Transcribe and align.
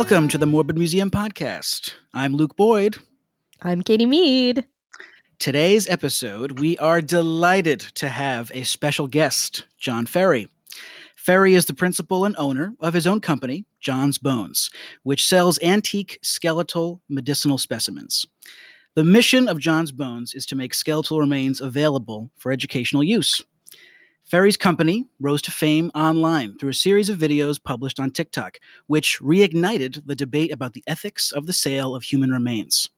Welcome 0.00 0.28
to 0.28 0.38
the 0.38 0.46
Morbid 0.46 0.78
Museum 0.78 1.10
podcast. 1.10 1.92
I'm 2.14 2.34
Luke 2.34 2.56
Boyd. 2.56 2.96
I'm 3.60 3.82
Katie 3.82 4.06
Mead. 4.06 4.64
Today's 5.38 5.86
episode, 5.90 6.58
we 6.58 6.78
are 6.78 7.02
delighted 7.02 7.80
to 7.96 8.08
have 8.08 8.50
a 8.54 8.62
special 8.62 9.06
guest, 9.06 9.66
Jon 9.76 10.06
Ferry. 10.06 10.48
Ferry 11.16 11.54
is 11.54 11.66
the 11.66 11.74
principal 11.74 12.24
and 12.24 12.34
owner 12.38 12.72
of 12.80 12.94
his 12.94 13.06
own 13.06 13.20
company, 13.20 13.66
Jon's 13.80 14.16
Bones, 14.16 14.70
which 15.02 15.26
sells 15.26 15.58
antique 15.60 16.18
skeletal 16.22 17.02
medicinal 17.10 17.58
specimens. 17.58 18.24
The 18.94 19.04
mission 19.04 19.48
of 19.48 19.58
Jon's 19.58 19.92
Bones 19.92 20.32
is 20.32 20.46
to 20.46 20.56
make 20.56 20.72
skeletal 20.72 21.20
remains 21.20 21.60
available 21.60 22.30
for 22.38 22.52
educational 22.52 23.04
use. 23.04 23.42
Ferry's 24.30 24.56
company 24.56 25.08
rose 25.18 25.42
to 25.42 25.50
fame 25.50 25.90
online 25.92 26.56
through 26.56 26.70
a 26.70 26.74
series 26.74 27.08
of 27.08 27.18
videos 27.18 27.60
published 27.60 27.98
on 27.98 28.12
TikTok, 28.12 28.60
which 28.86 29.18
reignited 29.20 30.06
the 30.06 30.14
debate 30.14 30.52
about 30.52 30.72
the 30.72 30.84
ethics 30.86 31.32
of 31.32 31.46
the 31.46 31.52
sale 31.52 31.96
of 31.96 32.04
human 32.04 32.30
remains. 32.30 32.88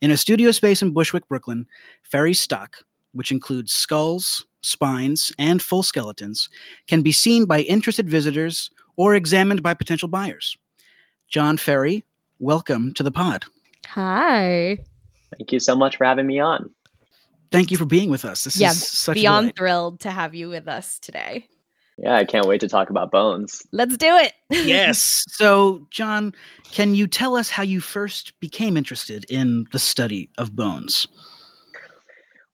In 0.00 0.10
a 0.10 0.16
studio 0.16 0.50
space 0.50 0.80
in 0.80 0.94
Bushwick, 0.94 1.28
Brooklyn, 1.28 1.66
Ferry's 2.04 2.40
stock, 2.40 2.78
which 3.12 3.32
includes 3.32 3.74
skulls, 3.74 4.46
spines, 4.62 5.30
and 5.38 5.60
full 5.60 5.82
skeletons, 5.82 6.48
can 6.86 7.02
be 7.02 7.12
seen 7.12 7.44
by 7.44 7.60
interested 7.60 8.08
visitors 8.08 8.70
or 8.96 9.14
examined 9.14 9.62
by 9.62 9.74
potential 9.74 10.08
buyers. 10.08 10.56
Jon 11.28 11.58
Ferry, 11.58 12.02
welcome 12.38 12.94
to 12.94 13.02
the 13.02 13.12
pod. 13.12 13.44
Hi. 13.88 14.78
Thank 15.36 15.52
you 15.52 15.60
so 15.60 15.76
much 15.76 15.98
for 15.98 16.06
having 16.06 16.26
me 16.26 16.40
on 16.40 16.70
thank 17.52 17.70
you 17.70 17.76
for 17.76 17.84
being 17.84 18.10
with 18.10 18.24
us. 18.24 18.44
This 18.44 18.56
yeah, 18.56 18.70
is 18.70 18.86
such 18.86 19.14
beyond 19.14 19.54
thrilled 19.56 20.00
to 20.00 20.10
have 20.10 20.34
you 20.34 20.48
with 20.48 20.66
us 20.66 20.98
today. 20.98 21.46
Yeah, 21.98 22.16
I 22.16 22.24
can't 22.24 22.46
wait 22.46 22.60
to 22.62 22.68
talk 22.68 22.90
about 22.90 23.10
bones. 23.10 23.66
Let's 23.70 23.96
do 23.96 24.16
it. 24.16 24.32
yes. 24.50 25.24
So, 25.32 25.86
Jon, 25.90 26.34
can 26.70 26.94
you 26.94 27.06
tell 27.06 27.36
us 27.36 27.50
how 27.50 27.62
you 27.62 27.80
first 27.80 28.38
became 28.40 28.76
interested 28.76 29.24
in 29.28 29.66
the 29.72 29.78
study 29.78 30.30
of 30.38 30.54
bones? 30.54 31.06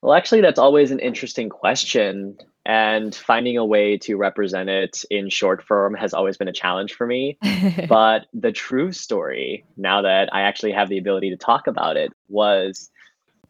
Well, 0.00 0.14
actually, 0.14 0.40
that's 0.40 0.58
always 0.58 0.90
an 0.90 1.00
interesting 1.00 1.48
question. 1.48 2.36
And 2.66 3.14
finding 3.14 3.56
a 3.56 3.64
way 3.64 3.96
to 3.98 4.16
represent 4.16 4.68
it 4.68 5.02
in 5.10 5.30
short 5.30 5.62
form 5.62 5.94
has 5.94 6.12
always 6.12 6.36
been 6.36 6.48
a 6.48 6.52
challenge 6.52 6.94
for 6.94 7.06
me. 7.06 7.38
but 7.88 8.26
the 8.32 8.52
true 8.52 8.92
story, 8.92 9.64
now 9.76 10.02
that 10.02 10.28
I 10.34 10.42
actually 10.42 10.72
have 10.72 10.88
the 10.88 10.98
ability 10.98 11.30
to 11.30 11.36
talk 11.36 11.66
about 11.66 11.96
it, 11.96 12.12
was 12.28 12.90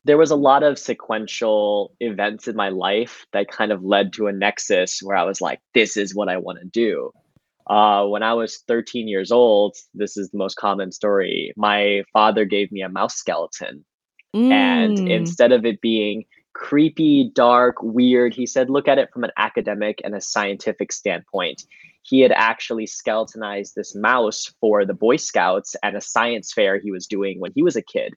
there 0.08 0.16
was 0.16 0.30
a 0.30 0.36
lot 0.36 0.62
of 0.62 0.78
sequential 0.78 1.94
events 2.00 2.48
in 2.48 2.56
my 2.56 2.70
life 2.70 3.26
that 3.34 3.50
kind 3.50 3.70
of 3.70 3.84
led 3.84 4.10
to 4.14 4.26
a 4.26 4.32
nexus 4.32 5.00
where 5.02 5.14
I 5.14 5.24
was 5.24 5.42
like, 5.42 5.60
this 5.74 5.98
is 5.98 6.14
what 6.14 6.30
I 6.30 6.38
want 6.38 6.60
to 6.60 6.64
do. 6.64 7.12
Uh, 7.68 8.06
when 8.06 8.22
I 8.22 8.32
was 8.32 8.64
13 8.66 9.06
years 9.06 9.30
old, 9.30 9.76
this 9.92 10.16
is 10.16 10.30
the 10.30 10.38
most 10.38 10.54
common 10.54 10.92
story. 10.92 11.52
My 11.58 12.04
father 12.14 12.46
gave 12.46 12.72
me 12.72 12.80
a 12.80 12.88
mouse 12.88 13.16
skeleton. 13.16 13.84
Mm. 14.34 14.50
And 14.50 15.10
instead 15.10 15.52
of 15.52 15.66
it 15.66 15.82
being 15.82 16.24
creepy, 16.54 17.30
dark, 17.34 17.76
weird, 17.82 18.34
he 18.34 18.46
said, 18.46 18.70
look 18.70 18.88
at 18.88 18.96
it 18.96 19.10
from 19.12 19.24
an 19.24 19.32
academic 19.36 20.00
and 20.04 20.14
a 20.14 20.22
scientific 20.22 20.90
standpoint. 20.90 21.64
He 22.00 22.20
had 22.20 22.32
actually 22.32 22.86
skeletonized 22.86 23.74
this 23.74 23.94
mouse 23.94 24.50
for 24.58 24.86
the 24.86 24.94
Boy 24.94 25.16
Scouts 25.16 25.76
at 25.82 25.94
a 25.94 26.00
science 26.00 26.50
fair 26.50 26.78
he 26.78 26.90
was 26.90 27.06
doing 27.06 27.40
when 27.40 27.52
he 27.54 27.62
was 27.62 27.76
a 27.76 27.82
kid. 27.82 28.14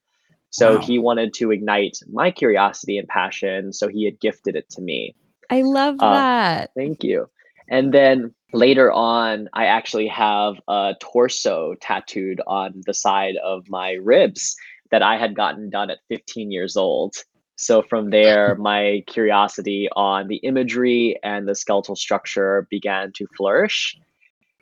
So 0.51 0.75
wow. 0.75 0.81
he 0.81 0.99
wanted 0.99 1.33
to 1.35 1.51
ignite 1.51 1.97
my 2.11 2.29
curiosity 2.29 2.97
and 2.97 3.07
passion. 3.07 3.73
So 3.73 3.87
he 3.87 4.05
had 4.05 4.19
gifted 4.19 4.55
it 4.55 4.69
to 4.71 4.81
me. 4.81 5.15
I 5.49 5.61
love 5.63 5.95
uh, 5.99 6.13
that. 6.13 6.71
Thank 6.75 7.03
you. 7.03 7.29
And 7.69 7.93
then 7.93 8.33
later 8.53 8.91
on, 8.91 9.49
I 9.53 9.65
actually 9.65 10.07
have 10.07 10.55
a 10.67 10.95
torso 10.99 11.75
tattooed 11.79 12.41
on 12.45 12.81
the 12.85 12.93
side 12.93 13.35
of 13.37 13.69
my 13.69 13.93
ribs 13.93 14.55
that 14.91 15.01
I 15.01 15.17
had 15.17 15.35
gotten 15.35 15.69
done 15.69 15.89
at 15.89 15.99
15 16.09 16.51
years 16.51 16.75
old. 16.75 17.15
So 17.55 17.81
from 17.81 18.09
there, 18.09 18.55
my 18.59 19.03
curiosity 19.07 19.87
on 19.95 20.27
the 20.27 20.37
imagery 20.37 21.17
and 21.23 21.47
the 21.47 21.55
skeletal 21.55 21.95
structure 21.95 22.67
began 22.69 23.13
to 23.13 23.27
flourish. 23.37 23.97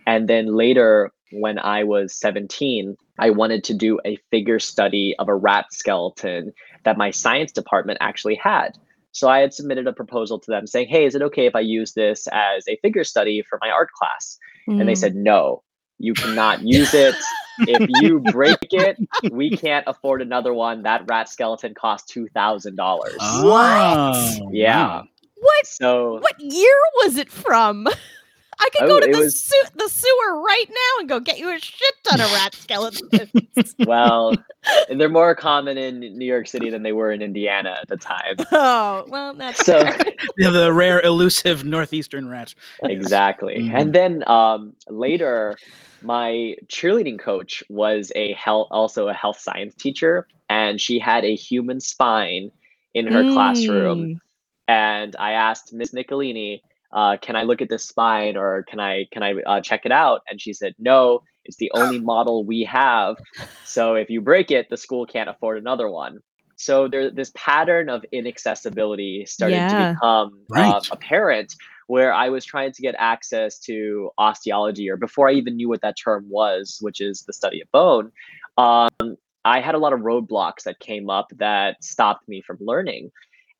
And 0.05 0.27
then 0.27 0.55
later, 0.55 1.11
when 1.31 1.59
I 1.59 1.83
was 1.83 2.13
17, 2.15 2.97
I 3.17 3.29
wanted 3.29 3.63
to 3.65 3.73
do 3.73 3.99
a 4.05 4.17
figure 4.31 4.59
study 4.59 5.15
of 5.19 5.27
a 5.27 5.35
rat 5.35 5.67
skeleton 5.71 6.53
that 6.83 6.97
my 6.97 7.11
science 7.11 7.51
department 7.51 7.99
actually 8.01 8.35
had. 8.35 8.77
So 9.11 9.27
I 9.27 9.39
had 9.39 9.53
submitted 9.53 9.87
a 9.87 9.93
proposal 9.93 10.39
to 10.39 10.51
them 10.51 10.67
saying, 10.67 10.87
Hey, 10.87 11.05
is 11.05 11.15
it 11.15 11.21
okay 11.23 11.45
if 11.45 11.55
I 11.55 11.61
use 11.61 11.93
this 11.93 12.27
as 12.31 12.67
a 12.67 12.77
figure 12.77 13.03
study 13.03 13.43
for 13.47 13.57
my 13.61 13.69
art 13.69 13.91
class? 13.91 14.37
Mm. 14.67 14.79
And 14.79 14.89
they 14.89 14.93
mm. 14.93 14.97
said, 14.97 15.15
No, 15.15 15.63
you 15.97 16.13
cannot 16.13 16.61
use 16.61 16.93
it. 16.93 17.15
if 17.59 17.89
you 18.01 18.19
break 18.19 18.57
it, 18.71 18.97
we 19.31 19.49
can't 19.49 19.83
afford 19.87 20.21
another 20.21 20.53
one. 20.53 20.83
That 20.83 21.03
rat 21.07 21.27
skeleton 21.27 21.73
cost 21.73 22.07
$2,000. 22.15 22.77
Oh, 23.19 23.49
what? 23.49 24.53
Yeah. 24.53 25.03
What? 25.35 25.65
So, 25.65 26.19
what 26.19 26.39
year 26.39 26.75
was 27.03 27.17
it 27.17 27.29
from? 27.29 27.87
I 28.59 28.69
could 28.71 28.83
oh, 28.83 28.87
go 28.87 28.99
to 28.99 29.11
the, 29.11 29.19
was... 29.19 29.41
su- 29.41 29.69
the 29.75 29.87
sewer 29.87 30.41
right 30.41 30.65
now 30.69 30.99
and 30.99 31.09
go 31.09 31.19
get 31.19 31.39
you 31.39 31.49
a 31.49 31.59
shit 31.59 31.93
ton 32.03 32.19
of 32.19 32.31
rat 32.33 32.53
skeletons. 32.55 33.75
well, 33.79 34.33
they're 34.89 35.07
more 35.09 35.33
common 35.33 35.77
in 35.77 35.99
New 35.99 36.25
York 36.25 36.47
City 36.47 36.69
than 36.69 36.83
they 36.83 36.91
were 36.91 37.11
in 37.11 37.21
Indiana 37.21 37.77
at 37.81 37.87
the 37.87 37.97
time. 37.97 38.35
Oh, 38.51 39.05
well, 39.07 39.33
that's 39.33 39.65
so 39.65 39.83
the 40.37 40.71
rare, 40.73 40.99
elusive 41.01 41.63
northeastern 41.63 42.27
rat. 42.27 42.53
Exactly, 42.83 43.59
mm-hmm. 43.59 43.75
and 43.75 43.93
then 43.93 44.27
um, 44.27 44.73
later, 44.89 45.57
my 46.01 46.55
cheerleading 46.67 47.19
coach 47.19 47.63
was 47.69 48.11
a 48.15 48.33
health, 48.33 48.67
also 48.71 49.07
a 49.07 49.13
health 49.13 49.39
science 49.39 49.75
teacher, 49.75 50.27
and 50.49 50.81
she 50.81 50.99
had 50.99 51.23
a 51.23 51.35
human 51.35 51.79
spine 51.79 52.51
in 52.93 53.07
her 53.07 53.23
mm. 53.23 53.33
classroom. 53.33 54.19
And 54.67 55.15
I 55.17 55.31
asked 55.31 55.73
Miss 55.73 55.93
Nicolini, 55.93 56.61
uh, 56.91 57.17
can 57.21 57.35
I 57.35 57.43
look 57.43 57.61
at 57.61 57.69
this 57.69 57.85
spine 57.85 58.37
or 58.37 58.63
can 58.63 58.79
I 58.79 59.05
can 59.11 59.23
I 59.23 59.33
uh, 59.33 59.61
check 59.61 59.81
it 59.85 59.91
out? 59.91 60.21
And 60.29 60.41
she 60.41 60.53
said, 60.53 60.73
no, 60.79 61.23
it's 61.45 61.57
the 61.57 61.71
only 61.75 61.99
model 62.13 62.43
we 62.43 62.63
have. 62.63 63.17
So 63.65 63.95
if 63.95 64.09
you 64.09 64.21
break 64.21 64.51
it, 64.51 64.69
the 64.69 64.77
school 64.77 65.05
can't 65.05 65.29
afford 65.29 65.57
another 65.57 65.89
one. 65.89 66.19
So 66.55 66.89
there, 66.89 67.09
this 67.09 67.31
pattern 67.35 67.89
of 67.89 68.03
inaccessibility 68.11 69.25
started 69.25 69.55
yeah. 69.55 69.67
to 69.67 69.93
become 69.93 70.39
uh, 70.51 70.55
right. 70.55 70.73
uh, 70.75 70.81
apparent 70.91 71.55
where 71.87 72.13
I 72.13 72.29
was 72.29 72.45
trying 72.45 72.73
to 72.73 72.81
get 72.81 72.95
access 72.99 73.57
to 73.61 74.11
osteology, 74.19 74.89
or 74.89 74.97
before 74.97 75.27
I 75.29 75.33
even 75.33 75.55
knew 75.55 75.69
what 75.69 75.81
that 75.81 75.95
term 75.97 76.25
was, 76.29 76.77
which 76.81 77.01
is 77.01 77.23
the 77.23 77.33
study 77.33 77.61
of 77.61 77.71
bone. 77.71 78.11
Um, 78.57 79.15
I 79.45 79.61
had 79.61 79.73
a 79.73 79.79
lot 79.79 79.93
of 79.93 80.01
roadblocks 80.01 80.63
that 80.65 80.79
came 80.79 81.09
up 81.09 81.31
that 81.37 81.83
stopped 81.83 82.27
me 82.27 82.41
from 82.41 82.57
learning. 82.59 83.09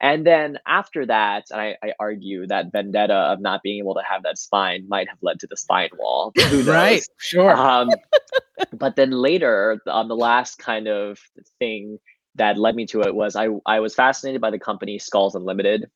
And 0.01 0.25
then 0.25 0.59
after 0.65 1.05
that, 1.05 1.45
I, 1.53 1.75
I, 1.83 1.91
argue 1.99 2.47
that 2.47 2.71
vendetta 2.71 3.13
of 3.13 3.41
not 3.41 3.61
being 3.63 3.79
able 3.79 3.95
to 3.95 4.01
have 4.09 4.23
that 4.23 4.37
spine 4.37 4.85
might 4.87 5.09
have 5.09 5.17
led 5.21 5.41
to 5.41 5.47
the 5.47 5.57
spine 5.57 5.89
wall. 5.97 6.31
right, 6.63 7.03
sure. 7.17 7.51
Um, 7.51 7.89
but 8.73 8.95
then 8.95 9.11
later, 9.11 9.81
on 9.87 10.03
um, 10.03 10.07
the 10.07 10.15
last 10.15 10.57
kind 10.57 10.87
of 10.87 11.19
thing 11.59 11.99
that 12.35 12.57
led 12.57 12.75
me 12.75 12.85
to 12.87 13.01
it 13.01 13.13
was 13.13 13.35
I, 13.35 13.49
I 13.65 13.81
was 13.81 13.93
fascinated 13.93 14.39
by 14.39 14.51
the 14.51 14.59
company 14.59 14.99
Skulls 14.99 15.35
Unlimited. 15.35 15.89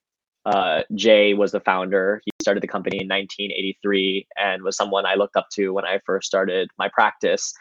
Uh, 0.46 0.82
Jay 0.94 1.34
was 1.34 1.54
the 1.54 1.62
founder. 1.62 2.22
He 2.26 2.32
started 2.42 2.62
the 2.62 2.68
company 2.68 2.98
in 2.98 3.08
1983 3.08 4.28
and 4.38 4.64
was 4.64 4.76
someone 4.76 5.06
I 5.06 5.16
looked 5.16 5.38
up 5.38 5.48
to 5.54 5.70
when 5.70 5.86
I 5.86 6.00
first 6.06 6.28
started 6.28 6.70
my 6.78 6.90
practice. 6.90 7.54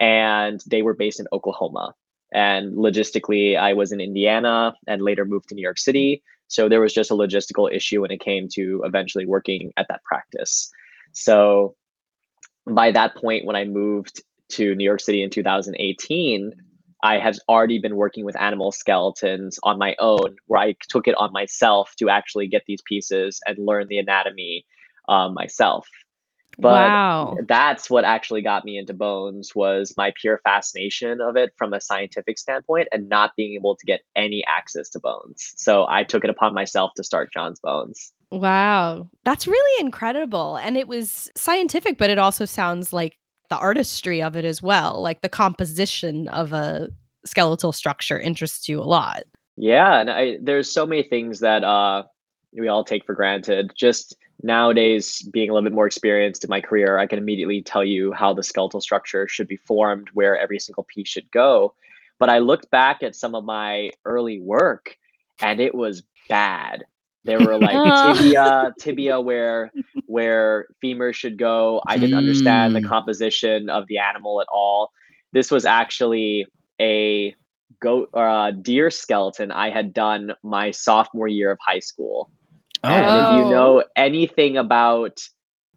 And 0.00 0.62
they 0.66 0.80
were 0.80 0.94
based 0.94 1.20
in 1.20 1.26
Oklahoma. 1.32 1.94
And 2.32 2.76
logistically, 2.76 3.58
I 3.58 3.74
was 3.74 3.92
in 3.92 4.00
Indiana 4.00 4.74
and 4.86 5.02
later 5.02 5.24
moved 5.24 5.48
to 5.50 5.54
New 5.54 5.62
York 5.62 5.78
City. 5.78 6.22
So 6.48 6.68
there 6.68 6.80
was 6.80 6.92
just 6.92 7.10
a 7.10 7.14
logistical 7.14 7.72
issue 7.72 8.02
when 8.02 8.10
it 8.10 8.20
came 8.20 8.48
to 8.54 8.82
eventually 8.84 9.26
working 9.26 9.72
at 9.76 9.86
that 9.88 10.02
practice. 10.04 10.70
So 11.12 11.76
by 12.66 12.90
that 12.92 13.16
point, 13.16 13.44
when 13.44 13.56
I 13.56 13.64
moved 13.64 14.22
to 14.50 14.74
New 14.74 14.84
York 14.84 15.00
City 15.00 15.22
in 15.22 15.30
2018, 15.30 16.52
I 17.02 17.18
had 17.18 17.36
already 17.48 17.78
been 17.78 17.96
working 17.96 18.24
with 18.24 18.40
animal 18.40 18.70
skeletons 18.70 19.58
on 19.64 19.78
my 19.78 19.96
own, 19.98 20.36
where 20.46 20.60
I 20.60 20.76
took 20.88 21.08
it 21.08 21.16
on 21.16 21.32
myself 21.32 21.94
to 21.98 22.08
actually 22.08 22.46
get 22.46 22.62
these 22.66 22.82
pieces 22.86 23.40
and 23.46 23.58
learn 23.58 23.88
the 23.88 23.98
anatomy 23.98 24.64
um, 25.08 25.34
myself. 25.34 25.88
But 26.58 26.88
wow. 26.88 27.36
that's 27.46 27.88
what 27.88 28.04
actually 28.04 28.42
got 28.42 28.64
me 28.64 28.78
into 28.78 28.92
bones 28.92 29.54
was 29.54 29.94
my 29.96 30.12
pure 30.20 30.40
fascination 30.44 31.20
of 31.20 31.36
it 31.36 31.52
from 31.56 31.72
a 31.72 31.80
scientific 31.80 32.38
standpoint 32.38 32.88
and 32.92 33.08
not 33.08 33.32
being 33.36 33.54
able 33.54 33.76
to 33.76 33.86
get 33.86 34.02
any 34.14 34.44
access 34.46 34.90
to 34.90 35.00
bones. 35.00 35.54
So 35.56 35.86
I 35.88 36.04
took 36.04 36.24
it 36.24 36.30
upon 36.30 36.54
myself 36.54 36.90
to 36.96 37.04
start 37.04 37.32
Jon's 37.32 37.60
Bones. 37.60 38.12
Wow. 38.30 39.08
That's 39.24 39.46
really 39.46 39.84
incredible. 39.84 40.56
And 40.56 40.76
it 40.76 40.88
was 40.88 41.30
scientific, 41.36 41.98
but 41.98 42.10
it 42.10 42.18
also 42.18 42.44
sounds 42.44 42.92
like 42.92 43.18
the 43.48 43.58
artistry 43.58 44.22
of 44.22 44.36
it 44.36 44.44
as 44.44 44.62
well. 44.62 45.00
Like 45.02 45.20
the 45.20 45.28
composition 45.28 46.28
of 46.28 46.52
a 46.52 46.88
skeletal 47.24 47.72
structure 47.72 48.18
interests 48.18 48.68
you 48.68 48.80
a 48.80 48.84
lot. 48.84 49.24
Yeah, 49.56 50.00
and 50.00 50.10
I, 50.10 50.38
there's 50.42 50.72
so 50.72 50.86
many 50.86 51.02
things 51.02 51.40
that 51.40 51.62
uh, 51.62 52.04
we 52.58 52.68
all 52.68 52.84
take 52.84 53.04
for 53.04 53.14
granted. 53.14 53.72
Just 53.76 54.16
nowadays, 54.42 55.22
being 55.32 55.50
a 55.50 55.54
little 55.54 55.68
bit 55.68 55.74
more 55.74 55.86
experienced 55.86 56.44
in 56.44 56.50
my 56.50 56.60
career, 56.60 56.98
I 56.98 57.06
can 57.06 57.18
immediately 57.18 57.62
tell 57.62 57.84
you 57.84 58.12
how 58.12 58.32
the 58.32 58.42
skeletal 58.42 58.80
structure 58.80 59.26
should 59.28 59.48
be 59.48 59.56
formed, 59.56 60.08
where 60.14 60.38
every 60.38 60.58
single 60.58 60.84
piece 60.84 61.08
should 61.08 61.30
go. 61.30 61.74
But 62.18 62.28
I 62.30 62.38
looked 62.38 62.70
back 62.70 63.02
at 63.02 63.16
some 63.16 63.34
of 63.34 63.44
my 63.44 63.90
early 64.04 64.40
work 64.40 64.96
and 65.40 65.60
it 65.60 65.74
was 65.74 66.02
bad. 66.28 66.84
There 67.24 67.40
were 67.40 67.56
like 67.58 67.76
Oh. 67.84 68.14
tibia, 68.14 68.72
tibia 68.78 69.20
where 69.20 69.72
where 70.06 70.66
femur 70.80 71.12
should 71.12 71.38
go. 71.38 71.82
I 71.86 71.96
didn't 71.96 72.14
understand 72.14 72.74
the 72.74 72.80
Mm. 72.80 72.88
composition 72.88 73.70
of 73.70 73.86
the 73.86 73.98
animal 73.98 74.40
at 74.40 74.48
all. 74.52 74.90
This 75.32 75.50
was 75.50 75.64
actually 75.64 76.46
a 76.80 77.34
goat 77.80 78.10
or 78.12 78.28
a 78.28 78.52
deer 78.52 78.90
skeleton 78.90 79.50
I 79.50 79.70
had 79.70 79.94
done 79.94 80.32
my 80.42 80.70
sophomore 80.70 81.28
year 81.28 81.50
of 81.52 81.58
high 81.66 81.78
school. 81.78 82.30
And 82.84 83.04
Oh, 83.06 83.38
if 83.38 83.44
you 83.44 83.50
know 83.50 83.84
anything 83.96 84.56
about 84.56 85.20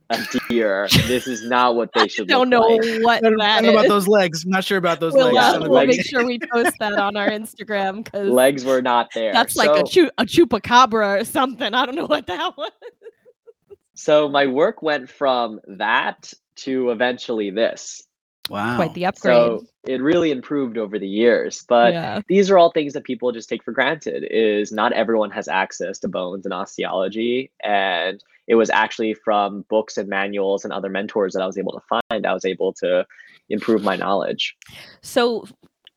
a 0.10 0.20
deer, 0.50 0.88
this 1.08 1.28
is 1.28 1.48
not 1.48 1.76
what 1.76 1.90
they 1.96 2.08
should 2.08 2.28
don't 2.28 2.50
look 2.50 2.62
know 2.62 2.68
like. 2.76 3.04
what 3.04 3.18
I 3.26 3.30
don't, 3.30 3.42
I 3.42 3.62
don't 3.62 3.74
know 3.74 3.80
about 3.80 3.88
those 3.90 4.08
legs. 4.08 4.44
I'm 4.44 4.52
not 4.52 4.64
sure 4.64 4.78
about 4.78 5.00
those 5.00 5.14
We'll, 5.14 5.34
legs. 5.34 5.38
uh, 5.56 5.60
we'll 5.62 5.72
like- 5.72 5.88
make 5.90 6.06
sure 6.06 6.26
we 6.26 6.40
post 6.52 6.74
that 6.80 6.94
on 6.94 7.16
our 7.16 7.30
Instagram 7.30 8.04
because 8.04 8.30
Legs 8.30 8.66
were 8.66 8.82
not 8.82 9.10
there. 9.14 9.34
that's 9.34 9.56
like 9.56 9.70
a, 9.70 9.84
chu- 9.84 10.10
a 10.18 10.26
chupacabra 10.26 11.22
or 11.22 11.26
something. 11.26 11.74
I 11.74 11.86
don't 11.86 11.96
know 11.96 12.06
what 12.08 12.28
that 12.28 12.58
was. 12.58 12.72
So 13.94 14.28
my 14.28 14.46
work 14.48 14.82
went 14.82 15.10
from 15.10 15.60
that 15.68 16.34
to 16.58 16.90
eventually 16.92 17.50
this. 17.50 18.02
Wow. 18.50 18.76
Quite 18.76 18.94
the 18.94 19.06
upgrade. 19.06 19.34
So 19.34 19.66
it 19.86 20.02
really 20.02 20.32
improved 20.32 20.78
over 20.78 20.98
the 20.98 21.08
years. 21.08 21.64
But 21.68 21.94
yeah. 21.94 22.22
these 22.28 22.50
are 22.50 22.58
all 22.58 22.72
things 22.72 22.94
that 22.94 23.04
people 23.04 23.32
just 23.32 23.50
take 23.50 23.64
for 23.64 23.72
granted 23.72 24.28
is 24.30 24.72
not 24.72 24.94
everyone 24.94 25.32
has 25.32 25.48
access 25.48 26.00
to 26.00 26.08
bones 26.08 26.46
and 26.46 26.54
osteology. 26.54 27.52
And 27.64 28.24
it 28.48 28.56
was 28.56 28.70
actually 28.70 29.14
from 29.14 29.66
books 29.70 29.98
and 29.98 30.08
manuals 30.08 30.64
and 30.64 30.74
other 30.74 30.90
mentors 30.90 31.34
that 31.34 31.42
I 31.42 31.48
was 31.48 31.58
able 31.58 31.74
to 31.74 31.82
find. 32.10 32.26
I 32.26 32.34
was 32.34 32.46
able 32.46 32.74
to 32.74 33.06
improve 33.50 33.84
my 33.84 33.96
knowledge. 33.96 34.56
So, 35.02 35.46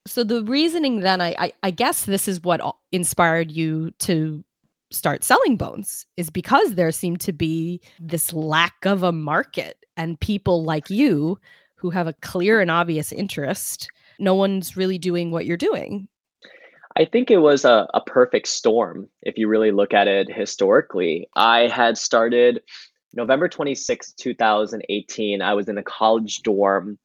so 0.07 0.25
the 0.25 0.43
reasoning 0.45 1.01
then, 1.01 1.21
I, 1.21 1.35
I, 1.39 1.53
I 1.63 1.71
guess 1.71 2.05
this 2.05 2.29
is 2.29 2.43
what 2.43 2.61
inspired 2.93 3.51
you 3.51 3.91
to 4.01 4.43
start 4.91 5.23
selling 5.23 5.57
bones 5.57 6.07
is 6.17 6.31
because 6.31 6.75
there 6.75 6.91
seemed 6.93 7.21
to 7.21 7.33
be 7.33 7.81
this 8.01 8.33
lack 8.33 8.87
of 8.87 9.03
a 9.03 9.13
market 9.13 9.77
and 9.99 10.19
people 10.19 10.65
like 10.65 10.89
you 10.89 11.39
who 11.79 11.91
have 11.91 12.07
a 12.07 12.13
clear 12.15 12.61
and 12.61 12.71
obvious 12.71 13.13
interest. 13.13 13.89
No 14.19 14.35
one's 14.35 14.77
really 14.77 14.99
doing 14.99 15.31
what 15.31 15.47
you're 15.47 15.57
doing. 15.57 16.09
I 16.97 17.05
think 17.05 17.31
it 17.31 17.39
was 17.39 17.65
a, 17.65 17.87
a 17.95 18.01
perfect 18.01 18.49
storm 18.49 19.09
if 19.23 19.39
you 19.39 19.47
really 19.47 19.71
look 19.71 19.95
at 19.95 20.09
it 20.09 20.29
historically. 20.31 21.29
I 21.37 21.69
had 21.69 21.97
started 21.97 22.61
November 23.15 23.49
26, 23.49 24.13
2018. 24.15 25.41
I 25.41 25.55
was 25.55 25.69
in 25.69 25.79
a 25.79 25.83
college 25.85 26.43
dorm, 26.43 26.99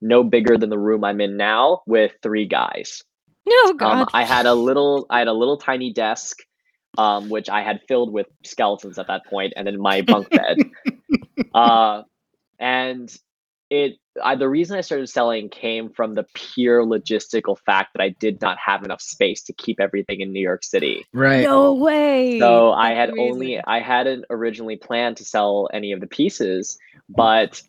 no 0.00 0.22
bigger 0.22 0.56
than 0.56 0.70
the 0.70 0.78
room 0.78 1.02
I'm 1.02 1.20
in 1.20 1.36
now, 1.36 1.82
with 1.86 2.12
three 2.22 2.46
guys. 2.46 3.02
Oh 3.48 3.70
Um, 3.70 3.76
God. 3.76 4.08
I 4.14 4.24
had 4.24 4.46
a 4.46 4.54
little, 4.54 5.06
I 5.10 5.18
had 5.18 5.28
a 5.28 5.32
little 5.32 5.56
tiny 5.56 5.92
desk, 5.92 6.38
um, 6.96 7.28
which 7.28 7.48
I 7.48 7.62
had 7.62 7.80
filled 7.88 8.12
with 8.12 8.26
skeletons 8.44 8.98
at 8.98 9.08
that 9.08 9.26
point, 9.26 9.54
and 9.56 9.66
then 9.66 9.80
my 9.80 10.02
bunk 10.02 10.30
bed. 10.30 10.58
uh, 11.54 12.02
and 12.60 13.12
it, 13.70 13.96
I, 14.22 14.34
the 14.34 14.48
reason 14.48 14.76
I 14.76 14.80
started 14.80 15.08
selling 15.08 15.48
came 15.48 15.88
from 15.90 16.14
the 16.14 16.26
pure 16.34 16.84
logistical 16.84 17.56
fact 17.64 17.94
that 17.94 18.02
I 18.02 18.08
did 18.10 18.40
not 18.40 18.58
have 18.58 18.82
enough 18.84 19.00
space 19.00 19.42
to 19.44 19.52
keep 19.52 19.78
everything 19.80 20.20
in 20.20 20.32
New 20.32 20.40
York 20.40 20.64
City. 20.64 21.06
right. 21.12 21.42
no 21.44 21.74
way. 21.74 22.38
So 22.40 22.72
I 22.72 22.90
had 22.94 23.10
the 23.12 23.20
only. 23.20 23.60
I 23.64 23.80
hadn't 23.80 24.24
originally 24.28 24.76
planned 24.76 25.16
to 25.18 25.24
sell 25.24 25.68
any 25.72 25.92
of 25.92 26.00
the 26.00 26.08
pieces, 26.08 26.78
but 27.08 27.62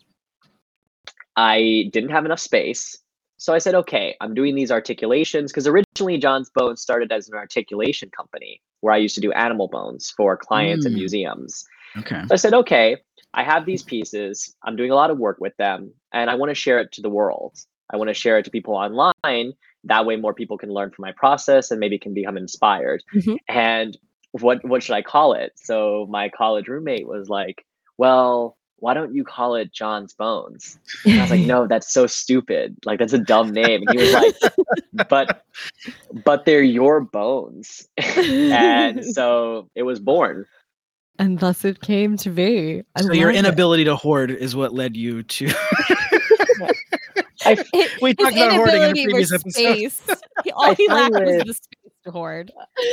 I 1.36 1.90
didn't 1.94 2.10
have 2.10 2.26
enough 2.26 2.40
space. 2.40 2.98
So 3.38 3.54
I 3.54 3.58
said, 3.58 3.74
okay, 3.74 4.16
I'm 4.22 4.34
doing 4.36 4.54
these 4.56 4.72
articulations 4.72 5.52
because 5.52 5.66
originally 5.68 6.18
Jon's 6.20 6.52
Bones 6.54 6.82
started 6.82 7.12
as 7.12 7.28
an 7.28 7.36
articulation 7.36 8.10
company 8.16 8.62
where 8.82 8.94
I 8.94 8.98
used 8.98 9.16
to 9.16 9.22
do 9.22 9.32
animal 9.32 9.68
bones 9.68 10.12
for 10.16 10.38
clients 10.38 10.86
and 10.86 10.94
Mm. 10.96 11.00
museums. 11.00 11.66
Okay. 11.98 12.22
So 12.28 12.34
I 12.34 12.36
said, 12.38 12.54
okay, 12.54 12.98
I 13.34 13.44
have 13.44 13.66
these 13.66 13.84
pieces. 13.84 14.56
I'm 14.64 14.76
doing 14.76 14.92
a 14.92 14.96
lot 14.96 15.10
of 15.12 15.18
work 15.18 15.38
with 15.40 15.56
them 15.58 15.92
and 16.14 16.30
I 16.30 16.36
want 16.36 16.50
to 16.50 16.56
share 16.56 16.80
it 16.80 16.92
to 16.94 17.02
the 17.02 17.10
world. 17.10 17.58
I 17.92 17.98
want 17.98 18.10
to 18.10 18.14
share 18.14 18.38
it 18.38 18.46
to 18.46 18.52
people 18.52 18.76
online. 18.76 19.54
That 19.86 20.06
way, 20.06 20.16
more 20.16 20.34
people 20.34 20.58
can 20.58 20.70
learn 20.70 20.92
from 20.92 21.04
my 21.04 21.12
process 21.14 21.72
and 21.72 21.80
maybe 21.80 21.98
can 21.98 22.14
become 22.14 22.38
inspired. 22.38 23.04
Mhm. 23.14 23.38
And 23.50 23.98
what 24.32 24.64
what 24.66 24.84
should 24.84 24.96
I 24.96 25.02
call 25.02 25.34
it? 25.34 25.54
So 25.56 26.08
my 26.10 26.30
college 26.30 26.68
roommate 26.68 27.08
was 27.08 27.30
like, 27.30 27.66
"Well, 27.98 28.58
why 28.78 28.94
don't 28.94 29.14
you 29.14 29.24
call 29.24 29.56
it 29.56 29.74
Jon's 29.74 30.14
Bones?" 30.14 30.80
And 31.06 31.20
I 31.20 31.22
was 31.24 31.32
like, 31.32 31.42
"No, 31.54 31.68
that's 31.68 31.92
so 31.92 32.08
stupid. 32.08 32.78
Like 32.86 33.00
that's 33.00 33.14
a 33.14 33.18
dumb 33.18 33.52
name." 33.52 33.84
And 33.86 34.00
he 34.00 34.06
was 34.06 34.14
like, 34.14 34.36
"But 35.10 35.44
but 36.26 36.46
they're 36.46 36.64
your 36.64 37.02
bones." 37.02 37.88
and 37.98 39.04
so 39.06 39.70
it 39.76 39.84
was 39.84 40.00
born. 40.00 40.46
And 41.20 41.40
thus 41.40 41.64
it 41.66 41.82
came 41.82 42.18
to 42.18 42.30
be. 42.30 42.84
I 42.96 43.02
so 43.02 43.14
your 43.14 43.28
love 43.28 43.36
it. 43.36 43.40
inability 43.40 43.84
to 43.86 43.96
hoard 43.96 44.32
is 44.32 44.56
what 44.56 44.74
led 44.74 44.96
you 44.98 45.24
to. 45.24 45.48
I 47.46 47.58
It- 47.74 48.02
We 48.02 48.10
his 48.10 48.18
talked 48.18 48.36
about 48.36 48.54
hoarding 48.54 48.82
in 48.84 48.90
a 48.90 48.94
previous 48.94 49.32
episode. 49.34 49.52
space. 49.52 50.02
He- 50.44 50.52
All 50.52 50.74
he 50.74 50.88
lacked 50.88 51.14
find 51.14 51.26
was 51.26 51.46
the 51.46 51.54
space 51.54 51.94
to 52.06 52.12
hoard. 52.12 52.52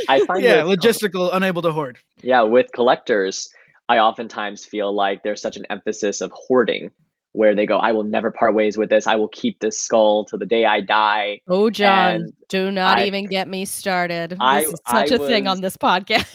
I 0.08 0.24
find 0.26 0.42
yeah, 0.42 0.64
with- 0.64 0.78
um, 0.84 0.90
logistical, 0.90 1.30
unable 1.32 1.62
to 1.62 1.72
hoard. 1.72 1.98
yeah 2.22 2.42
with 2.42 2.66
collectors 2.74 3.48
i 3.88 3.98
oftentimes 3.98 4.66
feel 4.66 4.92
like 4.94 5.22
there's 5.22 5.40
such 5.40 5.56
an 5.56 5.64
emphasis 5.70 6.20
of 6.20 6.30
hoarding 6.34 6.90
where 7.38 7.54
they 7.54 7.64
go 7.66 7.78
i 7.78 7.92
will 7.92 8.02
never 8.02 8.30
part 8.32 8.52
ways 8.52 8.76
with 8.76 8.90
this 8.90 9.06
i 9.06 9.14
will 9.14 9.28
keep 9.28 9.60
this 9.60 9.80
skull 9.80 10.24
till 10.24 10.38
the 10.40 10.44
day 10.46 10.64
i 10.64 10.80
die 10.80 11.40
Oh, 11.46 11.70
Jon, 11.70 12.14
And 12.16 12.32
do 12.48 12.70
not 12.72 12.98
I- 12.98 13.04
even 13.06 13.26
get 13.26 13.46
me 13.46 13.64
started. 13.64 14.36
I- 14.40 14.62
is 14.62 14.70
such 14.88 15.12
I 15.12 15.14
a 15.14 15.18
thing 15.18 15.46
on 15.46 15.60
this 15.60 15.76
podcast. 15.76 16.26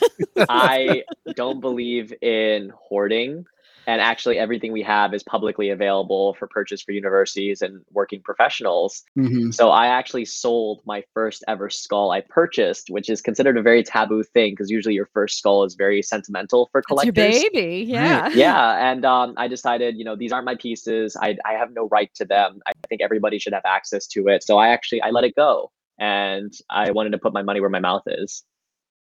i 0.50 1.04
don't 1.36 1.60
believe 1.60 2.14
in 2.22 2.72
hoarding 2.78 3.46
and 3.88 4.02
actually 4.02 4.38
everything 4.38 4.72
we 4.72 4.82
have 4.82 5.14
is 5.14 5.24
publicly 5.24 5.70
available 5.70 6.34
for 6.36 6.48
purchase 6.48 6.82
for 6.82 6.92
universities 6.92 7.62
and 7.62 7.82
working 7.92 8.22
professionals 8.22 9.04
Mhm. 9.18 9.54
so 9.54 9.70
i 9.70 9.88
actually 9.88 10.26
sold 10.26 10.82
my 10.86 11.04
first 11.14 11.44
ever 11.48 11.70
skull 11.70 12.12
i 12.12 12.22
purchased 12.22 12.90
which 12.90 13.10
is 13.10 13.22
considered 13.22 13.58
a 13.58 13.62
very 13.62 13.84
taboo 13.84 14.24
thing 14.24 14.52
because 14.54 14.70
usually 14.70 14.96
your 14.96 15.10
first 15.14 15.38
skull 15.40 15.64
is 15.64 15.76
very 15.76 16.02
sentimental 16.02 16.70
for 16.72 16.82
collectors 16.82 17.14
It's 17.18 17.42
your 17.44 17.52
baby. 17.52 17.84
Yeah. 17.88 18.30
yeah 18.34 18.92
and 18.92 19.06
um, 19.06 19.34
i 19.38 19.48
decided 19.48 19.98
you 19.98 20.06
know 20.06 20.16
these 20.16 20.32
aren't 20.32 20.46
my 20.46 20.56
pieces 20.56 21.16
I, 21.20 21.38
I 21.46 21.54
have 21.54 21.72
no 21.74 21.88
right 21.90 22.12
to 22.16 22.26
them 22.26 22.60
i 22.68 22.72
think 22.90 23.02
everybody 23.02 23.40
should 23.40 23.54
have 23.54 23.66
access 23.66 24.08
to 24.08 24.28
it 24.28 24.44
so 24.44 24.58
i 24.58 24.70
actually 24.70 25.02
i 25.02 25.10
let 25.10 25.24
it 25.24 25.36
go 25.36 25.72
and 26.00 26.52
i 26.70 26.92
wanted 26.92 27.12
to 27.12 27.18
put 27.18 27.34
my 27.34 27.42
money 27.44 27.60
where 27.62 27.70
my 27.70 27.80
mouth 27.80 28.04
is 28.08 28.44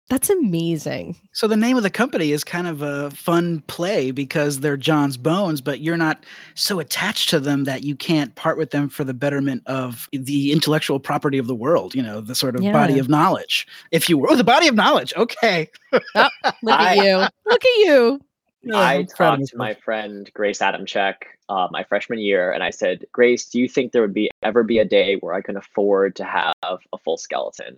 That's 0.10 0.30
amazing. 0.30 1.18
So 1.34 1.48
the 1.48 1.58
name 1.58 1.76
of 1.76 1.84
the 1.84 1.90
company 1.90 2.32
is 2.32 2.46
kind 2.46 2.66
of 2.68 2.82
a 2.82 3.12
fun 3.12 3.62
play 3.68 4.12
because 4.12 4.62
they're 4.62 4.78
Jon's 4.78 5.18
Bones, 5.18 5.60
but 5.60 5.82
you're 5.82 5.98
not 5.98 6.24
so 6.56 6.80
attached 6.80 7.30
to 7.30 7.42
them 7.42 7.66
that 7.66 7.84
you 7.84 7.94
can't 7.94 8.34
part 8.36 8.58
with 8.58 8.72
them 8.72 8.88
for 8.88 9.04
the 9.04 9.14
betterment 9.14 9.64
of 9.66 10.08
the 10.14 10.54
intellectual 10.54 11.00
property 11.00 11.38
of 11.38 11.48
the 11.48 11.56
world. 11.56 11.94
You 11.94 12.04
know, 12.04 12.22
the 12.22 12.36
sort 12.36 12.56
of 12.56 12.62
body 12.62 13.00
of 13.00 13.10
knowledge, 13.10 13.68
if 13.92 14.08
you 14.08 14.18
were. 14.18 14.32
Oh, 14.32 14.36
the 14.36 14.46
body 14.46 14.70
of 14.70 14.76
knowledge. 14.76 15.14
Okay. 15.18 15.70
Look 15.92 16.04
I- 16.16 16.96
at 16.96 17.06
you. 17.06 17.18
Look 17.46 17.66
at 17.66 17.78
you. 17.80 18.22
Yeah, 18.64 18.76
i 18.78 18.94
I'm 18.96 19.08
proud 19.08 19.34
of 19.34 19.40
talked 19.40 19.52
to 19.52 19.58
my 19.58 19.74
friend 19.76 20.30
grace 20.34 20.60
adamchek 20.60 21.16
uh, 21.48 21.68
my 21.72 21.84
freshman 21.84 22.20
year 22.20 22.52
and 22.52 22.64
i 22.64 22.70
said 22.70 23.06
grace 23.14 23.46
do 23.46 23.60
you 23.60 23.70
think 23.70 23.92
there 23.92 24.02
would 24.02 24.16
be 24.16 24.30
ever 24.44 24.64
be 24.64 24.80
a 24.80 24.84
day 24.84 25.16
where 25.18 25.36
i 25.36 25.42
can 25.42 25.56
afford 25.56 26.16
to 26.18 26.26
have 26.26 26.54
a 26.64 26.98
full 26.98 27.18
skeleton 27.18 27.78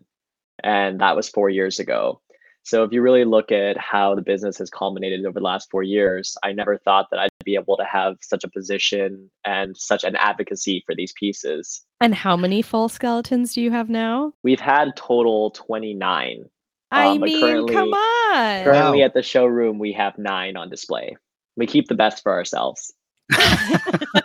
and 0.64 1.00
that 1.02 1.16
was 1.16 1.30
four 1.30 1.50
years 1.50 1.80
ago 1.80 2.22
so 2.64 2.84
if 2.84 2.92
you 2.92 3.02
really 3.02 3.24
look 3.26 3.52
at 3.52 3.78
how 3.78 4.14
the 4.14 4.22
business 4.22 4.58
has 4.58 4.70
culminated 4.70 5.26
over 5.26 5.40
the 5.40 5.44
last 5.46 5.70
four 5.72 5.84
years 5.84 6.36
i 6.44 6.52
never 6.52 6.78
thought 6.78 7.08
that 7.12 7.20
i'd 7.20 7.30
be 7.46 7.56
able 7.56 7.78
to 7.78 7.86
have 7.86 8.16
such 8.22 8.44
a 8.44 8.50
position 8.50 9.30
and 9.46 9.76
such 9.78 10.04
an 10.04 10.16
advocacy 10.18 10.84
for 10.86 10.94
these 10.96 11.14
pieces 11.14 11.84
And 12.02 12.14
how 12.16 12.36
many 12.38 12.62
full 12.62 12.90
skeletons 12.90 13.54
do 13.54 13.62
you 13.62 13.72
have 13.72 13.90
now? 13.90 14.34
we've 14.44 14.60
had 14.60 14.96
total 14.96 15.52
29 15.52 16.44
I 16.92 17.06
Um, 17.08 17.22
mean, 17.22 17.40
currently- 17.40 17.74
come 17.74 17.94
on. 17.94 18.64
currently 18.64 19.00
Wow. 19.00 19.06
at 19.06 19.14
the 19.14 19.24
showroom 19.24 19.80
we 19.80 19.94
have 19.94 20.18
nine 20.18 20.58
on 20.58 20.70
display 20.70 21.16
we 21.56 21.66
keep 21.68 21.88
the 21.88 21.96
best 21.96 22.24
for 22.24 22.32
ourselves 22.34 22.94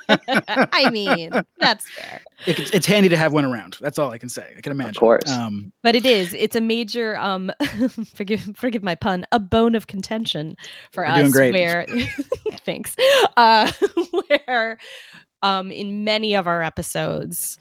I 0.09 0.91
mean, 0.91 1.31
that's 1.59 1.89
fair. 1.91 2.23
It- 2.47 2.75
it's 2.75 2.87
handy 2.87 3.09
to 3.09 3.17
have 3.17 3.33
one 3.33 3.45
around. 3.45 3.77
That's 3.81 3.99
all 3.99 4.11
I 4.11 4.19
can 4.19 4.29
say. 4.29 4.55
I 4.57 4.61
can 4.61 4.73
imagine. 4.73 4.91
Of 4.91 4.97
course. 4.97 5.31
Um, 5.31 5.73
But 5.83 5.95
it 5.95 6.05
is. 6.07 6.35
It's 6.35 6.57
a 6.57 6.61
major 6.61 7.17
um 7.19 7.51
forgive 8.15 8.51
forgive 8.57 8.83
my 8.83 8.95
pun, 8.95 9.27
a 9.33 9.41
bone 9.41 9.75
of 9.75 9.87
contention 9.87 10.57
for 10.93 11.07
us 11.07 11.19
doing 11.19 11.31
great. 11.31 11.55
where 11.55 11.87
thanks. 12.65 12.95
Uh 13.37 13.71
where 14.29 14.79
um 15.43 15.71
in 15.71 16.05
many 16.05 16.35
of 16.35 16.47
our 16.47 16.63
episodes 16.63 17.59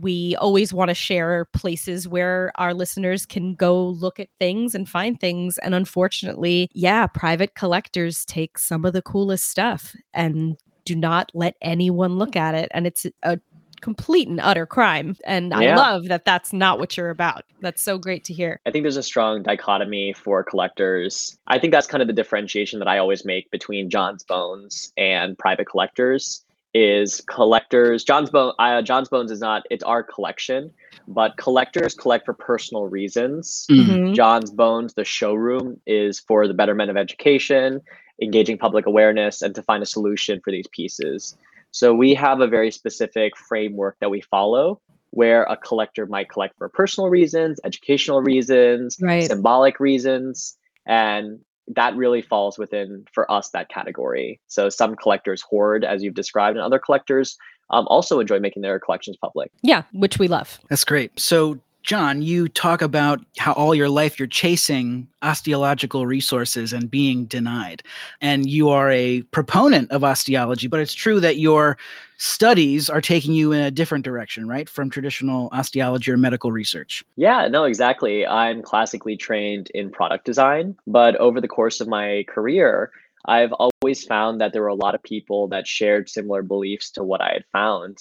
We 0.00 0.34
always 0.36 0.72
want 0.72 0.88
to 0.88 0.94
share 0.94 1.44
places 1.52 2.08
where 2.08 2.50
our 2.56 2.72
listeners 2.72 3.26
can 3.26 3.54
go 3.54 3.88
look 3.88 4.18
at 4.18 4.28
things 4.38 4.74
and 4.74 4.88
find 4.88 5.20
things. 5.20 5.58
And 5.58 5.74
unfortunately, 5.74 6.68
yeah, 6.72 7.06
private 7.06 7.54
collectors 7.54 8.24
take 8.24 8.58
some 8.58 8.86
of 8.86 8.94
the 8.94 9.02
coolest 9.02 9.44
stuff 9.50 9.94
and 10.14 10.56
do 10.84 10.94
not 10.94 11.30
let 11.34 11.56
anyone 11.62 12.18
look 12.18 12.36
at 12.36 12.54
it. 12.54 12.68
And 12.72 12.86
it's 12.86 13.06
a 13.22 13.38
complete 13.80 14.28
and 14.28 14.40
utter 14.40 14.64
crime. 14.64 15.16
And 15.24 15.50
Yeah. 15.50 15.74
I 15.74 15.76
love 15.76 16.04
that 16.06 16.24
that's 16.24 16.52
not 16.52 16.78
what 16.78 16.96
you're 16.96 17.10
about. 17.10 17.44
That's 17.60 17.82
so 17.82 17.98
great 17.98 18.24
to 18.24 18.32
hear. 18.32 18.60
I 18.64 18.70
think 18.70 18.84
there's 18.84 18.96
a 18.96 19.02
strong 19.02 19.42
dichotomy 19.42 20.12
for 20.12 20.42
collectors. 20.44 21.36
I 21.48 21.58
think 21.58 21.72
that's 21.72 21.86
kind 21.86 22.00
of 22.00 22.06
the 22.06 22.14
differentiation 22.14 22.78
that 22.78 22.88
I 22.88 22.98
always 22.98 23.24
make 23.24 23.50
between 23.50 23.90
Jon's 23.90 24.22
Bones 24.22 24.92
and 24.96 25.36
private 25.36 25.66
collectors. 25.66 26.44
Is 26.74 27.20
collectors 27.28 28.02
Jon's 28.02 28.30
Bone 28.30 28.54
uh, 28.58 28.80
Jon's 28.80 29.10
Bones 29.10 29.30
is 29.30 29.40
not 29.40 29.64
it's 29.68 29.84
our 29.84 30.02
collection, 30.02 30.70
but 31.06 31.36
collectors 31.36 31.92
collect 31.92 32.24
for 32.24 32.32
personal 32.32 32.86
reasons. 32.86 33.66
Mhm. 33.70 33.86
Mhm. 33.86 34.14
Jon's 34.14 34.50
Bones, 34.50 34.94
the 34.94 35.04
showroom, 35.04 35.78
is 35.86 36.18
for 36.20 36.48
the 36.48 36.54
betterment 36.54 36.88
of 36.88 36.96
education, 36.96 37.82
engaging 38.22 38.56
public 38.58 38.86
awareness, 38.86 39.42
and 39.42 39.54
to 39.54 39.62
find 39.62 39.82
a 39.82 39.86
solution 39.86 40.40
for 40.44 40.50
these 40.50 40.66
pieces. 40.68 41.36
So 41.72 41.94
we 41.94 42.14
have 42.14 42.40
a 42.40 42.46
very 42.46 42.70
specific 42.70 43.36
framework 43.36 43.96
that 44.00 44.10
we 44.10 44.20
follow 44.20 44.80
where 45.10 45.42
a 45.44 45.56
collector 45.56 46.06
might 46.06 46.30
collect 46.30 46.56
for 46.56 46.68
personal 46.68 47.10
reasons, 47.10 47.60
educational 47.64 48.22
reasons, 48.22 48.96
Right. 49.00 49.24
symbolic 49.24 49.78
reasons, 49.78 50.56
and 50.86 51.40
that 51.68 51.94
really 51.96 52.22
falls 52.22 52.58
within 52.58 53.04
for 53.12 53.30
us 53.30 53.50
that 53.50 53.68
category. 53.68 54.40
So 54.46 54.68
some 54.68 54.96
collectors 54.96 55.42
hoard, 55.42 55.84
as 55.84 56.02
you've 56.02 56.14
described, 56.14 56.56
and 56.56 56.64
other 56.64 56.78
collectors 56.78 57.36
um, 57.70 57.86
also 57.88 58.20
enjoy 58.20 58.38
making 58.40 58.62
their 58.62 58.78
collections 58.80 59.16
public. 59.20 59.50
Yeah, 59.62 59.82
which 59.92 60.18
we 60.18 60.28
love. 60.28 60.58
That's 60.68 60.84
great. 60.84 61.18
So, 61.18 61.58
Jon, 61.82 62.22
you 62.22 62.48
talk 62.48 62.80
about 62.80 63.20
how 63.38 63.52
all 63.54 63.74
your 63.74 63.88
life 63.88 64.18
you're 64.18 64.28
chasing 64.28 65.08
osteological 65.22 66.06
resources 66.06 66.72
and 66.72 66.90
being 66.90 67.24
denied. 67.26 67.82
And 68.20 68.48
you 68.48 68.68
are 68.68 68.90
a 68.90 69.22
proponent 69.22 69.90
of 69.90 70.04
osteology, 70.04 70.68
but 70.68 70.78
it's 70.78 70.94
true 70.94 71.18
that 71.20 71.38
your 71.38 71.76
studies 72.18 72.88
are 72.88 73.00
taking 73.00 73.32
you 73.32 73.50
in 73.50 73.60
a 73.60 73.70
different 73.70 74.04
direction, 74.04 74.46
right? 74.46 74.68
From 74.68 74.90
traditional 74.90 75.48
osteology 75.50 76.12
or 76.12 76.16
medical 76.16 76.52
research. 76.52 77.04
Yeah, 77.16 77.48
no, 77.48 77.64
exactly. 77.64 78.24
I'm 78.24 78.62
classically 78.62 79.16
trained 79.16 79.70
in 79.74 79.90
product 79.90 80.24
design, 80.24 80.76
but 80.86 81.16
over 81.16 81.40
the 81.40 81.48
course 81.48 81.80
of 81.80 81.88
my 81.88 82.24
career, 82.28 82.92
I've 83.24 83.52
always 83.52 84.04
found 84.04 84.40
that 84.40 84.52
there 84.52 84.62
were 84.62 84.68
a 84.68 84.74
lot 84.74 84.94
of 84.94 85.02
people 85.02 85.48
that 85.48 85.66
shared 85.66 86.08
similar 86.08 86.42
beliefs 86.42 86.92
to 86.92 87.02
what 87.02 87.20
I 87.20 87.32
had 87.32 87.44
found. 87.52 87.98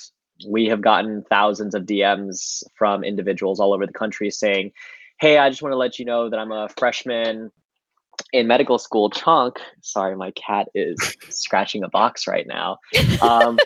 We 0.47 0.65
have 0.67 0.81
gotten 0.81 1.23
thousands 1.29 1.75
of 1.75 1.83
DMs 1.83 2.63
from 2.75 3.03
individuals 3.03 3.59
all 3.59 3.73
over 3.73 3.85
the 3.85 3.93
country 3.93 4.29
saying, 4.31 4.71
Hey, 5.19 5.37
I 5.37 5.49
just 5.49 5.61
want 5.61 5.73
to 5.73 5.77
let 5.77 5.99
you 5.99 6.05
know 6.05 6.29
that 6.29 6.39
I'm 6.39 6.51
a 6.51 6.69
freshman 6.77 7.51
in 8.33 8.47
medical 8.47 8.77
school. 8.77 9.09
Chunk, 9.09 9.59
sorry, 9.81 10.15
my 10.15 10.31
cat 10.31 10.67
is 10.73 10.97
scratching 11.29 11.83
a 11.83 11.89
box 11.89 12.27
right 12.27 12.47
now. 12.47 12.77
Um, 13.21 13.59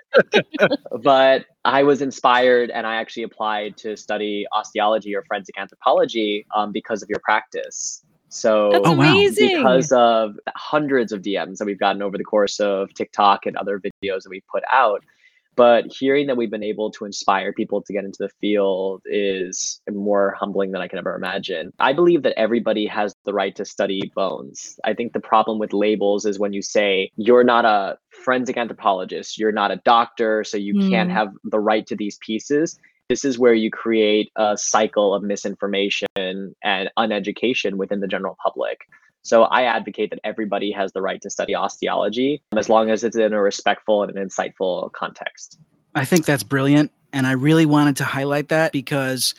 but 1.01 1.45
I 1.63 1.83
was 1.83 2.01
inspired 2.01 2.69
and 2.69 2.85
I 2.85 2.95
actually 2.95 3.23
applied 3.23 3.77
to 3.77 3.95
study 3.95 4.45
osteology 4.51 5.15
or 5.15 5.23
forensic 5.23 5.57
anthropology 5.57 6.45
um, 6.53 6.73
because 6.73 7.01
of 7.01 7.09
your 7.09 7.19
practice. 7.23 8.03
So 8.29 8.69
That's 8.73 8.87
Oh, 8.87 8.93
amazing. 8.93 9.47
because 9.57 9.91
of 9.93 10.35
hundreds 10.55 11.13
of 11.13 11.21
DMs 11.21 11.57
that 11.57 11.65
we've 11.65 11.79
gotten 11.79 12.01
over 12.01 12.17
the 12.17 12.23
course 12.25 12.59
of 12.59 12.93
TikTok 12.93 13.45
and 13.45 13.55
other 13.55 13.79
videos 13.79 14.23
that 14.23 14.29
we've 14.29 14.47
put 14.51 14.63
out. 14.71 15.03
But 15.55 15.85
hearing 15.91 16.27
that 16.27 16.37
we've 16.37 16.51
been 16.51 16.63
able 16.63 16.91
to 16.91 17.05
inspire 17.05 17.53
people 17.53 17.81
to 17.81 17.93
get 17.93 18.03
into 18.03 18.17
the 18.19 18.29
field 18.41 19.01
is 19.05 19.81
more 19.89 20.35
humbling 20.39 20.71
than 20.71 20.81
I 20.81 20.87
can 20.87 20.99
ever 20.99 21.15
imagine. 21.15 21.71
I 21.79 21.93
believe 21.93 22.23
that 22.23 22.37
everybody 22.37 22.85
has 22.87 23.15
the 23.25 23.33
right 23.33 23.55
to 23.55 23.65
study 23.65 24.11
bones. 24.15 24.79
I 24.83 24.93
think 24.93 25.13
the 25.13 25.19
problem 25.19 25.59
with 25.59 25.73
labels 25.73 26.25
is 26.25 26.39
when 26.39 26.53
you 26.53 26.61
say 26.61 27.11
you're 27.15 27.43
not 27.43 27.65
a 27.65 27.97
forensic 28.23 28.57
anthropologist, 28.57 29.37
you're 29.37 29.51
not 29.51 29.71
a 29.71 29.77
doctor, 29.85 30.43
so 30.43 30.57
you 30.57 30.73
can't 30.89 31.09
Mm. 31.09 31.13
have 31.13 31.29
the 31.43 31.59
right 31.59 31.85
to 31.87 31.95
these 31.95 32.17
pieces. 32.25 32.79
This 33.09 33.23
is 33.23 33.37
where 33.37 33.53
you 33.53 33.69
create 33.69 34.31
a 34.35 34.57
cycle 34.57 35.13
of 35.13 35.21
misinformation 35.21 36.07
and 36.17 36.89
uneducation 36.97 37.75
within 37.75 37.99
the 37.99 38.07
general 38.07 38.35
public. 38.43 38.79
So 39.25 39.43
I 39.45 39.63
advocate 39.63 40.11
that 40.11 40.19
everybody 40.23 40.71
has 40.71 40.93
the 40.93 41.01
right 41.01 41.19
to 41.21 41.31
study 41.31 41.55
osteology 41.55 42.43
um, 42.51 42.59
as 42.59 42.69
long 42.69 42.91
as 42.91 43.03
it's 43.03 43.15
in 43.15 43.33
a 43.33 43.41
respectful 43.41 44.03
and 44.03 44.15
an 44.15 44.29
insightful 44.29 44.91
context. 44.91 45.57
I 45.95 46.05
think 46.05 46.25
that's 46.25 46.43
brilliant. 46.43 46.91
And 47.11 47.25
I 47.25 47.31
really 47.31 47.65
wanted 47.65 47.95
to 47.97 48.03
highlight 48.03 48.49
that 48.49 48.71
because 48.71 49.33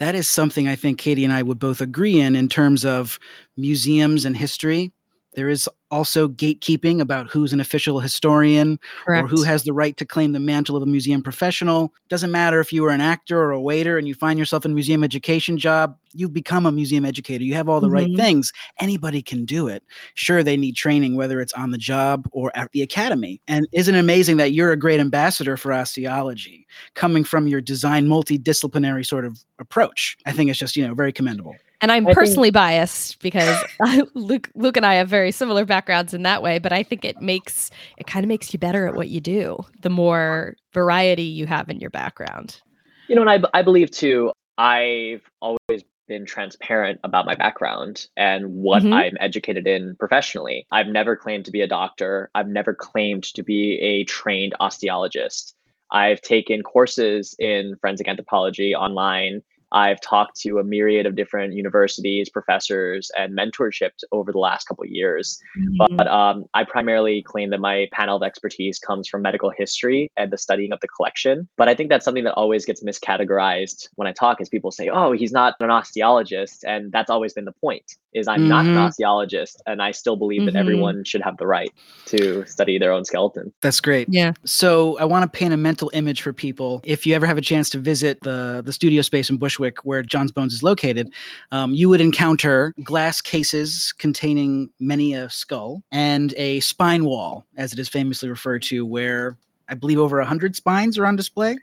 that 0.00 0.16
is 0.16 0.26
something 0.26 0.66
I 0.66 0.74
think 0.74 0.98
Katie 0.98 1.24
and 1.24 1.32
I 1.32 1.42
would 1.42 1.60
both 1.60 1.80
agree 1.80 2.20
in, 2.20 2.34
in 2.34 2.48
terms 2.48 2.84
of 2.84 3.20
museums 3.56 4.24
and 4.24 4.36
history. 4.36 4.92
There 5.34 5.48
is 5.48 5.68
also 5.90 6.28
gatekeeping 6.28 7.00
about 7.00 7.30
who's 7.30 7.52
an 7.52 7.60
official 7.60 8.00
historian 8.00 8.78
or 9.22 9.28
who 9.28 9.42
has 9.42 9.64
the 9.64 9.72
right 9.72 9.96
to 9.96 10.04
claim 10.04 10.32
the 10.32 10.40
mantle 10.40 10.76
of 10.76 10.82
a 10.82 10.86
museum 10.86 11.22
professional. 11.22 11.92
Doesn't 12.08 12.30
matter 12.30 12.60
if 12.60 12.72
you 12.72 12.82
were 12.82 12.90
an 12.90 13.00
actor 13.00 13.38
or 13.40 13.52
a 13.52 13.60
waiter 13.60 13.98
and 13.98 14.08
you 14.08 14.14
find 14.14 14.38
yourself 14.38 14.64
in 14.64 14.72
a 14.72 14.74
museum 14.74 15.04
education 15.04 15.56
job, 15.56 15.96
you've 16.12 16.32
become 16.32 16.66
a 16.66 16.72
museum 16.72 17.04
educator. 17.04 17.44
You 17.44 17.54
have 17.54 17.68
all 17.68 17.80
the 17.80 17.90
right 17.90 18.08
Mhm. 18.08 18.16
things. 18.16 18.52
Anybody 18.80 19.22
can 19.22 19.44
do 19.44 19.68
it. 19.68 19.82
Sure, 20.14 20.42
they 20.42 20.56
need 20.56 20.74
training, 20.76 21.14
whether 21.14 21.40
it's 21.40 21.52
on 21.52 21.70
the 21.70 21.78
job 21.78 22.26
or 22.32 22.50
at 22.56 22.72
the 22.72 22.82
academy. 22.82 23.40
And 23.48 23.66
isn't 23.72 23.94
it 23.94 23.98
amazing 23.98 24.38
that 24.38 24.52
you're 24.52 24.72
a 24.72 24.76
great 24.78 24.98
ambassador 25.00 25.56
for 25.56 25.72
osteology, 25.72 26.66
coming 26.94 27.22
from 27.24 27.46
your 27.46 27.60
design 27.60 28.08
multidisciplinary 28.08 29.06
sort 29.06 29.24
of 29.24 29.38
approach? 29.58 30.16
I 30.26 30.32
think 30.32 30.50
it's 30.50 30.58
just, 30.58 30.76
you 30.76 30.86
know, 30.86 30.94
very 30.94 31.12
commendable. 31.12 31.54
And 31.80 31.92
I'm 31.92 32.04
I 32.06 32.10
think- 32.10 32.18
personally 32.18 32.50
biased 32.50 33.20
because 33.20 33.62
Luke, 34.14 34.50
Luke 34.54 34.76
and 34.76 34.84
I 34.84 34.94
have 34.94 35.08
very 35.08 35.30
similar 35.30 35.64
backgrounds 35.64 36.12
in 36.12 36.22
that 36.24 36.42
way, 36.42 36.58
but 36.58 36.72
I 36.72 36.82
think 36.82 37.04
it 37.04 37.20
makes 37.22 37.70
it 37.96 38.06
kind 38.06 38.24
of 38.24 38.28
makes 38.28 38.52
you 38.52 38.58
better 38.58 38.86
at 38.86 38.94
what 38.94 39.08
you 39.08 39.20
do. 39.20 39.64
The 39.82 39.90
more 39.90 40.56
variety 40.72 41.22
you 41.22 41.46
have 41.46 41.68
in 41.68 41.78
your 41.80 41.90
background. 41.90 42.60
You 43.08 43.14
know, 43.14 43.22
and 43.22 43.30
I, 43.30 43.58
I 43.58 43.62
believe 43.62 43.90
too, 43.90 44.32
I've 44.58 45.22
always 45.40 45.84
been 46.08 46.24
transparent 46.26 46.98
about 47.04 47.26
my 47.26 47.34
background 47.34 48.06
and 48.16 48.54
what 48.54 48.82
Mhm. 48.82 48.94
I'm 48.94 49.16
educated 49.20 49.66
in 49.66 49.94
professionally. 49.96 50.66
I've 50.72 50.86
never 50.88 51.14
claimed 51.16 51.44
to 51.44 51.50
be 51.50 51.60
a 51.60 51.66
doctor. 51.66 52.30
I've 52.34 52.48
never 52.48 52.74
claimed 52.74 53.24
to 53.34 53.42
be 53.42 53.78
a 53.80 54.04
trained 54.04 54.54
osteologist. 54.60 55.52
I've 55.92 56.20
taken 56.22 56.62
courses 56.62 57.36
in 57.38 57.76
forensic 57.80 58.08
anthropology 58.08 58.74
online. 58.74 59.42
I've 59.72 60.00
talked 60.00 60.40
to 60.40 60.58
a 60.58 60.64
myriad 60.64 61.06
of 61.06 61.14
different 61.14 61.54
universities, 61.54 62.28
professors, 62.30 63.10
and 63.16 63.36
mentorship 63.36 63.90
over 64.12 64.32
the 64.32 64.38
last 64.38 64.64
couple 64.64 64.84
of 64.84 64.90
years. 64.90 65.38
But 65.78 66.06
um, 66.08 66.44
I 66.54 66.64
primarily 66.64 67.22
claim 67.22 67.50
that 67.50 67.60
my 67.60 67.86
panel 67.92 68.16
of 68.16 68.22
expertise 68.22 68.78
comes 68.78 69.08
from 69.08 69.22
medical 69.22 69.50
history 69.50 70.10
and 70.16 70.32
the 70.32 70.38
studying 70.38 70.72
of 70.72 70.80
the 70.80 70.88
collection. 70.88 71.48
But 71.56 71.68
I 71.68 71.74
think 71.74 71.90
that's 71.90 72.04
something 72.04 72.24
that 72.24 72.34
always 72.34 72.64
gets 72.64 72.82
miscategorized 72.82 73.88
when 73.96 74.08
I 74.08 74.12
talk 74.12 74.40
is 74.40 74.48
people 74.48 74.70
say, 74.70 74.88
oh, 74.88 75.12
he's 75.12 75.32
not 75.32 75.54
an 75.60 75.68
osteologist. 75.68 76.58
And 76.66 76.90
that's 76.92 77.10
always 77.10 77.32
been 77.32 77.44
the 77.44 77.52
point 77.52 77.84
is 78.14 78.26
I'm 78.26 78.48
not 78.48 78.66
an 78.66 78.74
Mhm. 78.74 78.88
osteologist. 78.88 79.56
And 79.66 79.82
I 79.82 79.90
still 79.90 80.16
believe 80.16 80.44
that 80.46 80.54
Mhm. 80.54 80.58
everyone 80.60 81.04
should 81.04 81.20
have 81.22 81.36
the 81.36 81.46
right 81.46 81.70
to 82.06 82.42
study 82.46 82.78
their 82.78 82.90
own 82.90 83.04
skeleton. 83.04 83.52
That's 83.60 83.80
great. 83.80 84.08
yeah. 84.10 84.32
So 84.44 84.98
I 84.98 85.04
want 85.04 85.30
to 85.30 85.38
paint 85.38 85.52
a 85.52 85.58
mental 85.58 85.90
image 85.92 86.22
for 86.22 86.32
people. 86.32 86.80
If 86.84 87.06
you 87.06 87.14
ever 87.14 87.26
have 87.26 87.36
a 87.36 87.42
chance 87.42 87.68
to 87.70 87.78
visit 87.78 88.20
the 88.22 88.62
the 88.64 88.72
studio 88.72 89.02
space 89.02 89.28
in 89.28 89.36
Bushwick, 89.58 89.84
where 89.84 90.02
Jon's 90.02 90.32
Bones 90.32 90.54
is 90.54 90.62
located, 90.62 91.12
um, 91.52 91.74
you 91.74 91.88
would 91.88 92.00
encounter 92.00 92.72
glass 92.84 93.20
cases 93.20 93.92
containing 93.98 94.70
many 94.78 95.14
a 95.14 95.28
skull 95.28 95.82
and 95.90 96.32
a 96.36 96.60
spine 96.60 97.04
wall, 97.04 97.44
as 97.56 97.72
it 97.72 97.78
is 97.78 97.88
famously 97.88 98.28
referred 98.28 98.62
to, 98.64 98.86
where 98.86 99.36
I 99.68 99.74
believe 99.74 99.98
over 99.98 100.20
hundred 100.22 100.54
spines 100.56 100.96
are 100.98 101.06
on 101.06 101.16
display. 101.16 101.56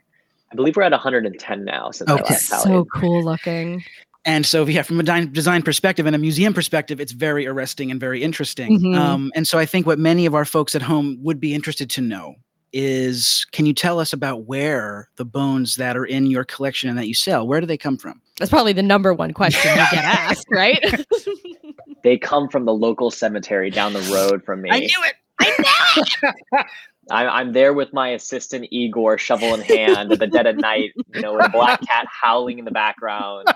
I 0.52 0.54
believe 0.54 0.76
we're 0.76 0.82
at 0.84 0.92
110 0.92 1.64
now 1.64 1.90
since 1.90 2.08
I 2.08 2.14
Okay. 2.14 2.22
last 2.34 2.46
so 2.46 2.56
tallied. 2.64 2.86
cool 2.92 3.24
looking. 3.24 3.82
And 4.24 4.44
so, 4.44 4.64
yeah, 4.66 4.82
from 4.82 4.98
a 5.00 5.26
design 5.26 5.62
perspective 5.62 6.04
and 6.06 6.14
a 6.14 6.18
museum 6.18 6.52
perspective, 6.52 7.00
it's 7.00 7.12
very 7.12 7.46
arresting 7.46 7.90
and 7.92 7.98
very 8.00 8.22
interesting. 8.22 8.80
Mhm. 8.80 8.96
Um, 8.96 9.32
and 9.36 9.46
so, 9.46 9.58
I 9.58 9.66
think 9.66 9.86
what 9.86 9.98
many 10.00 10.26
of 10.26 10.34
our 10.34 10.44
folks 10.44 10.74
at 10.74 10.82
home 10.82 11.18
would 11.22 11.38
be 11.40 11.54
interested 11.54 11.88
to 11.90 12.00
know 12.00 12.34
is 12.78 13.46
can 13.52 13.64
you 13.64 13.72
tell 13.72 13.98
us 13.98 14.12
about 14.12 14.44
where 14.44 15.08
the 15.16 15.24
bones 15.24 15.76
that 15.76 15.96
are 15.96 16.04
in 16.04 16.26
your 16.26 16.44
collection 16.44 16.90
and 16.90 16.98
that 16.98 17.08
you 17.08 17.14
sell, 17.14 17.46
where 17.46 17.58
do 17.58 17.66
they 17.66 17.78
come 17.78 17.96
from? 17.96 18.20
That's 18.38 18.50
probably 18.50 18.74
the 18.74 18.82
number 18.82 19.14
one 19.14 19.32
question 19.32 19.70
you 19.70 19.76
get 19.76 20.04
asked, 20.04 20.46
right? 20.50 21.06
They 22.02 22.16
come 22.16 22.48
from 22.48 22.66
the 22.66 22.72
local 22.72 23.10
cemetery 23.10 23.68
down 23.68 23.92
the 23.92 24.00
road 24.14 24.44
from 24.44 24.62
me. 24.62 24.70
I 24.70 24.78
knew 24.78 25.02
it. 25.40 26.06
I'm, 27.10 27.28
I'm 27.28 27.52
there 27.52 27.72
with 27.72 27.92
my 27.92 28.10
assistant 28.10 28.68
Igor, 28.70 29.18
shovel 29.18 29.54
in 29.54 29.62
hand, 29.62 30.12
at 30.12 30.20
the 30.20 30.28
dead 30.28 30.46
of 30.46 30.54
night, 30.56 30.92
you 31.12 31.20
know, 31.20 31.34
with 31.34 31.46
a 31.46 31.48
black 31.48 31.80
cat 31.80 32.06
howling 32.08 32.60
in 32.60 32.64
the 32.64 32.70
background. 32.70 33.48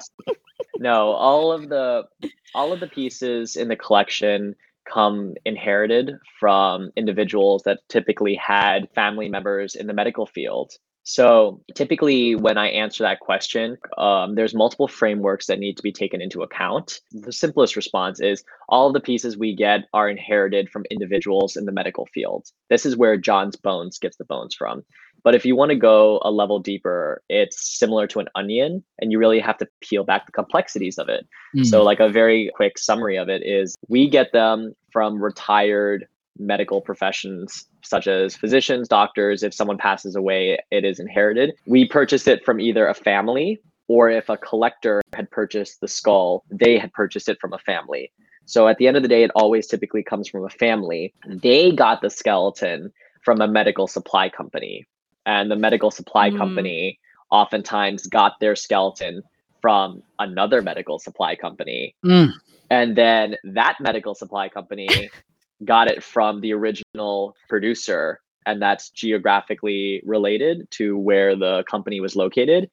No, 0.79 1.12
all 1.12 1.53
of 1.53 1.69
the 1.69 2.09
all 2.53 2.73
of 2.73 2.81
the 2.81 2.89
pieces 2.89 3.55
in 3.55 3.69
the 3.69 3.77
collection 3.77 4.57
come 4.92 5.35
inherited 5.44 6.12
from 6.38 6.90
individuals 6.97 7.62
that 7.64 7.80
typically 7.88 8.35
had 8.35 8.88
family 8.94 9.28
members 9.28 9.75
in 9.75 9.87
the 9.87 9.94
medical 9.94 10.26
field. 10.26 10.73
So 11.02 11.62
typically, 11.75 12.35
when 12.35 12.59
I 12.59 12.68
answer 12.68 13.02
that 13.04 13.20
question, 13.20 13.78
um, 13.97 14.35
there's 14.35 14.54
multiple 14.54 14.87
frameworks 14.87 15.47
that 15.47 15.59
need 15.59 15.76
to 15.76 15.82
be 15.82 15.92
taken 15.92 16.20
into 16.20 16.42
account. 16.42 17.00
The 17.11 17.32
simplest 17.32 17.75
response 17.75 18.20
is 18.20 18.44
all 18.68 18.87
of 18.87 18.92
the 18.92 19.00
pieces 19.00 19.37
we 19.37 19.54
get 19.56 19.87
are 19.94 20.11
inherited 20.11 20.68
from 20.68 20.85
individuals 20.90 21.56
in 21.56 21.64
the 21.64 21.73
medical 21.73 22.06
field. 22.06 22.47
This 22.68 22.85
is 22.85 22.97
where 22.97 23.16
Jon's 23.16 23.56
bones 23.56 23.99
gets 23.99 24.18
the 24.18 24.25
bones 24.25 24.54
from. 24.54 24.85
But 25.23 25.35
if 25.35 25.45
you 25.45 25.57
want 25.57 25.71
to 25.71 25.77
go 25.77 26.21
a 26.23 26.31
level 26.31 26.59
deeper, 26.59 27.23
it's 27.29 27.79
similar 27.79 28.07
to 28.09 28.21
an 28.21 28.29
onion, 28.35 28.83
and 29.00 29.12
you 29.12 29.19
really 29.19 29.41
have 29.41 29.59
to 29.59 29.69
peel 29.81 30.05
back 30.05 30.27
the 30.27 30.33
complexities 30.33 30.99
of 30.99 31.09
it. 31.09 31.27
Mm. 31.55 31.67
So, 31.67 31.83
like 31.83 32.00
a 32.00 32.09
very 32.09 32.50
quick 32.55 32.79
summary 32.79 33.17
of 33.17 33.29
it 33.29 33.43
is 33.45 33.75
we 33.89 34.09
get 34.09 34.33
them 34.33 34.75
from 34.93 35.23
retired 35.23 36.07
medical 36.39 36.81
professions 36.81 37.67
such 37.83 38.07
as 38.07 38.37
physicians, 38.37 38.89
doctors. 38.89 39.43
If 39.43 39.53
someone 39.53 39.79
passes 39.79 40.17
away, 40.17 40.59
it 40.71 40.85
is 40.85 40.99
inherited. 40.99 41.55
We 41.67 41.87
purchase 41.87 42.27
it 42.27 42.45
from 42.45 42.61
either 42.61 42.87
a 42.87 42.95
family 42.95 43.61
or 43.91 44.09
if 44.09 44.29
a 44.29 44.37
collector 44.37 45.03
had 45.15 45.29
purchased 45.33 45.81
the 45.81 45.89
skull, 45.89 46.45
they 46.49 46.79
had 46.79 46.93
purchased 46.93 47.29
it 47.29 47.41
from 47.41 47.53
a 47.53 47.59
family. 47.59 48.12
So 48.47 48.69
at 48.69 48.79
the 48.79 48.87
end 48.87 48.97
of 48.97 49.03
the 49.03 49.09
day, 49.09 49.25
it 49.25 49.33
always 49.35 49.67
typically 49.67 50.05
comes 50.05 50.29
from 50.29 50.45
a 50.45 50.49
family. 50.49 51.12
They 51.27 51.73
got 51.73 52.00
the 52.00 52.09
skeleton 52.09 52.93
from 53.25 53.41
a 53.41 53.49
medical 53.49 53.89
supply 53.89 54.29
company, 54.29 54.87
and 55.27 55.50
the 55.50 55.57
medical 55.57 55.91
supply 55.91 56.31
mm. 56.31 56.39
company 56.39 56.99
oftentimes 57.31 58.07
got 58.07 58.41
their 58.41 58.57
skeleton 58.57 59.23
from 59.61 60.03
another 60.19 60.62
medical 60.62 60.99
supply 60.99 61.37
company. 61.37 61.95
Mm. 62.05 62.33
And 62.71 62.97
then 62.97 63.37
that 63.45 63.77
medical 63.81 64.15
supply 64.15 64.49
company 64.49 64.89
got 65.65 65.89
it 65.89 66.03
from 66.03 66.41
the 66.41 66.53
original 66.53 67.37
producer 67.49 68.21
and 68.47 68.61
that's 68.61 68.91
geographically 68.91 70.03
related 70.05 70.71
to 70.71 70.97
where 70.97 71.37
the 71.37 71.62
company 71.71 72.00
was 72.00 72.17
located 72.17 72.71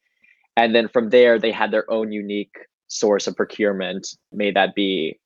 and 0.55 0.73
then 0.73 0.87
from 0.87 1.09
there 1.09 1.37
they 1.37 1.51
had 1.51 1.71
their 1.71 1.89
own 1.91 2.11
unique 2.11 2.55
source 2.87 3.27
of 3.27 3.35
procurement 3.35 4.07
may 4.31 4.51
that 4.51 4.73
be 4.75 5.19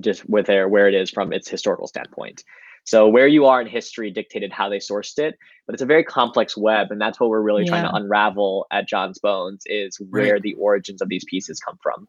just 0.00 0.28
with 0.28 0.46
their 0.46 0.68
where 0.68 0.88
it 0.88 0.94
is 0.94 1.10
from 1.10 1.32
its 1.32 1.48
historical 1.48 1.86
standpoint 1.86 2.44
so 2.86 3.08
where 3.08 3.26
you 3.26 3.44
are 3.44 3.60
in 3.60 3.66
history 3.66 4.10
dictated 4.10 4.52
how 4.52 4.68
they 4.68 4.78
sourced 4.78 5.18
it 5.18 5.36
but 5.66 5.74
it's 5.74 5.82
a 5.82 5.86
very 5.86 6.04
complex 6.04 6.56
web 6.56 6.90
and 6.90 7.00
that's 7.00 7.20
what 7.20 7.28
we're 7.28 7.42
really 7.42 7.64
yeah. 7.64 7.70
trying 7.70 7.84
to 7.84 7.94
unravel 7.94 8.66
at 8.70 8.88
jon's 8.88 9.18
bones 9.18 9.62
is 9.66 9.98
where 10.10 10.34
right. 10.34 10.42
the 10.42 10.54
origins 10.54 11.02
of 11.02 11.08
these 11.08 11.24
pieces 11.24 11.60
come 11.60 11.78
from 11.82 12.08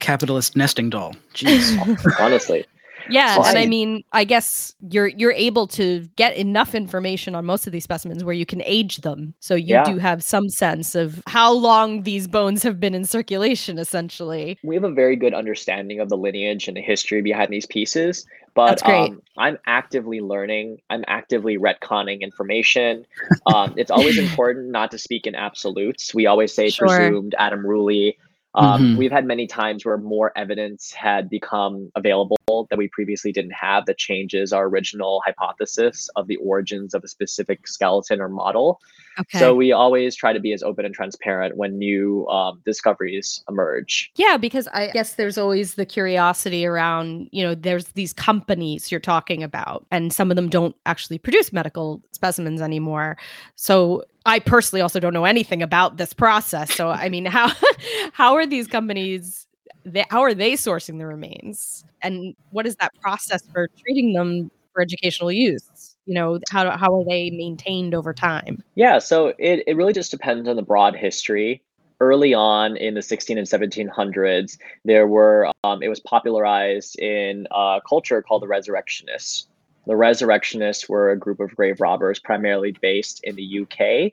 capitalist 0.00 0.56
nesting 0.56 0.90
doll 0.90 1.14
jeez 1.34 1.76
honestly 2.20 2.64
yeah, 3.08 3.36
and 3.46 3.58
I 3.58 3.66
mean, 3.66 4.04
I 4.12 4.24
guess 4.24 4.74
you're 4.90 5.08
you're 5.08 5.32
able 5.32 5.66
to 5.68 6.08
get 6.16 6.36
enough 6.36 6.74
information 6.74 7.34
on 7.34 7.44
most 7.44 7.66
of 7.66 7.72
these 7.72 7.84
specimens 7.84 8.24
where 8.24 8.34
you 8.34 8.46
can 8.46 8.62
age 8.62 8.98
them, 8.98 9.34
so 9.40 9.54
you 9.54 9.74
yeah. 9.74 9.84
do 9.84 9.98
have 9.98 10.22
some 10.22 10.48
sense 10.48 10.94
of 10.94 11.22
how 11.26 11.52
long 11.52 12.02
these 12.02 12.26
bones 12.26 12.62
have 12.62 12.80
been 12.80 12.94
in 12.94 13.04
circulation. 13.04 13.78
Essentially, 13.78 14.58
we 14.62 14.74
have 14.74 14.84
a 14.84 14.92
very 14.92 15.16
good 15.16 15.34
understanding 15.34 16.00
of 16.00 16.08
the 16.08 16.16
lineage 16.16 16.68
and 16.68 16.76
the 16.76 16.82
history 16.82 17.22
behind 17.22 17.52
these 17.52 17.66
pieces. 17.66 18.26
But 18.54 18.84
um, 18.88 19.22
I'm 19.36 19.56
actively 19.66 20.20
learning. 20.20 20.78
I'm 20.90 21.04
actively 21.06 21.58
retconning 21.58 22.22
information. 22.22 23.06
Um, 23.46 23.74
it's 23.76 23.90
always 23.90 24.18
important 24.30 24.70
not 24.70 24.90
to 24.90 24.98
speak 24.98 25.28
in 25.28 25.36
absolutes. 25.36 26.12
We 26.12 26.26
always 26.26 26.52
say 26.52 26.70
sure. 26.70 26.88
presumed 26.88 27.36
Adam 27.38 27.62
Ruley 27.62 28.14
um, 28.54 28.82
mm-hmm. 28.82 28.96
We've 28.96 29.12
had 29.12 29.24
many 29.26 29.46
times 29.46 29.84
where 29.84 29.98
more 29.98 30.32
evidence 30.36 30.90
had 30.92 31.28
become 31.28 31.92
available 31.94 32.37
that 32.70 32.78
we 32.78 32.88
previously 32.88 33.32
didn't 33.32 33.52
have 33.52 33.86
that 33.86 33.98
changes 33.98 34.52
our 34.52 34.66
original 34.66 35.22
hypothesis 35.24 36.08
of 36.16 36.26
the 36.26 36.36
origins 36.36 36.94
of 36.94 37.04
a 37.04 37.08
specific 37.08 37.66
skeleton 37.66 38.20
or 38.20 38.28
model. 38.28 38.80
Okay. 39.18 39.38
So 39.38 39.54
we 39.54 39.72
always 39.72 40.14
try 40.14 40.32
to 40.32 40.40
be 40.40 40.52
as 40.52 40.62
open 40.62 40.84
and 40.84 40.94
transparent 40.94 41.56
when 41.56 41.76
new 41.76 42.26
um, 42.28 42.60
discoveries 42.64 43.42
emerge. 43.48 44.10
Yeah, 44.16 44.36
because 44.36 44.68
I 44.68 44.88
guess 44.88 45.14
there's 45.14 45.36
always 45.36 45.74
the 45.74 45.86
curiosity 45.86 46.64
around, 46.64 47.28
you 47.32 47.42
know, 47.42 47.54
there's 47.54 47.86
these 47.88 48.12
companies 48.12 48.90
you're 48.90 49.00
talking 49.00 49.42
about, 49.42 49.86
and 49.90 50.12
some 50.12 50.30
of 50.30 50.36
them 50.36 50.48
don't 50.48 50.76
actually 50.86 51.18
produce 51.18 51.52
medical 51.52 52.02
specimens 52.12 52.60
anymore. 52.60 53.16
So 53.56 54.04
I 54.24 54.38
personally 54.38 54.82
also 54.82 55.00
don't 55.00 55.14
know 55.14 55.24
anything 55.24 55.62
about 55.62 55.96
this 55.96 56.12
process. 56.12 56.74
So 56.74 56.90
I 56.90 57.08
mean, 57.08 57.24
how 57.24 57.50
how 58.12 58.34
are 58.34 58.46
these 58.46 58.66
companies? 58.66 59.47
They, 59.84 60.04
how 60.10 60.20
are 60.22 60.34
they 60.34 60.52
sourcing 60.52 60.98
the 60.98 61.06
remains, 61.06 61.84
and 62.02 62.34
what 62.50 62.66
is 62.66 62.76
that 62.76 62.92
process 63.00 63.42
for 63.52 63.68
treating 63.80 64.12
them 64.12 64.50
for 64.72 64.82
educational 64.82 65.32
use? 65.32 65.96
You 66.06 66.14
know, 66.14 66.40
how 66.50 66.76
how 66.76 66.94
are 67.00 67.04
they 67.04 67.30
maintained 67.30 67.94
over 67.94 68.12
time? 68.12 68.62
Yeah, 68.74 68.98
so 68.98 69.34
it 69.38 69.64
it 69.66 69.76
really 69.76 69.92
just 69.92 70.10
depends 70.10 70.48
on 70.48 70.56
the 70.56 70.62
broad 70.62 70.96
history. 70.96 71.62
Early 72.00 72.32
on 72.32 72.76
in 72.76 72.94
the 72.94 73.02
16 73.02 73.38
and 73.38 73.46
1700s, 73.46 74.56
there 74.84 75.08
were 75.08 75.50
um, 75.64 75.82
it 75.82 75.88
was 75.88 75.98
popularized 75.98 76.96
in 77.00 77.48
a 77.50 77.80
culture 77.88 78.22
called 78.22 78.42
the 78.42 78.46
Resurrectionists 78.46 79.48
the 79.88 79.96
Resurrectionists 79.96 80.86
were 80.86 81.10
a 81.10 81.18
group 81.18 81.40
of 81.40 81.56
grave 81.56 81.80
robbers 81.80 82.20
primarily 82.20 82.76
based 82.82 83.24
in 83.24 83.36
the 83.36 83.60
UK, 83.62 84.12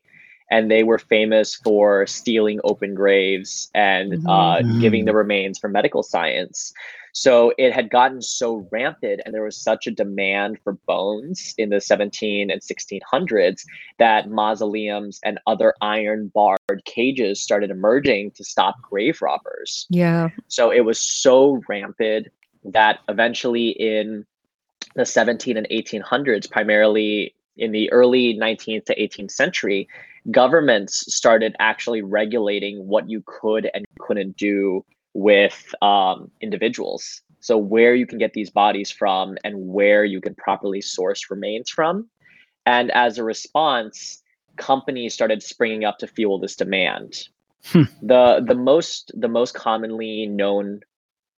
and 0.52 0.70
they 0.70 0.84
were 0.84 1.00
famous 1.00 1.56
for 1.56 2.06
stealing 2.06 2.60
open 2.64 2.94
graves 2.94 3.70
and 3.74 4.14
uh, 4.28 4.60
mm. 4.62 4.82
giving 4.82 5.06
the 5.06 5.14
remains 5.14 5.58
for 5.58 5.68
medical 5.68 6.04
science. 6.04 6.74
So 7.14 7.54
it 7.58 7.72
had 7.72 7.90
gotten 7.90 8.22
so 8.22 8.68
rampant, 8.72 9.22
and 9.26 9.34
there 9.34 9.46
was 9.46 9.56
such 9.56 9.88
a 9.88 9.92
demand 9.92 10.60
for 10.62 10.74
bones 10.86 11.56
in 11.58 11.70
the 11.70 11.80
17 11.80 12.52
and 12.52 12.62
1600s 12.62 13.64
that 14.00 14.30
mausoleums 14.30 15.22
and 15.24 15.40
other 15.48 15.74
iron 15.80 16.28
barred 16.36 16.84
cages 16.84 17.42
started 17.42 17.72
emerging 17.72 18.32
to 18.32 18.44
stop 18.44 18.76
grave 18.82 19.22
robbers. 19.22 19.88
Yeah. 19.90 20.28
So 20.50 20.72
it 20.72 20.82
was 20.82 21.02
so 21.02 21.62
rampant 21.70 22.28
that 22.66 23.00
eventually 23.08 23.70
in 23.70 24.26
the 24.96 25.06
17 25.06 25.56
and 25.56 25.68
1800s, 25.70 26.52
primarily 26.52 27.34
in 27.56 27.72
the 27.72 27.90
early 27.94 28.36
19th 28.38 28.88
to 28.88 28.96
18th 28.96 29.32
century, 29.32 29.88
governments 30.32 31.14
started 31.16 31.56
actually 31.60 32.02
regulating 32.02 32.88
what 32.88 33.10
you 33.10 33.24
could 33.26 33.70
and 33.74 33.86
couldn't 34.00 34.38
do 34.38 34.84
with 35.14 35.74
um, 35.82 36.30
individuals. 36.42 37.22
So, 37.40 37.58
where 37.58 37.94
you 37.94 38.08
can 38.08 38.18
get 38.18 38.34
these 38.34 38.50
bodies 38.50 38.90
from 38.90 39.38
and 39.44 39.68
where 39.68 40.04
you 40.04 40.20
can 40.20 40.36
properly 40.36 40.82
source 40.82 41.30
remains 41.30 41.70
from. 41.70 42.10
And 42.66 42.90
as 42.92 43.18
a 43.18 43.24
response, 43.24 44.24
companies 44.58 45.14
started 45.14 45.44
springing 45.44 45.86
up 45.86 46.00
to 46.00 46.08
fuel 46.08 46.40
this 46.40 46.56
demand. 46.56 47.28
Hmm. 47.66 47.84
The 48.02 48.44
the 48.46 48.56
most 48.56 49.12
the 49.16 49.28
most 49.28 49.54
commonly 49.54 50.26
known 50.26 50.82